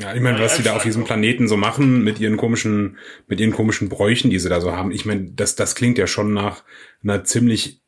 [0.01, 3.41] ja, ich meine, was die da auf diesem Planeten so machen mit ihren komischen, mit
[3.41, 4.91] ihren komischen Bräuchen, die sie da so haben.
[4.91, 6.63] Ich meine, das, das klingt ja schon nach
[7.03, 7.81] einer ziemlich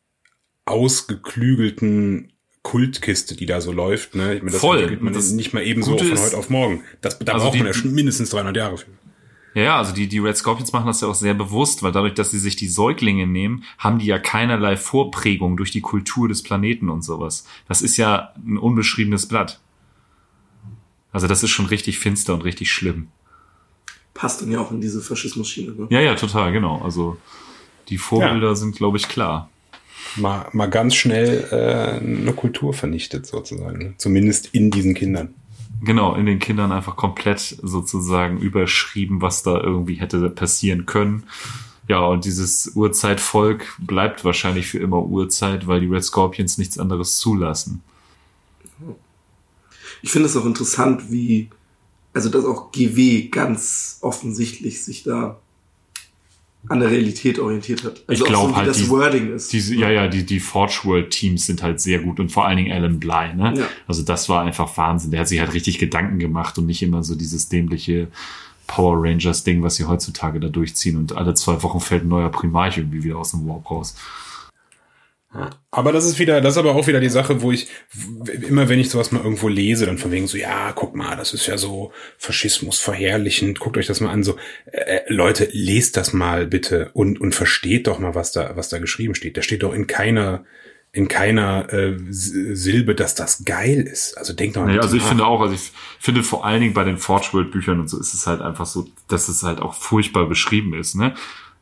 [0.65, 2.34] ausgeklügelten
[2.65, 4.15] Kultkiste, die da so läuft.
[4.17, 4.35] Ne?
[4.35, 4.97] Ich meine, das Voll.
[5.01, 6.83] man Das nicht mal eben so von ist- heute auf morgen.
[7.03, 8.87] Das, da Also braucht die- man ja schon mindestens 300 Jahre für.
[9.55, 12.15] Ja, ja, also die, die Red Scorpions machen das ja auch sehr bewusst, weil dadurch,
[12.15, 16.43] dass sie sich die Säuglinge nehmen, haben die ja keinerlei Vorprägung durch die Kultur des
[16.43, 17.47] Planeten und sowas.
[17.69, 19.61] Das ist ja ein unbeschriebenes Blatt.
[21.13, 23.09] Also das ist schon richtig finster und richtig schlimm.
[24.15, 25.73] Passt dann ja auch in diese Faschismus-Schiene.
[25.73, 25.87] Ne?
[25.91, 26.81] Ja, ja, total, genau.
[26.83, 27.17] Also
[27.89, 29.51] die Vorbilder sind, glaube ich, klar.
[30.17, 33.79] Mal, mal ganz schnell äh, eine Kultur vernichtet sozusagen.
[33.79, 33.95] ne?
[33.99, 35.35] Zumindest in diesen Kindern.
[35.83, 41.25] Genau, in den Kindern einfach komplett sozusagen überschrieben, was da irgendwie hätte passieren können.
[41.89, 47.19] Ja, und dieses Urzeitvolk bleibt wahrscheinlich für immer Urzeit, weil die Red Scorpions nichts anderes
[47.19, 47.83] zulassen.
[50.01, 51.51] Ich finde es auch interessant, wie,
[52.15, 55.39] also dass auch GW ganz offensichtlich sich da
[56.69, 58.03] an der Realität orientiert hat.
[58.07, 59.53] Also Ich glaub auch so, halt, das die- Wording ist.
[59.53, 62.57] Diese, ja, ja, die, die Forge World Teams sind halt sehr gut und vor allen
[62.57, 63.55] Dingen Alan Bly, ne?
[63.57, 63.67] Ja.
[63.87, 65.11] Also das war einfach Wahnsinn.
[65.11, 68.09] Der hat sich halt richtig Gedanken gemacht und nicht immer so dieses dämliche
[68.67, 72.31] Power Rangers Ding, was sie heutzutage da durchziehen und alle zwei Wochen fällt ein neuer
[72.31, 73.95] Primarch irgendwie wieder aus dem Warp raus.
[75.71, 77.69] Aber das ist wieder, das ist aber auch wieder die Sache, wo ich
[78.49, 81.35] immer, wenn ich sowas mal irgendwo lese, dann von wegen so, ja, guck mal, das
[81.35, 86.13] ist ja so Faschismus verherrlichend, guckt euch das mal an, so, äh, Leute, lest das
[86.13, 89.37] mal bitte und, und versteht doch mal, was da, was da geschrieben steht.
[89.37, 90.45] Da steht doch in keiner,
[90.93, 94.17] in keiner äh, Silbe, dass das geil ist.
[94.17, 95.09] Also denkt doch mal Naja, also ich nach.
[95.09, 97.99] finde auch, also ich finde vor allen Dingen bei den Forge World Büchern und so
[97.99, 101.15] ist es halt einfach so, dass es halt auch furchtbar beschrieben ist, ne?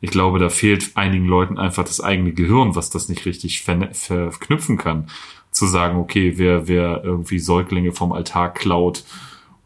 [0.03, 4.77] Ich glaube, da fehlt einigen Leuten einfach das eigene Gehirn, was das nicht richtig verknüpfen
[4.77, 5.07] kann.
[5.49, 9.05] Zu sagen, okay, wer, wer irgendwie Säuglinge vom Altar klaut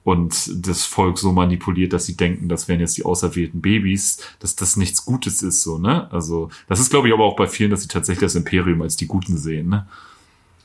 [0.03, 4.55] und das Volk so manipuliert, dass sie denken, das wären jetzt die auserwählten Babys, dass
[4.55, 6.07] das nichts Gutes ist, so, ne?
[6.11, 8.95] Also, das ist, glaube ich, aber auch bei vielen, dass sie tatsächlich das Imperium als
[8.95, 9.87] die Guten sehen, ne?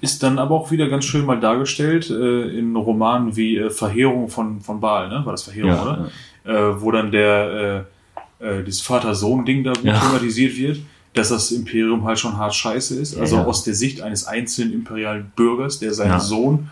[0.03, 4.29] Ist dann aber auch wieder ganz schön mal dargestellt äh, in Romanen wie äh, Verheerung
[4.29, 5.23] von, von Baal, ne?
[5.25, 6.11] War das Verheerung, Ja, oder?
[6.45, 8.02] Äh, wo dann der äh,
[8.43, 9.99] äh, dieses Vater-Sohn-Ding da Ja.
[10.01, 10.79] thematisiert wird,
[11.15, 13.17] dass das Imperium halt schon hart scheiße ist.
[13.19, 13.45] Also ja.
[13.45, 16.21] aus der Sicht eines einzelnen imperialen Bürgers, der seinen Ja.
[16.21, 16.71] Sohn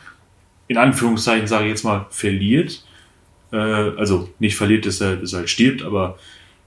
[0.68, 2.84] in Anführungszeichen, sage ich jetzt mal, verliert.
[3.52, 6.16] Äh, also nicht verliert, dass er, dass er halt stirbt, aber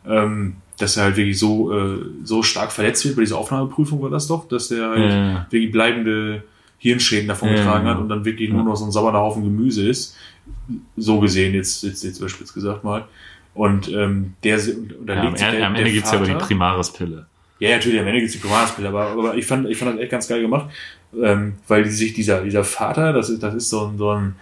[0.05, 4.09] ähm, dass er halt wirklich so, äh, so stark verletzt wird bei dieser Aufnahmeprüfung war
[4.09, 6.43] das doch, dass der halt Ja, wirklich bleibende
[6.79, 10.17] Hirnschäden davon getragen hat und dann wirklich nur noch so ein sauberer Haufen Gemüse ist.
[10.97, 13.05] So gesehen, jetzt, jetzt, jetzt überspitzt gesagt mal.
[13.53, 17.25] Und ähm, der dann Ja, am, der, am Ende der gibt's ja aber die Primaris-Pille.
[17.59, 20.11] ja, natürlich, am Ende gibt's die Primarspieler, aber, aber ich fand, ich fand das echt
[20.11, 20.69] ganz geil gemacht,
[21.21, 24.35] ähm, weil die sich dieser, dieser Vater, das ist, das ist so ein, so ein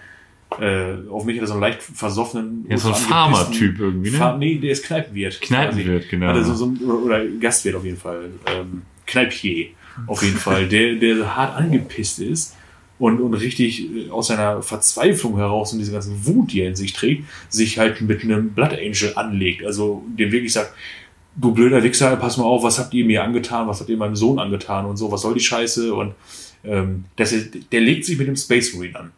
[0.60, 4.16] äh, auf mich hat er so einen leicht versoffenen, Ja, so ein Farmer-Typ irgendwie, ne?
[4.18, 5.40] Fa nee, der ist Kneipenwirt.
[5.40, 6.26] Kneipenwirt, genau.
[6.26, 8.30] Er so, so ein, oder, Gastwirt auf jeden Fall.
[8.46, 9.68] Ähm, Kneipier
[10.06, 12.56] auf jeden Fall, der, der hart angepisst ist
[13.02, 16.76] und, und richtig äh, aus seiner Verzweiflung heraus und diese ganzen Wut, die er in
[16.76, 19.66] sich trägt, sich halt mit einem Blood Angel anlegt.
[19.66, 20.72] Also dem wirklich sagt,
[21.34, 24.14] du blöder Wichser, pass mal auf, was habt ihr mir angetan, was habt ihr meinem
[24.14, 25.92] Sohn angetan und so, was soll die Scheiße?
[25.92, 26.14] Und
[26.62, 29.10] ähm, das ist, der legt sich mit dem Space Marine an.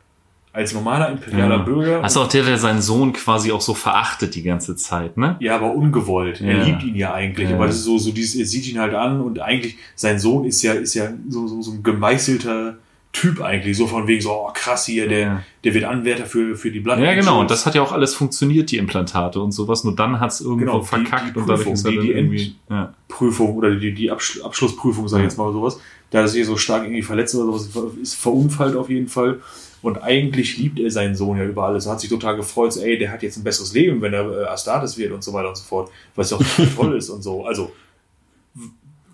[0.54, 1.62] Als normaler imperialer Ja.
[1.64, 2.02] Bürger.
[2.02, 5.36] Hast du auch der, der seinen Sohn quasi auch so verachtet die ganze Zeit, ne?
[5.40, 6.40] Ja, aber ungewollt.
[6.40, 6.64] Er Ja.
[6.64, 7.50] liebt ihn ja eigentlich.
[7.50, 7.56] Ja.
[7.56, 10.44] Aber das ist so, so dieses, er sieht ihn halt an und eigentlich, sein Sohn
[10.46, 12.78] ist ja, ist ja so, so, so ein gemeißelter
[13.14, 13.76] Typ eigentlich.
[13.76, 15.42] So von wegen so, oh krass hier, der, Ja.
[15.64, 17.40] der wird Anwärter für, für die Blood Ja, genau.
[17.40, 19.84] Und das hat ja auch alles funktioniert, die Implantate und sowas.
[19.84, 22.56] Nur dann hat's irgendwo Genau, die- verkackt die und dadurch Prüfung, ist die- die irgendwie.
[22.68, 22.92] Ja.
[23.08, 25.28] Prüfung oder die, die Absch Abschlussprüfung, sag ich Ja.
[25.28, 25.78] jetzt mal sowas.
[26.10, 29.40] Da ist er so stark irgendwie verletzt oder sowas, ist verunfallt auf jeden Fall.
[29.82, 31.86] Und eigentlich liebt er seinen Sohn ja über alles.
[31.86, 34.42] Er hat sich total gefreut, so, ey, der hat jetzt ein besseres Leben, wenn er
[34.42, 35.90] äh, Astartes wird und so weiter und so fort.
[36.14, 36.42] Was ja auch
[36.76, 37.44] toll ist und so.
[37.44, 37.70] Also,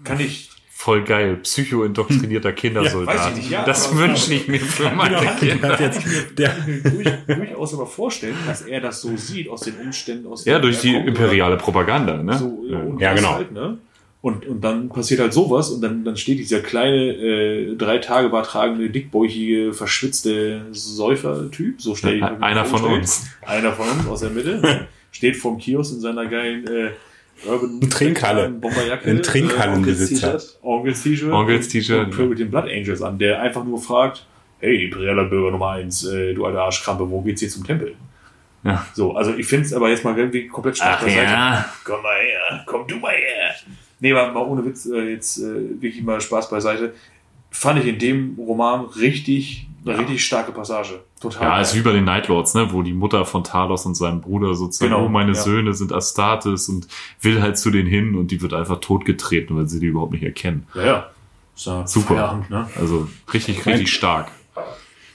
[0.05, 0.50] kann ich
[0.83, 1.37] Voll geil.
[1.43, 3.14] Psycho-indoktrinierter Kindersoldat.
[3.14, 5.72] weiß ich nicht, ja, das wünsche ich mir für meine Kinder.
[5.72, 6.01] Hat jetzt
[6.39, 10.59] der, durch, durchaus aber vorstellen, dass er das so sieht aus den Umständen, aus Ja,
[10.59, 12.39] durch die imperiale Propaganda, ne?
[12.39, 12.78] So, Ja.
[12.78, 13.35] und Ja, genau.
[13.35, 13.76] Halt, ne?
[14.22, 18.31] und, und dann passiert halt sowas und dann, dann steht dieser kleine, äh, drei Tage
[18.31, 23.26] Bart tragende, dickbäuchige, verschwitzte Säufer-Typ, so stell ich mir Einer von uns.
[23.43, 26.91] Einer von uns aus der Mitte, steht vorm Kiosk in seiner geilen äh,
[27.47, 28.49] Urban Trinkhalle.
[28.51, 29.11] Bomberjacke.
[29.11, 30.36] Ein Trinkhallenbesitzer.
[30.38, 30.59] T-Shirt.
[30.62, 31.32] Onkels T-Shirt.
[31.32, 34.26] Und- T-Shirt, Und mit den Blood Angels an, der einfach nur fragt,
[34.61, 37.95] hey, imperialer Bürger Nummer eins, äh, du alter Arschkrampe, wo geht's hier zum Tempel?
[38.62, 38.86] Ja.
[38.93, 41.32] So, also ich finde es aber jetzt mal irgendwie komplett stark Ach beiseite.
[41.32, 41.64] ja.
[41.82, 43.55] Komm mal her, komm du mal her.
[44.01, 46.93] Nee, aber mal ohne Witz, äh, jetzt äh, wirklich mal Spaß beiseite.
[47.51, 51.01] Fand ich in dem Roman richtig, eine richtig starke Passage.
[51.20, 51.43] Total.
[51.43, 51.62] Ja, geil.
[51.62, 54.55] ist wie bei den Night Lords, ne, wo die Mutter von Talos und seinem Bruder
[54.55, 55.41] sozusagen, Genau, oh, meine ja.
[55.41, 56.87] Söhne sind Astartes und
[57.20, 60.22] will halt zu denen hin und die wird einfach totgetreten, weil sie die überhaupt nicht
[60.24, 60.66] erkennen.
[60.74, 61.11] ja, ja.
[61.57, 62.14] Ist ja Super.
[62.14, 62.70] Feierabend, ne?
[62.78, 64.31] Also richtig, richtig stark.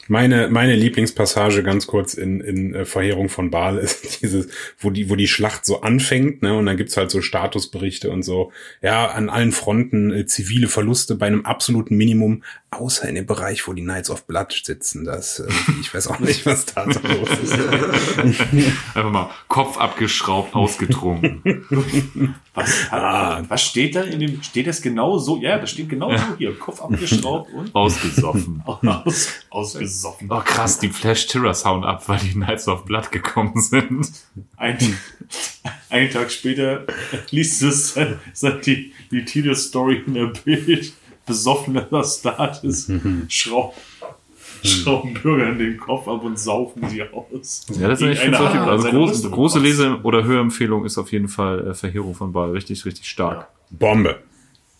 [0.08, 4.48] Meine, meine Lieblingspassage ganz kurz in, in äh, Verheerung von Baal ist dieses,
[4.78, 8.24] wo die, wo die Schlacht so anfängt, ne, und dann gibt's halt so Statusberichte und
[8.24, 8.52] so,
[8.82, 13.68] ja, an allen Fronten äh, zivile Verluste bei einem absoluten Minimum, außer in dem Bereich,
[13.68, 15.06] wo die Knights of Blood sitzen.
[15.06, 15.48] Das, äh,
[15.82, 17.54] ich weiß auch nicht, was da so los ist.
[18.94, 21.42] Einfach mal Kopf abgeschraubt, ausgetrunken.
[22.54, 23.44] Was, Ah.
[23.48, 25.38] was steht da in dem, steht das genau so?
[25.42, 26.58] Ja, das steht genau so hier.
[26.58, 28.62] Kopf abgeschraubt und Ausgesoffen.
[28.66, 29.95] aus, ausgesoffen.
[30.30, 34.12] Oh krass, die Flash Terror Sound ab, weil die Knights of Blood gekommen sind.
[34.58, 34.78] Ein,
[35.90, 36.86] einen Tag später
[37.32, 37.98] liest es
[38.34, 40.94] sagt die, die Titelstory in der Bild.
[41.26, 42.92] Besoffener Status
[43.30, 43.80] schraubt,
[44.64, 47.66] schrauben Bürger in den Kopf ab und saufen sie aus.
[47.80, 49.60] Ja, das ist echt wirklich, hat also groß, große.
[49.60, 52.52] Lese- oder Hörempfehlung ist auf jeden Fall äh, Verheerung von Baal.
[52.52, 53.48] Richtig, richtig stark.
[53.72, 54.20] Bombe.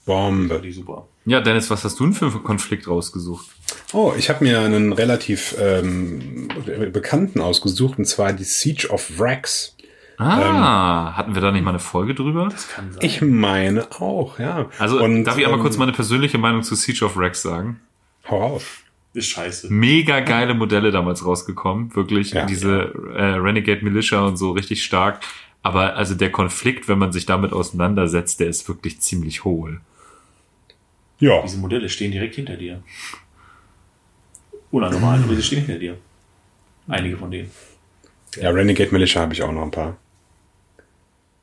[0.06, 0.62] Bombe.
[0.62, 1.08] Die super.
[1.26, 3.48] Ja, Dennis, was hast du denn für einen Konflikt rausgesucht?
[3.94, 6.50] Oh, ich habe mir einen relativ ähm,
[6.94, 9.76] bekannten ausgesucht, und zwar die Siege of Wrax.
[10.18, 12.50] Ah, hatten wir da nicht mal eine Folge drüber?
[12.74, 13.00] Kann sein.
[13.02, 14.70] Ich meine auch, ja.
[14.80, 17.82] Also, Und, darf ich einmal ähm, kurz meine persönliche Meinung zu Siege of Rex sagen?
[18.30, 18.64] Hau raus.
[19.14, 19.72] ist scheiße.
[19.74, 22.32] Mega geile Modelle damals rausgekommen, wirklich.
[22.32, 22.46] Ja.
[22.46, 25.20] diese Äh, Renegade Militia und so richtig stark.
[25.64, 29.82] Aber also der Konflikt, wenn man sich damit auseinandersetzt, der ist wirklich ziemlich hohl.
[31.20, 31.42] Ja.
[31.42, 32.84] Diese Modelle stehen direkt hinter dir.
[34.72, 35.98] Unnormal, aber sie stehen hinter dir.
[36.88, 37.52] Einige von denen.
[38.36, 39.98] Ja, Renegade Militia habe ich auch noch ein paar.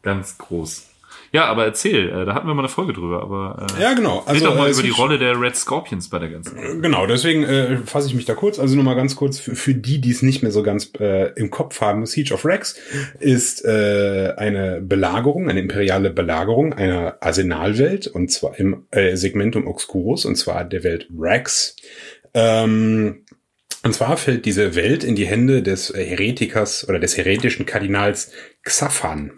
[0.02, 0.91] Ganz groß.
[1.32, 4.18] Ja, aber erzähl, äh, da hatten wir mal eine Folge drüber, aber äh, Ja, genau.
[4.28, 6.82] red doch mal äh, über die Rolle der Red Scorpions bei der ganzen.
[6.82, 8.58] Genau, deswegen äh, fasse ich mich da kurz.
[8.58, 11.32] Also nur mal ganz kurz für, für die, die es nicht mehr so ganz äh,
[11.32, 12.04] im Kopf haben.
[12.04, 12.76] Siege of Rex
[13.18, 20.26] ist äh, eine Belagerung, eine imperiale Belagerung einer Arsenalwelt und zwar im äh, Segmentum Obscurus
[20.26, 21.76] und zwar der Welt Rex.
[22.34, 23.24] Ähm,
[23.84, 28.30] und zwar fällt diese Welt in die Hände des Heretikers oder des heretischen Kardinals
[28.64, 29.32] Xaphan.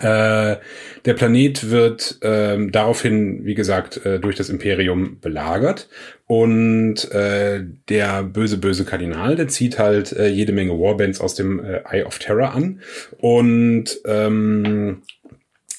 [0.00, 0.56] Äh,
[1.04, 5.88] der Planet wird ähm, daraufhin, wie gesagt, äh, durch das Imperium belagert.
[6.26, 11.62] Und äh, der böse, böse Kardinal, der zieht halt äh, jede Menge Warbands aus dem
[11.62, 12.80] äh, Eye of Terror an.
[13.18, 15.02] Und ähm,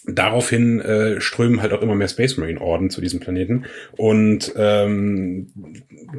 [0.05, 3.65] daraufhin äh, strömen halt auch immer mehr Space Marine Orden zu diesem Planeten.
[3.93, 5.47] Und ähm,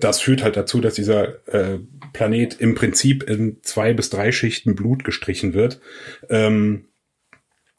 [0.00, 1.78] das führt halt dazu, dass dieser äh,
[2.12, 5.80] Planet im Prinzip in zwei bis drei Schichten Blut gestrichen wird.
[6.28, 6.86] Ähm,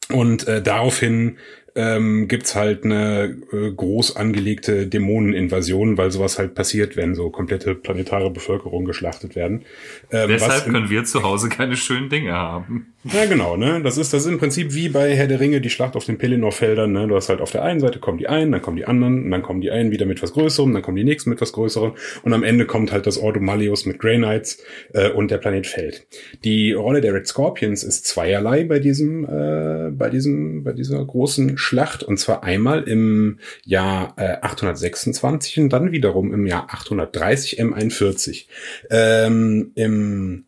[0.09, 1.37] und äh, daraufhin
[1.75, 7.75] ähm, gibt's halt eine äh, groß angelegte Dämoneninvasion, weil sowas halt passiert, wenn so komplette
[7.75, 9.65] planetare Bevölkerung geschlachtet werden.
[10.11, 12.94] Ähm, Deshalb können wir zu Hause keine schönen Dinge haben.
[13.13, 13.81] Ja, genau, ne?
[13.83, 16.17] Das ist, das ist im Prinzip wie bei Herr der Ringe, die Schlacht auf den
[16.17, 17.07] Pelennor-Feldern, ne?
[17.07, 19.31] Du hast halt auf der einen Seite kommen die einen, dann kommen die anderen, und
[19.31, 21.93] dann kommen die einen wieder mit was Größerem, dann kommen die nächsten mit was Größerem,
[22.23, 24.63] und am Ende kommt halt das Ordo Malleus mit Grey Knights,
[24.93, 26.07] äh, und der Planet fällt.
[26.43, 31.57] Die Rolle der Red Scorpions ist zweierlei bei diesem, äh, bei diesem, bei dieser großen
[31.57, 38.45] Schlacht, und zwar einmal im Jahr äh, 826 und dann wiederum im Jahr 830 M41.
[38.89, 40.45] Ähm, Im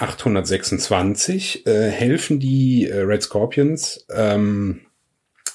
[0.00, 4.80] 826 äh, helfen die äh, Red Scorpions ähm,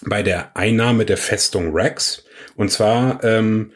[0.01, 2.25] bei der Einnahme der Festung Rex.
[2.55, 3.71] Und zwar ähm,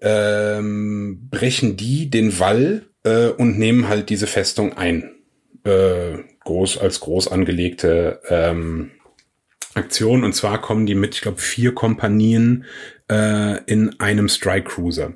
[0.00, 5.16] ähm, brechen die den Wall äh, und nehmen halt diese Festung ein.
[5.64, 8.92] Äh, groß als groß angelegte ähm,
[9.74, 10.24] Aktion.
[10.24, 12.64] Und zwar kommen die mit, ich glaube, vier Kompanien
[13.10, 15.14] äh, in einem Strike Cruiser.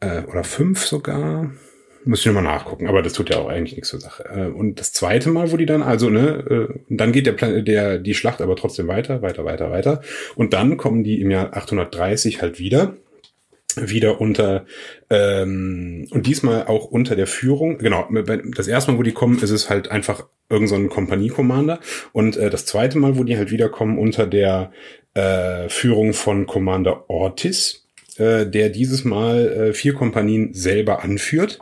[0.00, 1.50] Äh, oder fünf sogar.
[2.10, 4.24] Muss ich nochmal nachgucken, aber das tut ja auch eigentlich nichts zur Sache.
[4.24, 7.64] Äh, Und das zweite Mal, wo die dann, also, ne, äh, dann geht der, Plan
[7.64, 10.00] der die Schlacht aber trotzdem weiter, weiter, weiter, weiter.
[10.34, 12.96] Und dann kommen die im Jahr 830 halt wieder
[13.76, 14.66] wieder unter
[15.08, 17.78] ähm, und diesmal auch unter der Führung.
[17.78, 18.08] Genau,
[18.56, 21.78] das erste Mal, wo die kommen, ist es halt einfach irgendein so ein Kompanie-Commander
[22.12, 24.72] und äh, das zweite Mal, wo die halt wiederkommen, unter der
[25.14, 27.84] äh, Führung von Commander Ortiz,
[28.16, 31.60] äh, der dieses Mal äh, vier Kompanien selber anführt.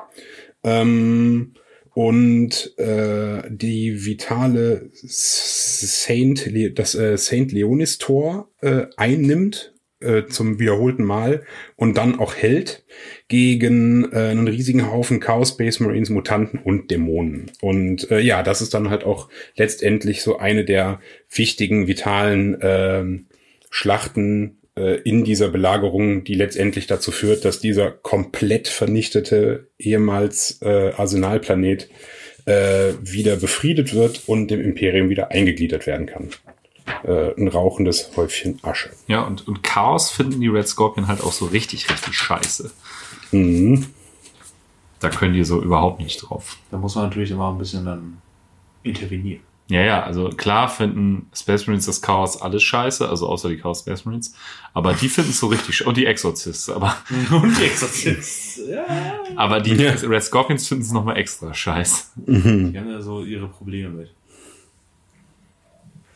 [0.65, 1.55] Ähm,
[1.95, 10.61] und äh, die vitale Saint, Le das äh, Saint Leonis Tor äh, einnimmt äh, zum
[10.61, 11.43] wiederholten Mal
[11.75, 12.85] und dann auch hält
[13.27, 17.51] gegen äh, einen riesigen Haufen Chaos Space Marines, Mutanten und Dämonen.
[17.61, 23.27] Und äh, ja, das ist dann halt auch letztendlich so eine der wichtigen, vitalen ähm,
[23.71, 30.93] Schlachten äh, in dieser Belagerung, die letztendlich dazu führt, dass dieser komplett vernichtete ehemals äh,
[30.97, 31.89] Arsenalplanet
[32.45, 36.31] äh, wieder befriedet wird und dem Imperium wieder eingegliedert werden kann.
[37.05, 38.91] Äh, ein rauchendes Häufchen Asche.
[39.09, 42.71] Ja, und, und Chaos finden die Red Scorpion halt auch so richtig, richtig scheiße.
[43.33, 43.87] Mhm.
[45.01, 46.57] Da können die so überhaupt nicht drauf.
[46.71, 48.19] Da muss man natürlich immer ein bisschen dann
[48.83, 49.43] intervenieren.
[49.71, 53.81] Ja, ja, also klar finden Space Marines das Chaos alles scheiße, also außer die Chaos
[53.81, 54.35] Space Marines.
[54.73, 56.97] Aber die finden es so richtig, sch- und die Exorcists, aber,
[57.31, 58.61] Und die Exorzist.
[58.67, 58.87] Ja.
[59.37, 59.91] aber die Ja.
[59.93, 62.05] Red Scorpions finden es nochmal extra scheiße.
[62.27, 62.73] Mhm.
[62.73, 64.15] Die haben ja so ihre Probleme mit.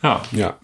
[0.02, 0.58] Ja, Ja.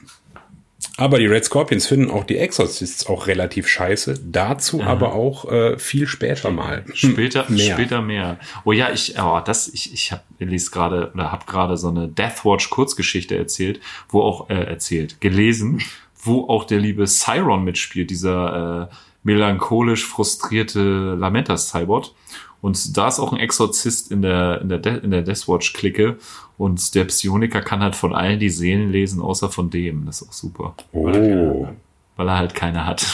[0.98, 4.18] Aber die Red Scorpions finden auch die Exorcists auch relativ scheiße.
[4.24, 6.84] Dazu aber auch äh, viel später mal.
[6.92, 7.74] Später Hm, mehr.
[7.74, 8.40] später mehr.
[8.64, 12.08] Oh ja, ich, oh, das, ich, ich hab, lese gerade oder habe gerade so eine
[12.08, 15.80] Deathwatch Kurzgeschichte erzählt, wo auch äh, erzählt, gelesen,
[16.20, 22.12] wo auch der liebe Cyron mitspielt, dieser äh, melancholisch frustrierte Lamentas Cybot.
[22.60, 26.16] Und da ist auch ein Exorzist in der in der De in der Deathwatch Clique
[26.56, 30.06] und der Psioniker kann halt von allen die Seelen lesen, außer von dem.
[30.06, 31.68] Das ist auch super, Oh.
[32.16, 33.06] weil er halt keine hat.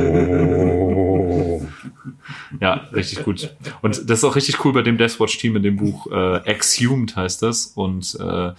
[0.00, 1.62] oh.
[2.60, 3.54] Ja, richtig gut.
[3.82, 6.06] Und das ist auch richtig cool bei dem Deathwatch-Team in dem Buch.
[6.10, 7.66] Äh, Exhumed heißt das.
[7.66, 8.52] Und äh,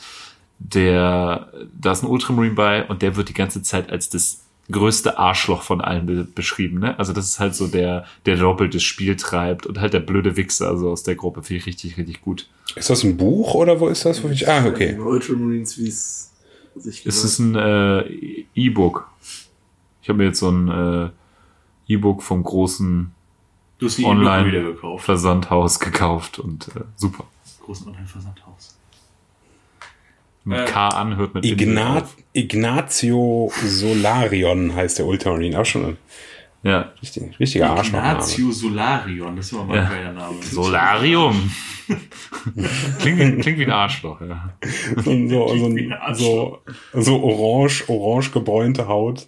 [0.60, 1.50] der,
[1.80, 5.62] da ist ein Ultramarine bei und der wird die ganze Zeit als das größte Arschloch
[5.62, 6.80] von allen be beschrieben.
[6.80, 6.98] Ne?
[6.98, 10.70] Also das ist halt so der, der doppeltes Spiel treibt und halt der blöde Wichser
[10.70, 11.44] also aus der Gruppe.
[11.44, 12.50] Finde ich richtig, richtig gut.
[12.76, 14.24] Ist das ein Buch oder wo ist das?
[14.24, 14.98] Wo ich, ah, okay.
[14.98, 16.32] Ultramarines, wie es
[16.76, 19.08] sich Es ist ein äh, E-Book.
[20.02, 21.10] Ich habe mir jetzt so ein äh,
[21.94, 23.12] E-Book vom großen
[23.78, 24.48] Du hast die Online.
[24.48, 25.06] wieder gekauft.
[25.06, 27.26] Versandhaus gekauft und äh, super.
[27.62, 28.78] Großen Online-Versandhaus.
[30.46, 32.06] Mit Äh, K anhört mit Ignat.
[32.34, 35.60] Ignazio Solarion heißt der Ultramarine.
[35.60, 35.98] Auch schon ein
[36.64, 36.92] Ja.
[37.02, 38.14] richtig, richtiger Arschlochname.
[38.14, 39.84] Ignazio Solarion, das ist aber mal Ja.
[39.84, 40.36] ein geiler Name.
[40.42, 41.52] Solarium.
[43.00, 44.54] klingt, wie- klingt wie ein Arschloch, ja.
[44.96, 46.60] So, so, so, ein so,
[46.94, 49.28] so orange, orange gebräunte Haut.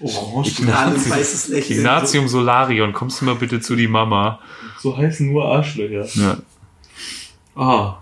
[0.00, 0.62] Orange.
[0.72, 1.78] Alles weißes Lächeln.
[1.80, 4.38] Ignatium Solarion, kommst du mal bitte zu die Mama?
[4.78, 6.06] So heißen nur Arschlöcher.
[6.14, 6.36] Ja.
[7.56, 7.98] Ah,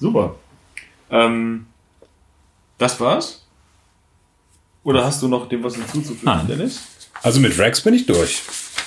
[0.00, 0.34] super.
[1.10, 1.66] Ähm,
[2.78, 3.44] das war's?
[4.82, 6.46] Oder hast du noch dem was hinzuzufügen, Nein.
[6.46, 6.80] Dennis?
[7.22, 8.42] Also mit Rex bin ich durch.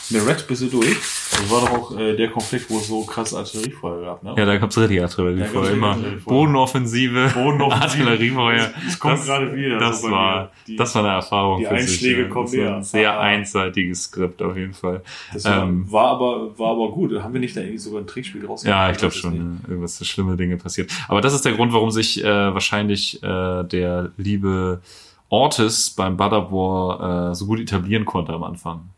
[0.09, 0.95] Mit Rex bist du durch.
[1.31, 4.33] Das war doch auch äh, der Konflikt, wo es so krass Artilleriefeuer gab, ne?
[4.37, 5.71] Ja, da gab's richtig Da Artilleriefeuer.
[5.71, 5.97] Immer.
[6.25, 7.81] Bodenoffensive, Bodenoffensive.
[8.03, 8.71] Artilleriefeuer.
[8.87, 9.79] Es kommt Das- gerade wieder.
[9.79, 10.51] Das so bei war.
[10.67, 11.59] Die- das war eine Erfahrung.
[11.59, 12.27] die für sich, Einschläge ja.
[12.29, 12.75] kommen Das näher.
[12.75, 13.19] Ein sehr Ah.
[13.21, 15.01] einseitiges Skript auf jeden Fall.
[15.33, 17.13] Das war, Ähm, war, aber, war aber gut.
[17.21, 19.35] Haben wir nicht da irgendwie sogar ein Trickspiel draus Ja, ich glaube es schon.
[19.63, 19.69] Ja.
[19.69, 20.91] Irgendwas so schlimme Dinge passiert.
[21.07, 24.81] Aber das ist der Grund, warum sich äh, wahrscheinlich äh, der liebe
[25.29, 28.89] Ortis beim Butter War äh, so gut etablieren konnte am Anfang.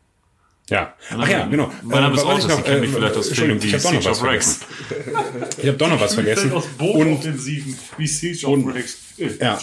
[0.68, 0.94] Ja.
[1.10, 1.70] Ach ja, genau.
[1.82, 3.82] Mein Name ist was Ortis, ich ich kenne mich vielleicht aus Entschuldigung, Filmen ich habe
[3.84, 4.64] doch noch Siege was of vergessen.
[5.58, 6.52] Ich habe doch noch was vergessen.
[6.52, 6.64] Und
[7.06, 7.24] und-.
[9.18, 9.58] Äh, Ja.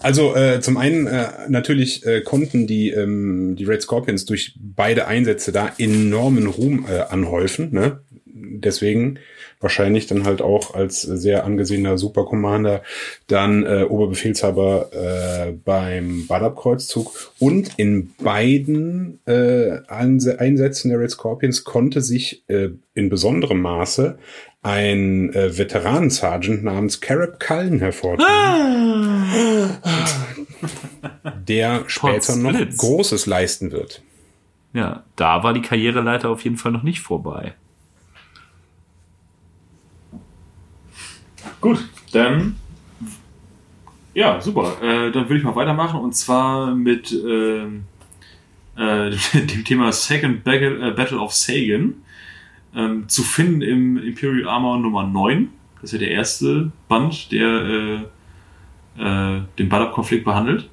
[0.00, 5.06] Also äh, zum einen äh, natürlich äh, konnten die ähm, die Red Scorpions durch beide
[5.06, 7.72] Einsätze da enormen Ruhm äh, anhäufen.
[7.72, 8.00] Ne?
[8.26, 9.18] Deswegen
[9.64, 12.84] wahrscheinlich dann halt auch als sehr angesehener Supercommander
[13.26, 22.00] dann äh, Oberbefehlshaber äh, beim Badab-Kreuzzug und in beiden äh, Einsätzen der Red Scorpions konnte
[22.00, 24.18] sich äh, in besonderem Maße
[24.62, 28.26] ein äh, Veteranen-Sergeant namens Carib Cullen hervortun
[31.48, 32.54] der später noch.
[32.76, 34.02] Großes leisten wird.
[34.72, 37.54] Ja, da war die Karriereleiter auf jeden Fall noch nicht vorbei.
[41.64, 41.82] Gut,
[42.12, 42.56] dann.
[44.12, 44.82] Ja, super.
[44.82, 47.84] Äh, dann würde ich mal weitermachen und zwar mit ähm,
[48.76, 51.94] äh, dem Thema Second Battle, äh, of Sagan.
[52.76, 55.48] Ähm, zu finden im Imperial Armor Nummer 9.
[55.76, 57.48] Das ist ja der erste Band, der
[58.98, 60.68] äh, äh, den Badab-Konflikt behandelt.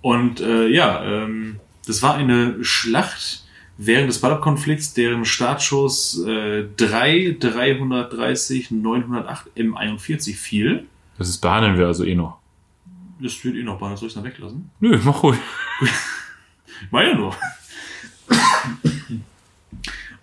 [0.00, 3.45] Und äh, ja, ähm, das war eine Schlacht
[3.78, 10.86] während des Badab-Konflikts, deren Startschuss äh, 3, 330, 908 M41 fiel.
[11.18, 12.38] Das ist behandeln wir also eh noch.
[13.20, 14.70] Das wird eh noch bei, soll ich es dann weglassen?
[14.80, 15.38] Nö, mach ruhig.
[16.82, 17.34] Ich meine ja nur.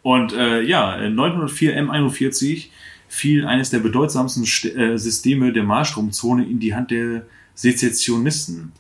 [0.04, 2.68] Und äh, ja, 904 M41
[3.08, 7.26] fiel eines der bedeutsamsten St äh, Systeme der Malstromzone in die Hand der
[7.56, 8.72] Sezessionisten.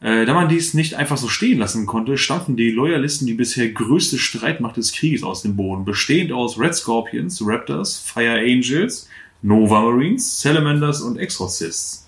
[0.00, 3.68] Äh, da man dies nicht einfach so stehen lassen konnte, stampften die Loyalisten die bisher
[3.68, 9.08] größte Streitmacht des Krieges aus dem Boden, bestehend aus Red Scorpions, Raptors, Fire Angels,
[9.42, 12.06] Nova Marines, Salamanders und Exorcists.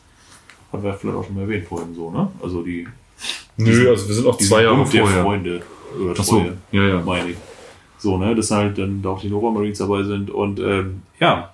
[0.72, 2.30] Haben wir vielleicht auch schon mal erwähnt vorhin so, ne?
[2.40, 2.86] Also die
[3.56, 5.22] Nö, also wir sind auch zwei Jahre vorher.
[5.22, 5.62] Freunde.
[6.00, 7.00] Oder Ach so, ja, ja.
[7.00, 7.36] meine ich.
[7.98, 11.52] So, ne, dass halt dann da auch die Nova Marines dabei sind und ähm, ja,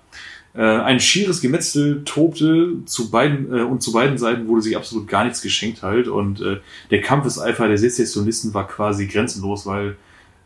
[0.60, 5.24] ein schieres Gemetzel tobte zu beiden äh, und zu beiden Seiten wurde sich absolut gar
[5.24, 6.08] nichts geschenkt halt.
[6.08, 6.58] Und äh,
[6.90, 9.96] der Kampfeseifer der Sezessionisten war quasi grenzenlos, weil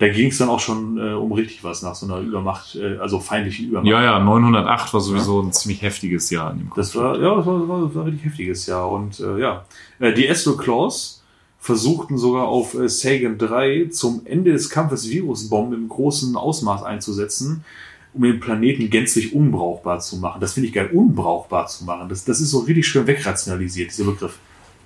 [0.01, 2.97] da ging es dann auch schon äh, um richtig was nach so einer Übermacht, äh,
[2.97, 3.87] also feindlichen Übermacht.
[3.87, 7.47] Ja, ja, 908 war sowieso ein ziemlich heftiges Jahr in dem Das war, ja, das
[7.47, 8.91] war, war, war ein richtig heftiges Jahr.
[8.91, 9.66] Und äh, ja,
[9.99, 11.23] äh, die Estro Claws
[11.59, 17.65] versuchten sogar auf äh, Sagan 3 zum Ende des Kampfes Virusbomben im großen Ausmaß einzusetzen,
[18.12, 20.41] um den Planeten gänzlich unbrauchbar zu machen.
[20.41, 22.09] Das finde ich geil, unbrauchbar zu machen.
[22.09, 24.39] Das, das ist so richtig schön wegrationalisiert, dieser Begriff.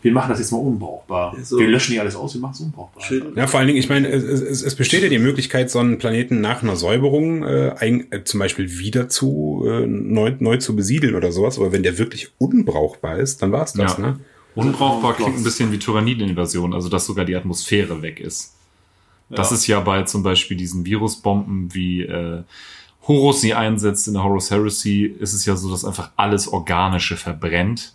[0.03, 1.35] Wir machen das jetzt mal unbrauchbar.
[1.35, 1.59] Ja, so.
[1.59, 3.03] Wir löschen nicht alles aus, wir machen es unbrauchbar.
[3.03, 3.33] Schön.
[3.35, 5.97] Ja, vor allen Dingen, ich meine, es, es, es besteht ja die Möglichkeit, so einen
[5.97, 10.77] Planeten nach einer Säuberung äh, ein, äh, zum Beispiel wieder zu äh, neu, neu zu
[10.77, 11.57] besiedeln oder sowas.
[11.59, 14.05] Aber wenn der wirklich unbrauchbar ist, dann war's das, Ja.
[14.11, 14.21] ne?
[14.55, 18.53] Unbrauchbar klingt ein bisschen wie Tyrannideninvasion, also dass sogar die Atmosphäre weg ist.
[19.31, 19.57] Das Ja.
[19.57, 22.43] ist ja bei zum Beispiel diesen Virusbomben, wie äh,
[23.07, 27.17] Horus sie einsetzt in der Horus Heresy, ist es ja so, dass einfach alles Organische
[27.17, 27.93] verbrennt,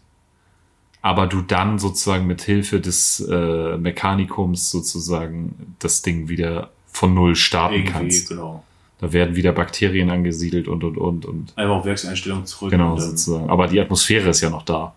[1.02, 7.36] aber du dann sozusagen mit Hilfe des äh, Mechanikums sozusagen das Ding wieder von Null
[7.36, 8.30] starten Irgendwie, kannst.
[8.30, 8.64] genau.
[9.00, 12.70] Da werden wieder Bakterien angesiedelt und und und und Einfach auf Werkseinstellung zurück.
[12.72, 13.50] genau sozusagen.
[13.50, 14.94] Aber die Atmosphäre ist ja noch da.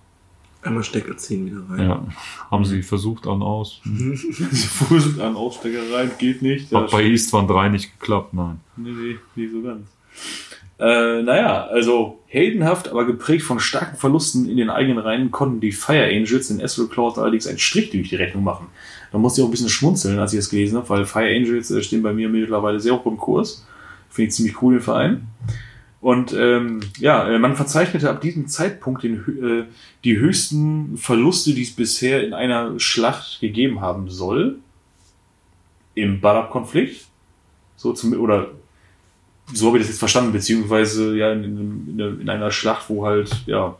[0.62, 1.88] Einmal Stecker ziehen wieder rein.
[1.88, 2.06] Ja,
[2.50, 3.80] haben sie versucht an aus.
[3.84, 6.72] Fuß an Aussteckereien geht nicht.
[6.72, 8.60] Hat bei Eastwan 3 nicht geklappt, nein.
[8.76, 9.86] Nee, nee, nicht so ganz.
[10.78, 15.70] Äh, naja, also heldenhaft, aber geprägt von starken Verlusten in den eigenen Reihen konnten die
[15.70, 18.66] Fire Angels in Astral Cloud allerdings einen Strich durch die Rechnung machen.
[19.12, 21.70] Da musste ich auch ein bisschen schmunzeln, als ich das gelesen habe, weil Fire Angels
[21.70, 23.66] äh, stehen bei mir mittlerweile sehr hoch im Kurs.
[24.10, 25.28] Finde ich ziemlich cool, den Verein.
[26.00, 29.72] Und ähm, ja, äh, man verzeichnete ab diesem Zeitpunkt den, äh,
[30.02, 34.58] die höchsten Verluste, die es bisher in einer Schlacht gegeben haben soll.
[35.94, 37.06] Im Badab-Konflikt.
[37.76, 38.50] So zum, oder
[39.52, 42.88] so habe ich das jetzt verstanden, beziehungsweise ja in, in, in, einer- in einer Schlacht,
[42.88, 43.76] wo halt, ja,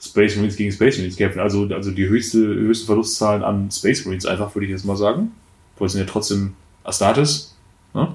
[0.00, 1.38] Space Marines gegen Space Marines kämpfen.
[1.40, 5.30] Also, also die höchste, höchsten Verlustzahlen an Space Marines einfach, würde ich jetzt mal sagen.
[5.78, 7.56] Weil es sind ja trotzdem Astartes.
[7.94, 8.14] Ne?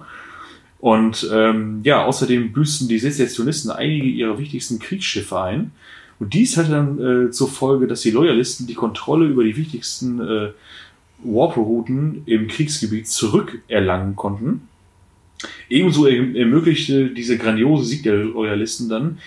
[0.80, 5.72] Und ähm, ja, außerdem büßten die Sezessionisten einige ihrer wichtigsten Kriegsschiffe ein.
[6.20, 10.20] Und dies hatte dann äh, zur Folge, dass die Loyalisten die Kontrolle über die wichtigsten
[10.20, 10.50] äh,
[11.24, 14.67] Warp-Routen im Kriegsgebiet zurückerlangen konnten.
[15.70, 19.20] Ebenso erm- ermöglichte dieser grandiose Sieg der Loyalisten dann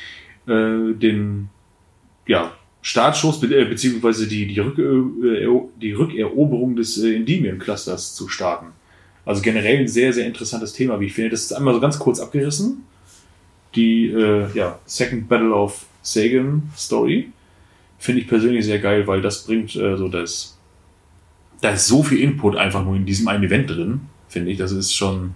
[0.47, 1.49] äh, den
[2.27, 5.47] ja, Startschuss be äh, beziehungsweise die, die, Rück äh,
[5.81, 8.69] die Rückeroberung des äh, Endymion-Clusters zu starten.
[9.25, 11.31] Also generell ein sehr, sehr interessantes Thema, wie ich finde.
[11.31, 12.85] Das ist einmal so ganz kurz abgerissen.
[13.75, 17.29] Die äh, ja, Second Battle of Sagan Story
[17.99, 20.59] finde ich persönlich sehr geil, weil das bringt äh, so das.
[21.61, 24.59] Da ist so viel Input einfach nur in diesem einen Event drin, finde ich.
[24.59, 25.35] Das ist schon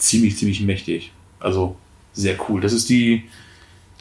[0.00, 1.12] ziemlich, ziemlich mächtig.
[1.38, 1.76] Also
[2.12, 2.60] sehr cool.
[2.60, 3.28] Das ist die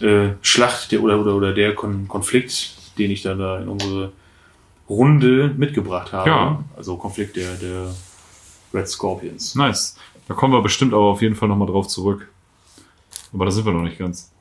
[0.02, 4.12] äh, Schlacht der, oder, oder, oder der Kon Konflikt, den ich dann da in unsere
[4.90, 6.30] Runde mitgebracht habe.
[6.30, 6.64] Ja.
[6.76, 7.94] Also Konflikt der, der
[8.74, 9.56] Red Scorpions.
[9.56, 9.96] Nice.
[10.28, 12.30] Da kommen wir bestimmt aber auf jeden Fall nochmal drauf zurück.
[13.34, 14.32] Aber da sind wir noch nicht ganz.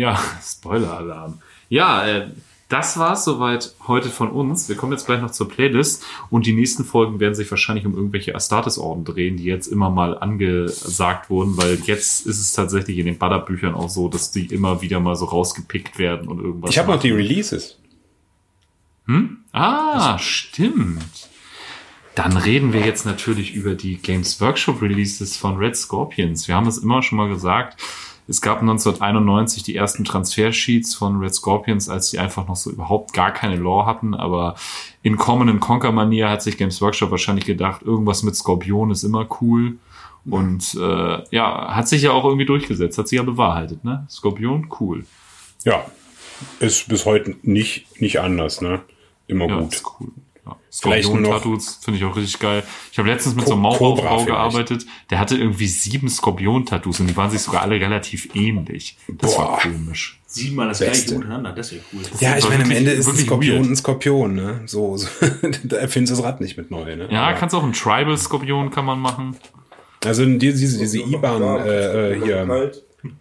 [0.00, 1.40] Ja, Spoiler-Alarm.
[1.68, 2.28] Ja, äh,
[2.70, 4.68] das war's soweit heute von uns.
[4.68, 7.94] Wir kommen jetzt gleich noch zur Playlist und die nächsten Folgen werden sich wahrscheinlich um
[7.94, 13.06] irgendwelche Astartes-Orden drehen, die jetzt immer mal angesagt wurden, weil jetzt ist es tatsächlich in
[13.06, 16.70] den Badder-Büchern auch so, dass die immer wieder mal so rausgepickt werden und irgendwas.
[16.70, 17.76] Ich habe noch die Releases.
[19.06, 19.38] Hm?
[19.50, 21.28] Ah, stimmt.
[22.14, 26.46] Dann reden wir jetzt natürlich über die Games Workshop Releases von Red Scorpions.
[26.46, 27.80] Wir haben es immer schon mal gesagt.
[28.30, 33.12] Es gab 1991 die ersten Transfer-Sheets von Red Scorpions, als die einfach noch so überhaupt
[33.12, 34.14] gar keine Lore hatten.
[34.14, 34.54] Aber
[35.02, 39.02] in Common and Conquer Manier hat sich Games Workshop wahrscheinlich gedacht, irgendwas mit Skorpion ist
[39.02, 39.78] immer cool.
[40.26, 44.06] Und äh, ja, hat sich ja auch irgendwie durchgesetzt, hat sich ja bewahrheitet, ne?
[44.08, 45.04] Skorpion, cool.
[45.64, 45.84] Ja,
[46.60, 48.80] ist bis heute nicht, nicht anders, ne?
[49.26, 49.82] Immer Ja, gut.
[49.98, 50.08] cool.
[50.46, 50.56] Ja.
[50.72, 52.62] Skorpion-Tattoos finde ich auch richtig geil.
[52.92, 54.26] Ich habe letztens mit Co- so einem Maueraufbau vielleicht.
[54.26, 54.86] gearbeitet.
[55.10, 58.96] Der hatte irgendwie sieben Skorpion-Tattoos und die waren sich sogar alle relativ ähnlich.
[59.08, 59.58] Das war Boah.
[59.60, 60.20] komisch.
[60.26, 60.94] Siebenmal das Beste.
[60.94, 62.02] gleiche untereinander, das wäre cool.
[62.20, 63.68] Ja, ich war meine, am Ende ist ein Skorpion weird.
[63.70, 64.60] ein Skorpion, ne?
[64.66, 65.08] So, so
[65.64, 67.08] da erfindest du das Rad nicht mit neu, ne?
[67.10, 69.36] Ja, Aber- kannst auch einen Tribal-Skorpion kann man machen.
[70.04, 72.70] Also diese, diese, diese IBAN äh, äh, hier.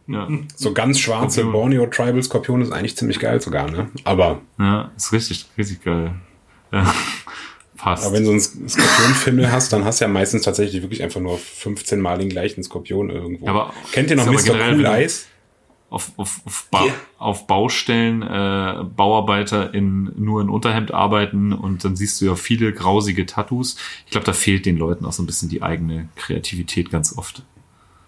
[0.07, 1.51] Ja, so ganz schwarze Skorpion.
[1.51, 3.89] Borneo Tribal Skorpion ist eigentlich ziemlich geil sogar, ne?
[4.03, 6.13] Aber, ja ist richtig, richtig geil.
[7.77, 8.03] Passt.
[8.05, 11.21] aber wenn du so einen Skorpionfimmel hast, dann hast du ja meistens tatsächlich wirklich einfach
[11.21, 13.47] nur 15 Mal den gleichen Skorpion irgendwo.
[13.47, 14.41] Aber- Kennt ihr noch Mr.
[14.43, 15.27] generell Cool Eyes?
[15.89, 16.93] auf, auf, auf, ba Ja.
[17.17, 22.73] auf Baustellen äh, Bauarbeiter in nur in Unterhemd arbeiten und dann siehst du ja viele
[22.73, 23.75] grausige Tattoos.
[24.05, 27.41] Ich glaube, da fehlt den Leuten auch so ein bisschen die eigene Kreativität ganz oft.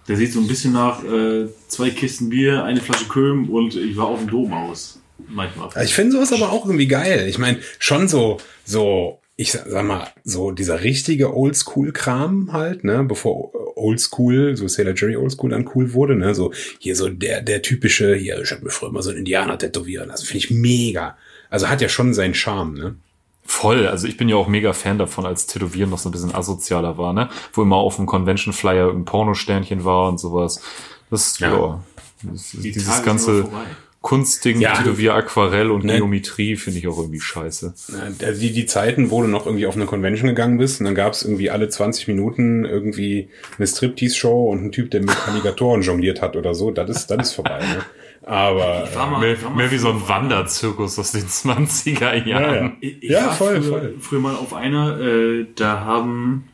[0.08, 3.98] Der sieht so ein bisschen nach äh, zwei Kisten Bier, eine Flasche Köln und ich
[3.98, 5.01] war auf dem Dom aus.
[5.32, 5.70] Manchmal.
[5.84, 7.28] Ich finde sowas aber auch irgendwie geil.
[7.28, 13.52] Ich meine, schon so, so, ich sag mal, so dieser richtige Oldschool-Kram halt, ne, bevor
[13.78, 18.16] Oldschool, so Sailor Jerry Oldschool dann cool wurde, ne, so hier so der, der typische,
[18.16, 21.18] hier, ich hab mir früher mal so einen Indianer tätowieren lassen, finde ich mega.
[21.50, 22.96] Also hat ja schon seinen Charme, ne?
[23.44, 26.34] Voll, also ich bin ja auch mega Fan davon, als Tätowieren noch so ein bisschen
[26.34, 27.30] asozialer war, ne?
[27.54, 30.62] Wo immer auf dem Convention Flyer irgendein Pornosternchen war und sowas.
[31.10, 31.84] Das, ja, Ja.
[32.24, 33.50] das, Die dieses Tage ganze.
[34.02, 34.74] Kunstding, Ja.
[34.74, 35.98] Tätowier, Aquarell und Ne.
[35.98, 37.74] Geometrie finde ich auch irgendwie scheiße.
[38.26, 40.96] Also die, die Zeiten, wo du noch irgendwie auf eine Convention gegangen bist und dann
[40.96, 46.20] gab's irgendwie alle 20 Minuten irgendwie eine Striptease-Show und ein Typ, der mit Alligatoren jongliert
[46.22, 47.86] hat oder so, das ist, das ist vorbei, ne?
[48.24, 51.26] Aber, Ich war mal, Mehr, ich war mal mehr wie so ein Wanderzirkus aus den
[51.28, 52.28] 20er Jahren.
[52.28, 52.72] ja, ja.
[52.80, 53.96] Ich, ich Ja, war voll, früher, voll.
[54.00, 56.46] früher mal auf einer, äh, da haben,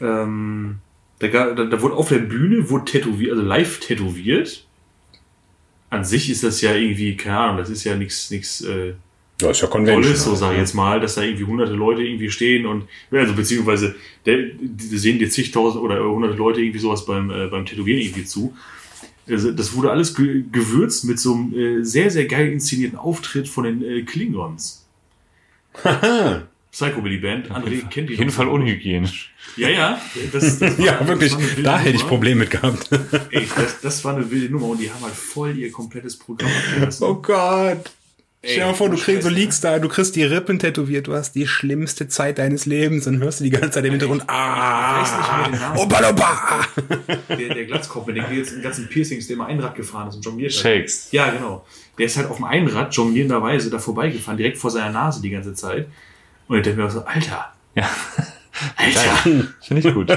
[0.00, 0.76] ähm,
[1.20, 4.63] da, da, da wurde auf der Bühne, wurde tätowiert, also live tätowiert.
[5.94, 8.94] An sich ist das ja irgendwie, keine Ahnung, das ist ja nichts, nichts, äh,
[9.38, 10.02] das ist ja Convention.
[10.02, 10.62] Tolles, so halt, sage ich ne?
[10.62, 13.94] jetzt mal, dass da irgendwie hunderte Leute irgendwie stehen und, ja, also beziehungsweise,
[14.26, 18.24] der, die sehen dir zigtausend oder hunderte Leute irgendwie sowas beim, äh, beim Tätowieren irgendwie
[18.24, 18.56] zu.
[19.28, 23.48] Also, das wurde alles ge gewürzt mit so einem äh, sehr, sehr geil inszenierten Auftritt
[23.48, 24.86] von den äh, Klingons.
[26.74, 27.50] Psycho Billy Band.
[27.52, 28.30] André kennt die Auf jeden.
[28.32, 29.32] Fall unhygienisch.
[29.56, 30.00] Ja, ja.
[30.32, 31.32] Das, das war- Ja, wirklich,
[31.62, 32.06] da hätte ich.
[32.06, 32.90] Probleme mit gehabt.
[33.30, 36.50] Ey, das, das war eine wilde Nummer und die haben halt voll ihr komplettes Programm
[36.50, 37.04] abgelassen.
[37.04, 37.90] Oh Gott.
[38.46, 41.14] Stell dir mal vor, du kriegst, du liegst da, du kriegst die Rippen tätowiert, du
[41.14, 45.00] hast die schlimmste Zeit deines Lebens und hörst du die ganze Zeit im Hintergrund, ah,
[45.00, 45.78] weiß nicht mehr den Namen.
[45.78, 46.66] opa, opa.
[47.38, 50.24] Der, der Glatzkopf, mit dem jetzt in ganzen Piercings, der immer Einrad gefahren ist und
[50.26, 50.60] jongliert hat.
[50.60, 51.08] Shakes.
[51.12, 51.64] Ja, genau.
[51.96, 55.54] Der ist halt auf dem Einrad jonglierenderweise da vorbeigefahren, direkt vor seiner Nase die ganze
[55.54, 55.86] Zeit.
[56.48, 57.88] Und ich denke mir so, Alter, Ja,
[58.76, 59.46] Alter.
[59.62, 60.10] finde ich gut.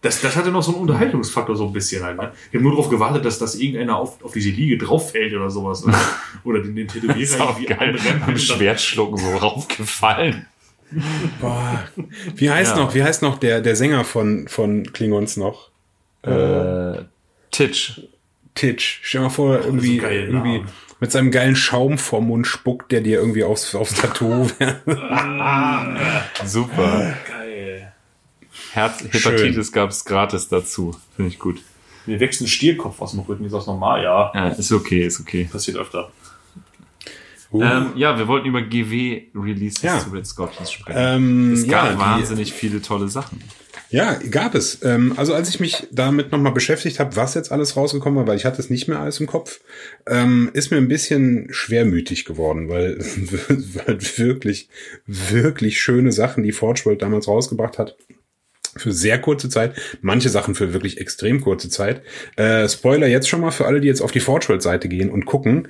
[0.00, 2.16] Das, das hatte noch so einen Unterhaltungsfaktor so ein bisschen halt.
[2.16, 2.32] Ne?
[2.50, 5.84] Wir haben nur darauf gewartet, dass, dass irgendeiner auf, auf diese Liege drauffällt oder sowas.
[5.84, 5.98] Oder,
[6.44, 7.78] oder den, den Tätowierer geil.
[7.96, 10.46] anrennt dann- Schwertschlucken so raufgefallen.
[11.40, 11.84] Boah.
[12.34, 12.82] Wie heißt Ja.
[12.82, 15.70] noch, wie heißt noch der, der Sänger von, von Klingons noch?
[16.22, 17.04] Äh,
[17.50, 18.02] Titch.
[18.54, 19.00] Titch.
[19.02, 20.68] Stell dir mal vor, irgendwie, irgendwie Namen.
[21.02, 24.46] Mit seinem geilen Schaum vorm Mund spuckt der dir irgendwie aufs, aufs Tattoo.
[26.44, 27.14] Super.
[27.28, 27.92] Geil.
[28.70, 30.94] Herz Hepatitis gab es gratis dazu.
[31.16, 31.60] Finde ich gut.
[32.06, 33.44] Mir wächst ein Stierkopf aus dem Rücken.
[33.44, 34.02] Ist das normal?
[34.04, 34.30] Ja.
[34.32, 35.48] Ja, ist okay, ist okay.
[35.50, 36.10] Passiert öfter.
[37.52, 39.98] Ähm, ja, wir wollten über GW-Releases Ja.
[39.98, 40.98] zu Red Scorpions sprechen.
[40.98, 43.42] Ähm, es gab ja, die- wahnsinnig viele tolle Sachen.
[43.92, 44.82] Ja, gab es.
[44.82, 48.38] Ähm, also als ich mich damit nochmal beschäftigt habe, was jetzt alles rausgekommen war, weil
[48.38, 49.60] ich hatte es nicht mehr alles im Kopf,
[50.06, 52.98] ähm, ist mir ein bisschen schwermütig geworden, weil,
[53.48, 54.70] weil wirklich,
[55.06, 57.96] wirklich schöne Sachen, die Forge World damals rausgebracht hat,
[58.74, 62.00] für sehr kurze Zeit, manche Sachen für wirklich extrem kurze Zeit.
[62.36, 65.10] Äh, Spoiler jetzt schon mal für alle, die jetzt auf die Forge World Seite gehen
[65.10, 65.68] und gucken,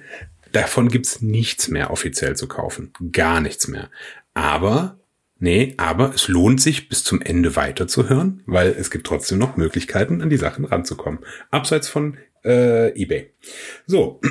[0.52, 2.92] davon gibt's nichts mehr offiziell zu kaufen.
[3.10, 3.90] Gar nichts mehr.
[4.34, 5.01] Aber
[5.42, 10.22] Nee, aber es lohnt sich, bis zum Ende weiterzuhören, weil es gibt trotzdem noch Möglichkeiten,
[10.22, 11.18] an die Sachen ranzukommen.
[11.50, 13.28] Abseits von äh, eBay.
[13.86, 14.20] So.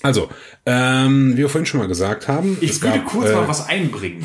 [0.00, 0.28] Also,
[0.64, 3.48] ähm, wie wir vorhin schon mal gesagt haben, Ich es würde gab, kurz äh, mal
[3.48, 4.24] was einbringen.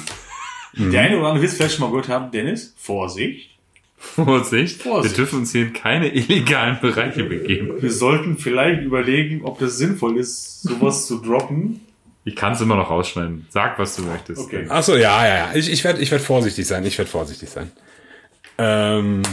[0.78, 2.30] Der eine oder andere wird es vielleicht schon mal gehört haben.
[2.30, 3.50] Dennis, Vorsicht.
[3.98, 5.18] Vorsicht, Vorsicht.
[5.18, 7.82] wir dürfen uns hier in keine illegalen Bereiche begeben.
[7.82, 11.82] Wir sollten vielleicht überlegen, ob das sinnvoll ist, sowas zu droppen.
[12.26, 13.48] Ich kann es immer noch rausschneiden.
[13.50, 14.42] Sag, was du möchtest.
[14.42, 14.66] Okay.
[14.70, 15.52] Ach so, ja, ja, ja.
[15.56, 16.86] Ich, ich werde ich werd vorsichtig sein.
[16.86, 17.72] Ich werde vorsichtig sein.
[18.58, 19.24] Ähm,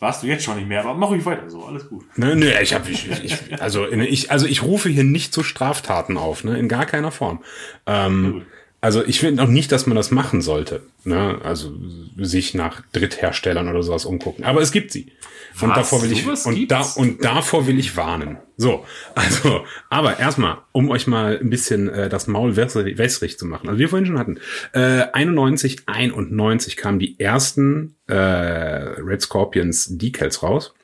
[0.00, 2.04] Warst du jetzt schon nicht mehr, aber mach ruhig weiter so, alles gut.
[2.18, 6.18] Ne, ne, ich habe ich, ich, also ich also ich rufe hier nicht zu Straftaten
[6.18, 7.42] auf, ne, in gar keiner Form.
[7.86, 8.44] Ähm,
[8.84, 11.72] also ich finde auch nicht, dass man das machen sollte, ne, also
[12.18, 14.44] sich nach Drittherstellern oder sowas umgucken.
[14.44, 15.10] Aber es gibt sie.
[15.58, 15.76] Und Was?
[15.76, 18.36] davor will ich und da und davor will ich warnen.
[18.58, 18.84] So,
[19.14, 23.70] also, aber erstmal, um euch mal ein bisschen äh, das Maul wässrig, wässrig zu machen.
[23.70, 24.38] Also wir vorhin schon hatten,
[24.74, 30.74] äh, 91, 91 kamen die ersten äh, Red Scorpions Decals raus.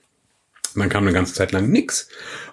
[0.74, 2.09] Dann kam eine ganze Zeit lang nix.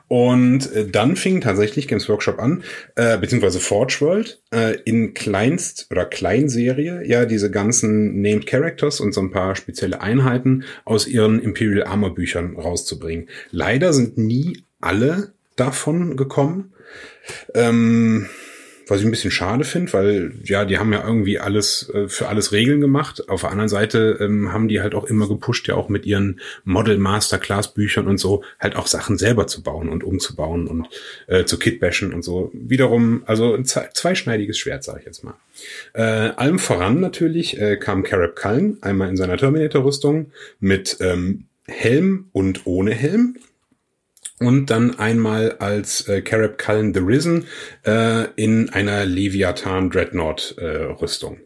[0.07, 2.63] Und äh, dann fing tatsächlich Games Workshop an,
[2.95, 9.13] äh, beziehungsweise Forge World, äh, in Kleinst- oder Kleinserie, ja, diese ganzen Named Characters und
[9.13, 13.27] so ein paar spezielle Einheiten aus ihren Imperial Armor Büchern rauszubringen.
[13.51, 16.73] Leider sind nie alle davon gekommen.
[17.53, 18.27] Ähm,
[18.87, 22.27] was ich ein bisschen schade finde, weil ja, die haben ja irgendwie alles äh, für
[22.27, 23.29] alles Regeln gemacht.
[23.29, 26.39] Auf der anderen Seite ähm, haben die halt auch immer gepusht, ja auch mit ihren
[26.63, 30.87] Model Masterclass Büchern und so halt auch Sachen selber zu bauen und umzubauen und
[31.27, 32.51] äh, zu kitbashen und so.
[32.53, 35.35] Wiederum, also ein zweischneidiges Schwert, sage ich jetzt mal.
[35.93, 42.29] Äh, allem voran natürlich äh, kam Carab Cullen einmal in seiner Terminator-Rüstung mit ähm, Helm
[42.31, 43.37] und ohne Helm
[44.39, 47.45] und dann einmal als äh, Carab Cullen the Risen
[47.85, 51.39] äh, in einer Leviathan Dreadnought äh, Rüstung.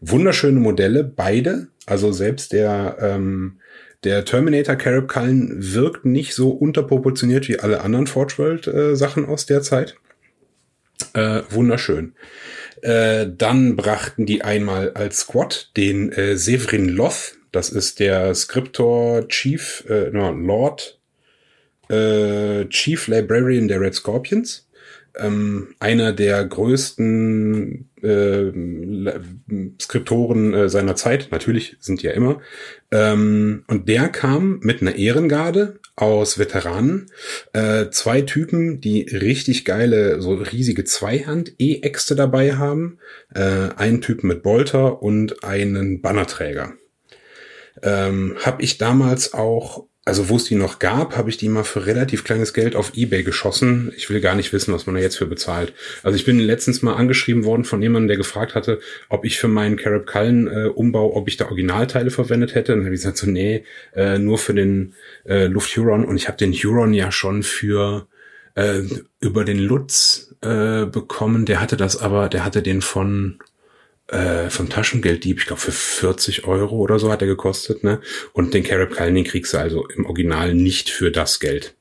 [0.00, 1.68] Wunderschöne Modelle, beide.
[1.86, 3.58] Also selbst der ähm,
[4.04, 9.26] der Terminator Carab Cullen wirkt nicht so unterproportioniert wie alle anderen Forge World äh, Sachen
[9.26, 9.96] aus der Zeit.
[11.12, 12.14] Äh, wunderschön.
[12.82, 17.36] Äh, dann brachten die einmal als Squad den äh, Severin Loth.
[17.50, 20.95] Das ist der Scriptor Chief, äh, Lord
[21.88, 24.68] äh, Chief Librarian der Red Scorpions.
[25.18, 28.52] Ähm, einer der größten äh,
[29.80, 32.42] Skriptoren äh, seiner Zeit, natürlich sind die ja immer.
[32.90, 37.06] Ähm, und der kam mit einer Ehrengarde aus Veteranen.
[37.54, 42.98] Äh, zwei Typen, die richtig geile, so riesige Zweihand-E-Äxte dabei haben.
[43.34, 46.74] Äh, einen Typen mit Bolter und einen Bannerträger.
[47.82, 51.64] Ähm, habe ich damals auch, also wo es die noch gab, habe ich die mal
[51.64, 53.92] für relativ kleines Geld auf Ebay geschossen.
[53.96, 55.72] Ich will gar nicht wissen, was man da jetzt für bezahlt.
[56.04, 58.78] Also ich bin letztens mal angeschrieben worden von jemandem, der gefragt hatte,
[59.08, 62.72] ob ich für meinen Carab Cullen äh, Umbau, ob ich da Originalteile verwendet hätte.
[62.72, 63.64] Und dann habe ich gesagt so, nee,
[63.96, 66.04] äh, nur für den äh, Luft Huron.
[66.04, 68.06] Und ich habe den Huron ja schon für
[68.54, 68.82] äh,
[69.18, 71.46] über den Lutz äh, bekommen.
[71.46, 73.40] Der hatte das aber, der hatte den von
[74.08, 78.00] äh, vom Taschengelddieb, ich glaube für 40 Euro oder so hat er gekostet, ne?
[78.32, 81.74] Und den Carab Cullen, den kriegst du also im Original nicht für das Geld.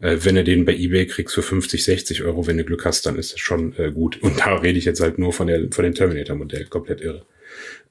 [0.00, 3.06] äh, wenn du den bei eBay kriegst für 50, 60 Euro, wenn du Glück hast,
[3.06, 4.20] dann ist das schon äh, gut.
[4.22, 7.24] Und da rede ich jetzt halt nur von der von dem Terminator-Modell, komplett irre.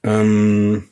[0.02, 0.88] Ähm,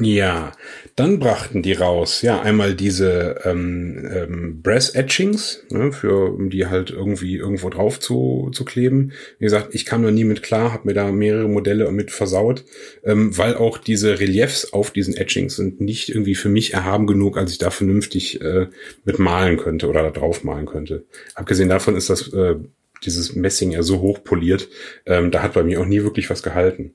[0.00, 0.52] ja,
[0.96, 6.66] dann brachten die raus, ja, einmal diese ähm, ähm, Brass Etchings, ne, für um die
[6.66, 9.12] halt irgendwie irgendwo drauf zu, zu kleben.
[9.38, 12.64] Wie gesagt, ich kam noch nie mit klar, habe mir da mehrere Modelle mit versaut,
[13.04, 17.36] ähm, weil auch diese Reliefs auf diesen Etchings sind nicht irgendwie für mich erhaben genug,
[17.36, 18.68] als ich da vernünftig äh,
[19.04, 21.04] mit malen könnte oder da drauf malen könnte.
[21.34, 22.54] Abgesehen davon ist das äh,
[23.04, 24.68] dieses Messing ja so hoch poliert,
[25.04, 26.94] ähm, da hat bei mir auch nie wirklich was gehalten.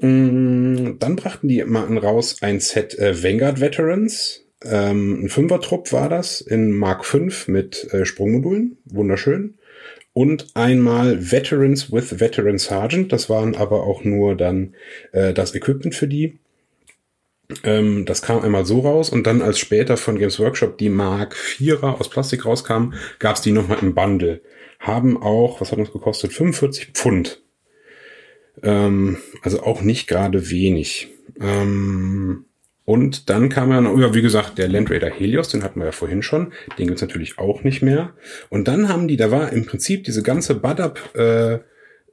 [0.00, 4.44] Mm, Dann brachten die mal raus ein Set äh, Vanguard Veterans.
[4.64, 8.78] Ähm, ein Fünfer-Trupp war das in Mark V mit äh, Sprungmodulen.
[8.84, 9.58] Wunderschön.
[10.12, 13.12] Und einmal Veterans with Veteran Sergeant.
[13.12, 14.74] Das waren aber auch nur dann
[15.12, 16.38] äh, das Equipment für die.
[17.62, 21.36] Ähm, das kam einmal so raus und dann als später von Games Workshop die Mark
[21.36, 24.40] 4er aus Plastik rauskam, gab's die nochmal im Bundle.
[24.80, 26.32] Haben auch, was hat uns gekostet?
[26.32, 27.42] 45 Pfund.
[28.62, 31.08] Ähm, also auch nicht gerade wenig.
[31.40, 32.44] Ähm,
[32.84, 35.86] und dann kam ja noch, ja, wie gesagt, der Land Raider Helios, den hatten wir
[35.86, 36.52] ja vorhin schon.
[36.78, 38.14] Den gibt's natürlich auch nicht mehr.
[38.48, 41.58] Und dann haben die, da war im Prinzip diese ganze Bud-Up, äh,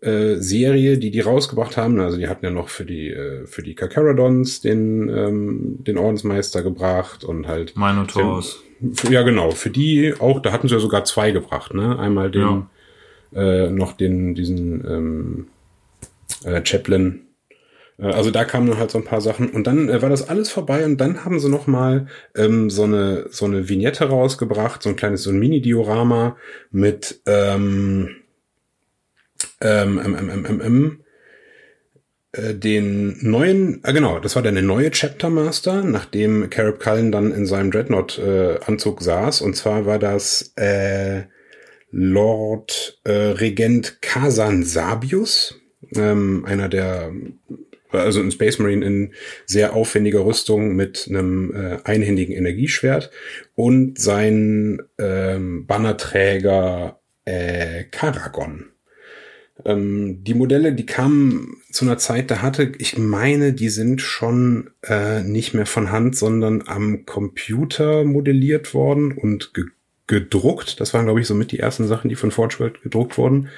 [0.04, 2.00] äh, Serie, die die rausgebracht haben.
[2.00, 6.62] Also die hatten ja noch für die äh, für die Kakaradons den ähm, den Ordensmeister
[6.62, 8.62] gebracht und halt Minotaurs.
[9.10, 10.42] ja genau für die auch.
[10.42, 11.74] Da hatten sie ja sogar zwei gebracht.
[11.74, 12.66] Ne, einmal den
[13.34, 15.48] äh, noch den diesen ähm,
[16.46, 17.28] äh, Chaplin.
[17.98, 20.28] Äh, Also da kamen dann halt so ein paar Sachen und dann äh, war das
[20.30, 24.84] alles vorbei und dann haben sie noch mal ähm, so eine so eine Vignette rausgebracht,
[24.84, 26.38] so ein kleines so ein Mini-Diorama
[26.72, 28.16] mit ähm,
[29.62, 31.00] ähm, ähm, ähm, ähm, ähm, ähm,
[32.34, 37.12] äh, den neuen, ah genau, das war dann der neue Chapter Master, nachdem Carib Cullen
[37.12, 39.42] dann in seinem Dreadnought-Anzug saß.
[39.42, 41.24] Und zwar war das äh,
[41.92, 45.60] Lord äh, Regent Kasan Sabius,
[45.96, 47.12] ähm, einer der,
[47.92, 49.14] also ein Space Marine in
[49.46, 53.12] sehr aufwendiger Rüstung mit einem äh, einhändigen Energieschwert
[53.56, 58.74] und sein ähm, Bannerträger äh, Karagon.
[59.66, 64.72] Ähm, die Modelle, die kamen zu einer Zeit, da hatte, ich meine, die sind schon
[64.82, 69.66] äh, nicht mehr von Hand, sondern am Computer modelliert worden und ge
[70.14, 70.80] gedruckt.
[70.80, 73.50] Das waren, glaube ich, somit die ersten Sachen, die von Forge World gedruckt wurden.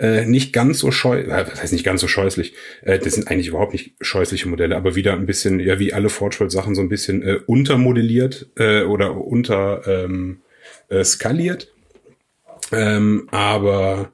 [0.00, 2.54] Äh, nicht ganz so scheu, äh, was heißt nicht ganz so scheußlich.
[2.82, 6.08] Äh, das sind eigentlich überhaupt nicht scheußliche Modelle, aber wieder ein bisschen, ja, wie alle
[6.08, 10.40] Forge World Sachen, so ein bisschen äh, untermodelliert äh, oder unter ähm,
[10.88, 11.72] äh, skaliert.
[12.72, 14.12] Ähm, aber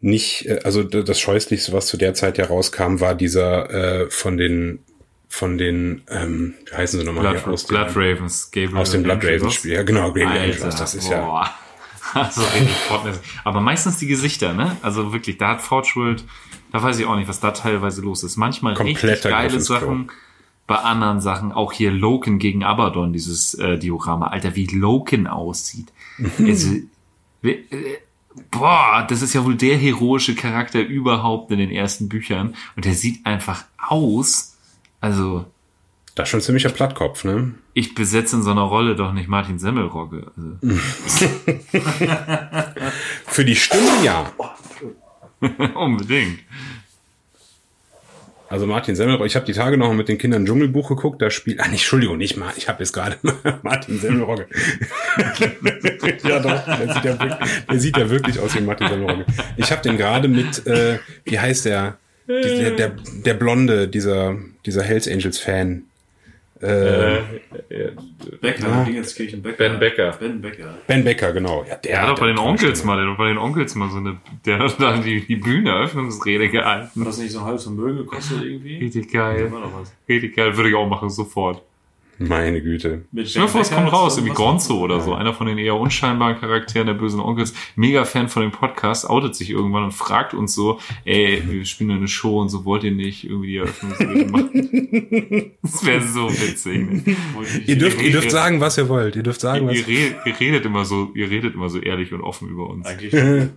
[0.00, 4.80] nicht, äh, also das Scheußlichste, was zu der Zeit herauskam, war dieser äh, von den
[5.28, 8.76] von den, ähm, wie heißen sie nochmal Blood, hier aus Blood dem, Ravens, Gabriel.
[8.76, 9.24] aus dem Blood.
[9.24, 9.72] Ravens Spiel.
[9.72, 11.24] Ja, genau, Gabriel Alter, Angels, das ist ja.
[11.24, 11.50] boah.
[12.14, 13.20] Also richtig sportmäßig.
[13.44, 14.78] Aber meistens die Gesichter, ne?
[14.80, 16.24] Also wirklich, da hat Forge World,
[16.72, 18.38] da weiß ich auch nicht, was da teilweise los ist.
[18.38, 19.78] Manchmal richtig Kompletter geile ins Klo.
[19.78, 20.10] Sachen.
[20.66, 24.28] Bei anderen Sachen, auch hier Loken gegen Abaddon, dieses äh, Diorama.
[24.28, 25.92] Alter, wie Loken aussieht.
[26.38, 26.76] also,
[27.42, 27.56] äh,
[28.50, 32.54] boah, das ist ja wohl der heroische Charakter überhaupt in den ersten Büchern.
[32.74, 34.57] Und der sieht einfach aus,
[35.00, 35.46] also
[36.14, 37.54] Das ist schon ziemlicher Plattkopf, ne?
[37.78, 40.32] ich besetze in so einer Rolle doch nicht Martin Semmelrogge.
[40.36, 40.56] Also,
[43.26, 44.32] Für die Stimme ja.
[45.74, 46.40] unbedingt.
[48.50, 51.60] Also Martin Semmelrogge, ich habe die Tage noch mit den Kindern Dschungelbuch geguckt, da spielt,
[51.60, 53.16] ah nicht, Entschuldigung, nicht mal, ich habe jetzt gerade
[53.62, 54.48] Martin Semmelrogge.
[56.24, 59.26] ja doch, der sieht ja, wirklich, der sieht ja wirklich aus wie Martin Semmelrogge.
[59.56, 62.92] Ich habe den gerade mit, äh, wie heißt der, der, der,
[63.24, 64.36] der Blonde, dieser,
[64.66, 65.84] dieser Hells Angels Fan.
[66.60, 67.20] Äh,
[68.40, 68.84] Becker, Ja.
[68.84, 69.56] Dingenskirchen Becker.
[69.56, 70.16] Ben Becker.
[70.18, 70.74] Ben Becker.
[70.88, 71.64] ben Becker, genau.
[71.68, 73.88] Ja, Der hat doch bei den der Onkels mal, der hat bei den Onkels mal
[73.90, 77.04] so eine, der hat da die, die Bühneneröffnungsrede Hat gehalten.
[77.04, 78.78] das nicht so ein halbes Vermögen gekostet irgendwie?
[78.78, 79.52] Richtig geil.
[80.08, 81.62] Richtig geil, würde ich auch machen, sofort.
[82.18, 83.02] Meine Güte.
[83.24, 85.76] Stell dir vor, es kommt raus, ist irgendwie Gonzo oder so, einer von den eher
[85.76, 90.34] unscheinbaren Charakteren der bösen Onkels, mega Fan von dem Podcast, outet sich irgendwann und fragt
[90.34, 94.24] uns so, ey, wir spielen eine Show und so, wollt ihr nicht irgendwie die Eröffnungsrede
[94.30, 95.52] machen?
[95.62, 96.90] Das wäre so witzig.
[96.90, 97.02] Ne?
[97.06, 99.14] Ich- Ihr dürft, ihr dürft sagen, was ihr wollt.
[99.16, 101.78] Ihr dürft sagen, Ihr, was ihr, redet, ihr redet immer so, ihr redet immer so
[101.78, 102.86] ehrlich und offen über uns.
[102.86, 103.50] Eigentlich schon.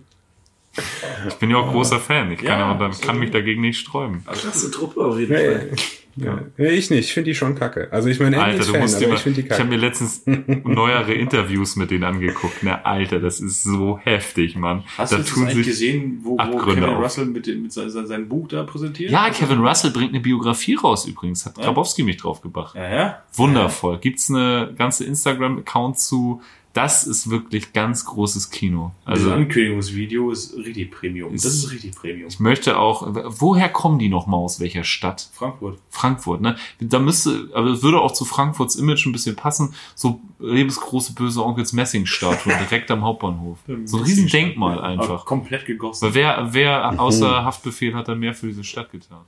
[1.28, 2.32] Ich bin ja auch großer Fan.
[2.32, 4.24] Ich kann, Ja, kann mich dagegen nicht sträuben.
[4.24, 5.70] Klasse Truppe auf jeden Fall.
[6.16, 6.40] Ja.
[6.56, 7.06] Nee, ich nicht.
[7.06, 7.88] Ich finde die schon kacke.
[7.90, 9.68] Also ich meine, Alter, du Fan, musst dir aber mal, ich finde die ich habe
[9.68, 12.62] mir letztens neuere Interviews mit denen angeguckt.
[12.62, 14.84] Ne, Alter, das ist so heftig, Mann.
[14.98, 17.02] Hast da du das tun eigentlich sich gesehen, wo, wo Kevin auf.
[17.02, 19.10] Russell mit, mit sein, sein, seinem Buch da präsentiert?
[19.10, 21.46] Ja, Kevin Russell bringt eine Biografie raus übrigens.
[21.46, 21.64] Hat Ja.
[21.64, 22.74] Grabowski mich draufgebracht.
[22.74, 23.22] Ja, ja.
[23.34, 23.98] Wundervoll.
[23.98, 26.42] Gibt's eine ganze Instagram-Account zu
[26.74, 28.92] Das ist wirklich ganz großes Kino.
[29.04, 31.32] Also Also Ankündigungsvideo ist richtig Premium.
[31.32, 32.28] Das ist richtig Premium.
[32.28, 35.28] ich möchte auch, woher kommen die nochmal aus welcher Stadt?
[35.34, 35.78] Frankfurt.
[35.90, 36.56] Frankfurt, ne?
[36.80, 39.74] Da müsste, aber es würde auch zu Frankfurts Image ein bisschen passen.
[39.94, 43.58] So lebensgroße böse Onkels Messing-Statue direkt am Hauptbahnhof.
[43.84, 45.24] So ein riesen Denkmal Aber einfach.
[45.26, 46.06] komplett gegossen.
[46.06, 49.20] Weil wer, wer außer Haftbefehl hat da mehr für diese Stadt getan?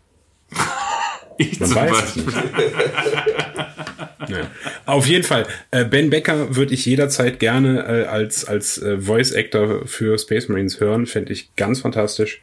[1.36, 2.24] Ich Man zum Beispiel.
[4.28, 4.50] Ja.
[4.86, 5.46] Auf jeden Fall.
[5.70, 10.48] Äh, ben Becker würde ich jederzeit gerne äh, als, als äh, Voice Actor für Space
[10.48, 11.06] Marines hören.
[11.06, 12.42] Fände ich ganz fantastisch.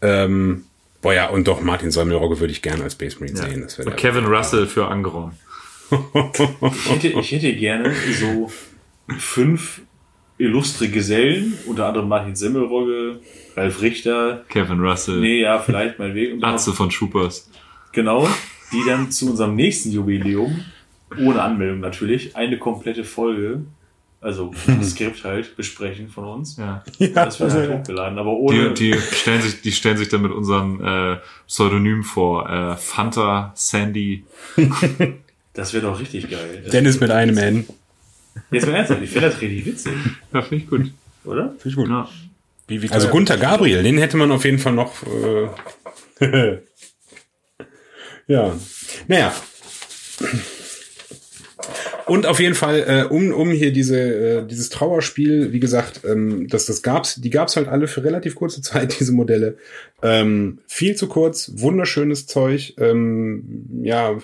[0.00, 0.64] Ähm,
[1.00, 3.62] boah ja, und doch Martin Semmelrogge würde ich gerne als Space Marine sehen.
[3.62, 5.32] Das Und Kevin Russell für Angeron.
[5.90, 8.50] Ich hätte, ich hätte gerne so
[9.18, 9.82] fünf
[10.38, 13.20] illustre Gesellen, unter anderem Martin Semmelrogge,
[13.56, 15.20] Ralf Richter, Kevin Russell.
[15.20, 15.98] nee, ja, vielleicht.
[15.98, 17.50] Und dann Atze von Troopers.
[17.92, 18.28] Genau,
[18.72, 20.64] die dann zu unserem nächsten Jubiläum,
[21.18, 23.62] ohne Anmeldung natürlich, eine komplette Folge,
[24.20, 26.56] also das Skript halt, besprechen von uns.
[26.56, 26.84] Ja.
[27.14, 28.72] Das wird halt hochgeladen, aber ohne.
[28.72, 31.16] Die, die, stellen sich, die stellen sich dann mit unseren äh,
[31.46, 32.48] Pseudonymen vor.
[32.48, 34.24] Äh, Fanta, Sandy.
[35.54, 36.60] das wäre doch richtig geil.
[36.62, 37.66] Das, Dennis mit einem N.
[38.50, 39.92] jetzt mal ernsthaft, ich finde das richtig witzig,
[40.32, 40.92] Ja, finde ich gut.
[41.24, 41.48] oder?
[41.58, 41.88] Finde ich gut.
[41.88, 42.08] Ja.
[42.68, 44.94] Wie, wie Also Gunther Gabriel, den hätte man auf jeden Fall noch.
[46.20, 46.58] Äh,
[48.28, 48.54] ja.
[49.08, 49.34] Naja.
[52.12, 56.46] Und auf jeden Fall, äh, um, um hier diese, äh, dieses Trauerspiel, wie gesagt, ähm,
[56.46, 59.56] das, das gab's, die gab's halt alle für relativ kurze Zeit, diese Modelle.
[60.02, 62.74] Ähm, viel zu kurz, wunderschönes Zeug.
[62.76, 64.18] Ähm, ja,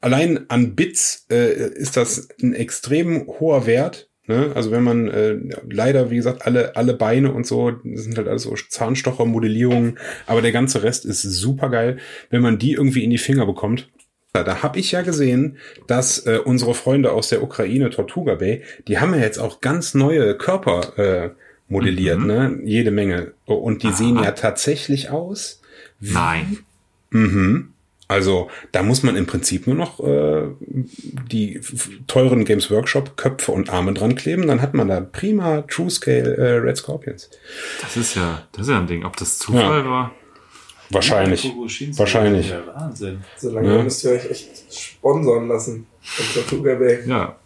[0.00, 4.08] allein an Bits äh, ist das ein extrem hoher Wert.
[4.28, 4.52] Ne?
[4.54, 5.36] Also wenn man äh,
[5.68, 9.98] leider, wie gesagt, alle, alle Beine und so, das sind halt alles so Zahnstocher-Modellierungen,
[10.28, 11.98] aber der ganze Rest ist super geil,
[12.30, 13.88] wenn man die irgendwie in die Finger bekommt.
[14.36, 15.56] Ja, Da habe ich ja gesehen,
[15.86, 19.94] dass äh, unsere Freunde aus der Ukraine, Tortuga Bay, die haben ja jetzt auch ganz
[19.94, 21.30] neue Körper äh,
[21.68, 22.58] modelliert, ne?
[22.64, 23.32] Jede Menge.
[23.46, 25.60] Und die sehen ja tatsächlich aus.
[26.00, 26.58] wie- Nein.
[27.10, 27.72] Mhm.
[28.10, 31.60] Also da muss man im Prinzip nur noch äh, die
[32.06, 36.36] teuren Games Workshop Köpfe und Arme dran kleben, dann hat man da prima True Scale
[36.38, 37.28] äh, Red Scorpions.
[37.82, 39.04] Das ist ja, das ist ja ein Ding.
[39.04, 40.12] Ob das Zufall war?
[40.90, 41.44] Wahrscheinlich.
[41.44, 41.50] Ja,
[41.98, 42.50] Wahrscheinlich.
[42.50, 43.22] Ja, Wahnsinn.
[43.36, 43.82] So lange Ja.
[43.82, 45.86] müsst ihr euch echt sponsern lassen.
[46.00, 47.00] von Tortuga Bay.
[47.06, 47.36] Ja.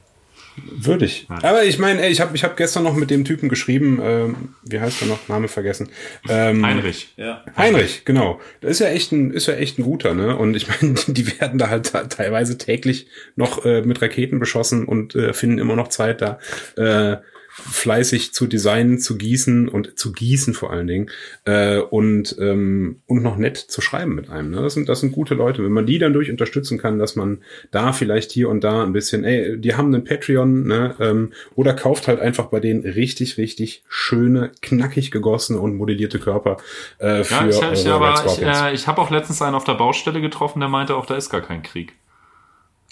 [0.70, 1.27] Würde ich.
[1.31, 4.36] Aber ich meine, ey, ich habe ich hab gestern noch mit dem Typen geschrieben, ähm,
[4.62, 5.27] wie heißt er noch?
[5.27, 5.89] Name vergessen.
[6.28, 7.14] Ähm, Heinrich.
[7.16, 7.43] Ja.
[7.56, 8.39] Heinrich, genau.
[8.60, 10.36] Das ist ja echt ein, ist ja echt ein guter, ne?
[10.36, 15.14] Und ich meine, die werden da halt teilweise täglich noch äh, mit Raketen beschossen und
[15.14, 16.39] äh, finden immer noch Zeit da,
[16.77, 17.16] äh,
[17.54, 21.10] fleißig zu designen, zu gießen und zu gießen vor allen Dingen
[21.44, 24.50] äh, und ähm, und noch nett zu schreiben mit einem.
[24.50, 24.62] Ne?
[24.62, 25.62] Das sind das sind gute Leute.
[25.62, 28.94] Wenn man die dann durch unterstützen kann, dass man da vielleicht hier und da ein
[28.94, 30.94] bisschen, ey, die haben einen Patreon, ne?
[30.98, 36.56] Ähm, oder kauft halt einfach bei denen richtig richtig schöne, knackig gegossene und modellierte Körper
[36.98, 39.64] äh, für Ja, ich, ich, eure aber ich, äh, ich habe auch letztens einen auf
[39.64, 41.94] der Baustelle getroffen, der meinte auch, da ist gar kein Krieg.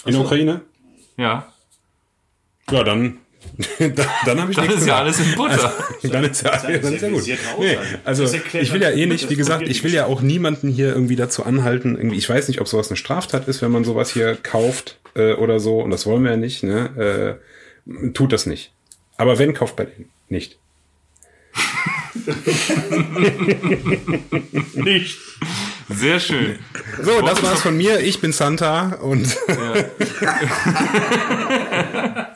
[0.04, 0.60] In der Ukraine?
[1.16, 1.52] Ja,
[2.70, 3.18] Ja, dann
[3.78, 3.94] dann,
[4.24, 5.72] dann habe ich dann nichts ist ja alles in Butter.
[6.02, 7.24] Dann ist ja, dann ist ja gut.
[7.58, 10.88] Nee, also ich will ja eh nicht, wie gesagt, ich will ja auch niemanden hier
[10.88, 11.96] irgendwie dazu anhalten.
[11.96, 15.34] Irgendwie, ich weiß nicht, ob sowas eine Straftat ist, wenn man sowas hier kauft äh,
[15.34, 15.80] oder so.
[15.80, 16.62] Und das wollen wir ja nicht.
[16.62, 17.38] Ne?
[17.86, 18.72] Äh, tut das nicht.
[19.16, 20.58] Aber wenn, kauft bei denen nicht.
[24.74, 25.18] Nicht.
[25.88, 26.58] Sehr schön.
[27.02, 27.98] So, das war's von mir.
[28.00, 29.74] Ich bin Santa und Ja,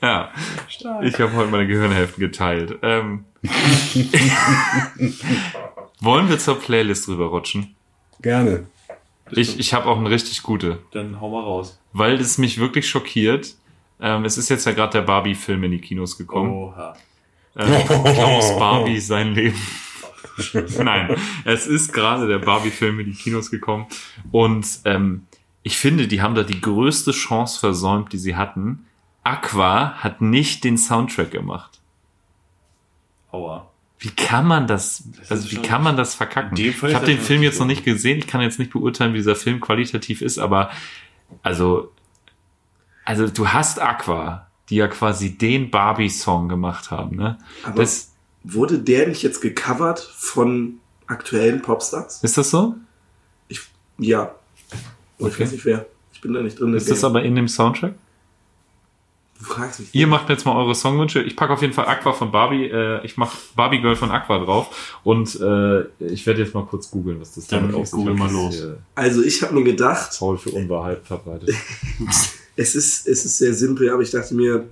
[1.02, 2.78] ich habe heute meine Gehirnhälften geteilt.
[2.82, 3.24] Ähm,
[6.00, 7.74] wollen wir zur Playlist rüberrutschen?
[8.22, 8.66] gerne.
[9.32, 11.78] Ich, ich habe auch eine richtig gute, Dann hau mal raus.
[11.92, 13.54] weil es mich wirklich schockiert.
[14.00, 16.50] Ähm, es ist jetzt ja gerade der Barbie-Film in die Kinos gekommen.
[16.50, 16.96] Oha.
[17.54, 19.60] Äh, Klaus Barbie sein Leben.
[20.82, 23.86] Nein, es ist gerade der Barbie-Film in die Kinos gekommen.
[24.32, 25.26] Und ähm,
[25.62, 28.86] ich finde, die haben da die größte Chance versäumt, die sie hatten.
[29.30, 31.80] Aqua hat nicht den Soundtrack gemacht.
[33.32, 33.68] Aua.
[33.98, 36.56] Wie kann man das, Das also wie kann man das verkacken?
[36.56, 38.18] Ich habe den Film jetzt noch nicht gesehen.
[38.18, 40.70] Ich kann jetzt nicht beurteilen, wie dieser Film qualitativ ist, aber
[41.42, 41.92] also,
[43.04, 47.38] also du hast Aqua, die ja quasi den Barbie-Song gemacht haben, ne?
[47.62, 48.12] Aber Das,
[48.42, 52.22] wurde der nicht jetzt gecovert von aktuellen Popstars?
[52.24, 52.74] ist das so?
[53.48, 53.60] Ich,
[53.98, 54.34] ja.
[55.18, 55.42] Ich Okay.
[55.42, 55.84] weiß nicht wer.
[56.14, 56.72] Ich bin da nicht drin.
[56.72, 57.94] Ist das aber in dem Soundtrack?
[59.40, 59.88] Du fragst mich.
[59.94, 61.22] Ihr macht mir jetzt mal eure Songwünsche.
[61.22, 62.66] Ich packe auf jeden Fall Aqua von Barbie.
[62.66, 65.00] Äh, ich mache Barbie Girl von Aqua drauf.
[65.02, 68.14] Und äh, ich werde jetzt mal kurz googeln, was das Dann damit auf sich google
[68.14, 68.56] mal los.
[68.56, 71.54] ist, Also ich habe mir gedacht, Paul für Unwahrheit verbreitet.
[72.56, 74.68] es ist, es ist sehr simpel, aber ich dachte mir,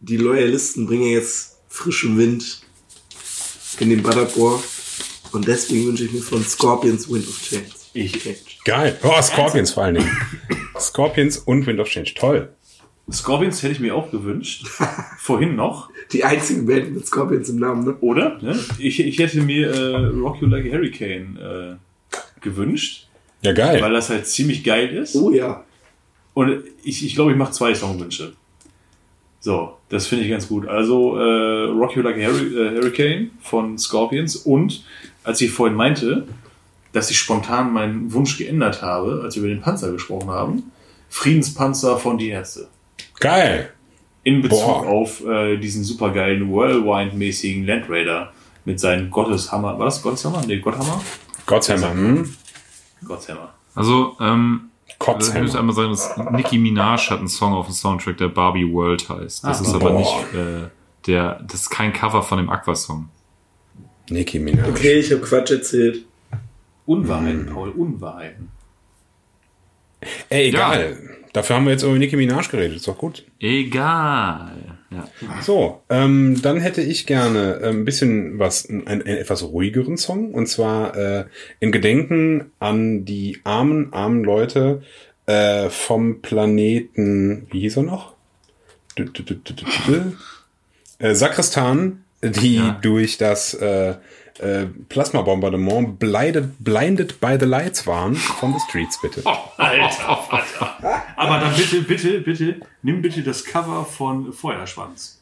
[0.00, 2.62] die Loyalisten bringen jetzt frischen Wind
[3.80, 4.62] in den Butterbohr.
[5.32, 7.66] Und deswegen wünsche ich mir von Scorpions Wind of Change.
[7.94, 8.18] Ich.
[8.64, 8.98] Geil.
[9.02, 10.10] Oh, Scorpions vor allen Dingen.
[10.78, 12.14] Scorpions und Wind of Change.
[12.14, 12.48] Toll.
[13.10, 14.66] Scorpions hätte ich mir auch gewünscht.
[15.18, 15.90] Vorhin noch.
[16.12, 17.96] Die einzige Band mit Scorpions im Namen, ne?
[18.00, 18.38] Oder?
[18.40, 18.58] Ne?
[18.78, 23.08] Ich, ich hätte mir äh, Rock You Like a Hurricane äh, gewünscht,
[23.42, 23.80] Ja, geil.
[23.82, 25.16] weil das halt ziemlich geil ist.
[25.16, 25.64] Oh ja.
[26.34, 28.32] Und ich, ich glaube, ich mache zwei Songwünsche.
[29.40, 30.68] So, das finde ich ganz gut.
[30.68, 34.84] Also äh, Rock You Like a äh, Hurricane von Scorpions und
[35.24, 36.26] als ich vorhin meinte,
[36.92, 40.70] dass ich spontan meinen Wunsch geändert habe, als wir über den Panzer gesprochen haben,
[41.08, 42.68] Friedenspanzer von Die Ärzte.
[43.20, 43.70] Geil.
[44.24, 44.86] In Bezug Boah.
[44.86, 48.32] auf äh, diesen supergeilen Whirlwind-mäßigen Land Raider
[48.64, 49.78] mit seinen Gotteshammer.
[49.78, 50.42] War das Gotteshammer?
[50.46, 51.00] Nee, Gotthammer?
[51.46, 51.90] Gotthammer.
[51.92, 52.34] Hm?
[53.04, 53.52] Gotthammer.
[53.74, 55.42] Also, ähm, ich Kotzhammer.
[55.42, 59.08] muss einmal sagen, dass Nicki Minaj hat einen Song auf dem Soundtrack, der Barbie World
[59.08, 59.42] heißt.
[59.44, 59.62] Das Ah.
[59.62, 59.98] ist aber Boah.
[59.98, 60.68] nicht äh,
[61.08, 63.08] der, das ist kein Cover von dem Aqua-Song.
[64.08, 64.68] Nicki Minaj.
[64.70, 66.04] Okay, ich habe Quatsch erzählt.
[66.86, 68.50] Unwahrheiten, Paul, Unwahrheiten.
[70.28, 70.98] Ey, egal.
[71.32, 72.76] Dafür haben wir jetzt über Nicki Minaj geredet.
[72.76, 73.24] Ist doch gut.
[73.40, 74.52] Egal.
[74.90, 75.08] Ja.
[75.40, 80.32] So, ähm, dann hätte ich gerne äh, ein bisschen was, einen, einen etwas ruhigeren Song.
[80.34, 81.24] Und zwar äh,
[81.60, 84.82] in Gedenken an die armen, armen Leute
[85.26, 88.12] äh, vom Planeten, wie hieß er noch?
[88.98, 90.12] Dü- dü- dü-
[90.98, 92.78] Äh, Sakristan, die Ja.
[92.82, 93.94] durch das äh,
[94.38, 99.22] äh, Plasmabombardement blinded, blinded by the lights waren von The Streets, bitte.
[99.56, 101.02] Alter, Vater.
[101.16, 105.20] Aber dann bitte, bitte, bitte, nimm bitte das Cover von Feuerschwanz.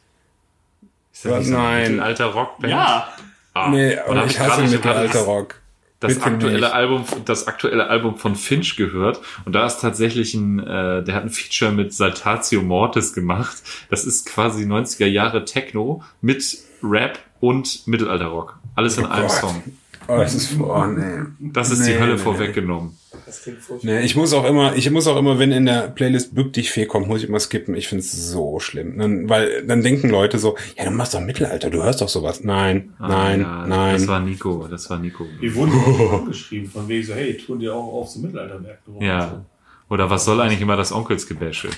[1.13, 1.95] Ist das so Nein.
[1.95, 2.71] ein alter Rockband?
[2.71, 3.07] Ja.
[3.53, 5.55] Ah, Nee, und aber ich hasse Mittelalter das- Rock.
[5.99, 6.71] das Bitte aktuelle nicht.
[6.73, 11.23] Album, das aktuelle Album von Finch gehört und da ist tatsächlich ein, äh, der hat
[11.23, 13.57] ein Feature mit Saltatio Mortis gemacht.
[13.89, 16.43] Das ist quasi 90er Jahre Techno mit
[16.81, 18.57] Rap und Mittelalterrock.
[18.75, 19.31] Alles in einem Gott.
[19.35, 19.63] Song.
[20.07, 21.25] Oh, das ist, oh, nee.
[21.39, 22.97] Das ist die Nee, Hölle nee, vorweggenommen.
[23.25, 23.91] Das klingt furchtbar.
[23.93, 26.71] Nee, ich muss auch immer, ich muss auch immer, wenn in der Playlist Bück dich
[26.71, 27.75] Fee kommt, muss ich immer skippen.
[27.75, 28.97] Ich find's so schlimm.
[28.97, 32.43] Dann, weil dann denken Leute so, ja, du machst doch Mittelalter, du hörst doch sowas.
[32.43, 33.93] Nein, Ah, nein, ja, nein.
[33.93, 35.25] Das war Nico, das war Nico.
[35.41, 39.03] Die wurden auch angeschrieben, von wegen so, hey, tun dir auch auf so Mittelaltermärkten rum.
[39.03, 39.45] Ja.
[39.87, 41.69] Oder was soll eigentlich immer das Onkelsgebäsche?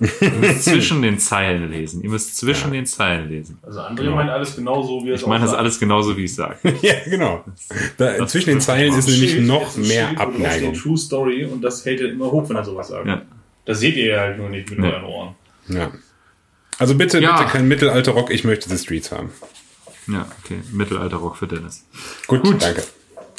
[0.00, 2.02] Ihr müsst zwischen den Zeilen lesen.
[2.02, 3.58] Ihr müsst zwischen den Zeilen lesen.
[3.62, 5.60] Also andere meinen alles genauso, wie es Ich meine das sagt.
[5.60, 6.56] alles genauso, wie ich sage.
[6.82, 7.44] ja, genau.
[7.96, 10.74] Da, zwischen den Zeilen ist nämlich Schild, noch mehr Schild, wo drauf steht Abneigung.
[10.74, 13.06] True Story und das hält er immer hoch, wenn er sowas sagt.
[13.06, 13.22] Ja.
[13.64, 14.86] Das seht ihr ja halt nur nicht mit Nee.
[14.92, 15.34] euren Ohren.
[15.68, 15.90] Ja.
[16.78, 17.36] Also bitte, Ja.
[17.36, 19.30] bitte kein Mittelalter Rock, ich möchte The Streets haben.
[20.06, 20.58] Ja, okay.
[20.72, 21.84] Mittelalterrock für Dennis.
[22.28, 22.82] Gut, danke.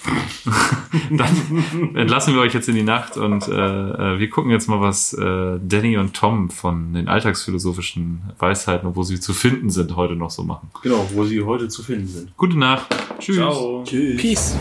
[1.12, 4.82] Dann entlassen wir euch jetzt in die Nacht und äh, äh, wir gucken jetzt mal,
[4.82, 9.96] was äh, Danny und Tom von den alltagsphilosophischen Weisheiten und wo sie zu finden sind,
[9.96, 10.70] heute noch so machen.
[10.82, 12.38] Genau, wo sie heute zu finden sind.
[12.38, 12.88] Gute Nacht.
[13.20, 13.38] Tschüss.
[13.38, 13.84] Ciao.
[13.86, 14.56] Peace.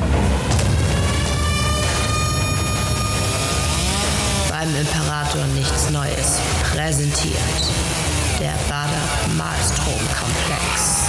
[4.51, 6.41] Beim Imperator nichts Neues
[6.73, 7.39] präsentiert.
[8.41, 11.08] Der Bader Malstrom Komplex.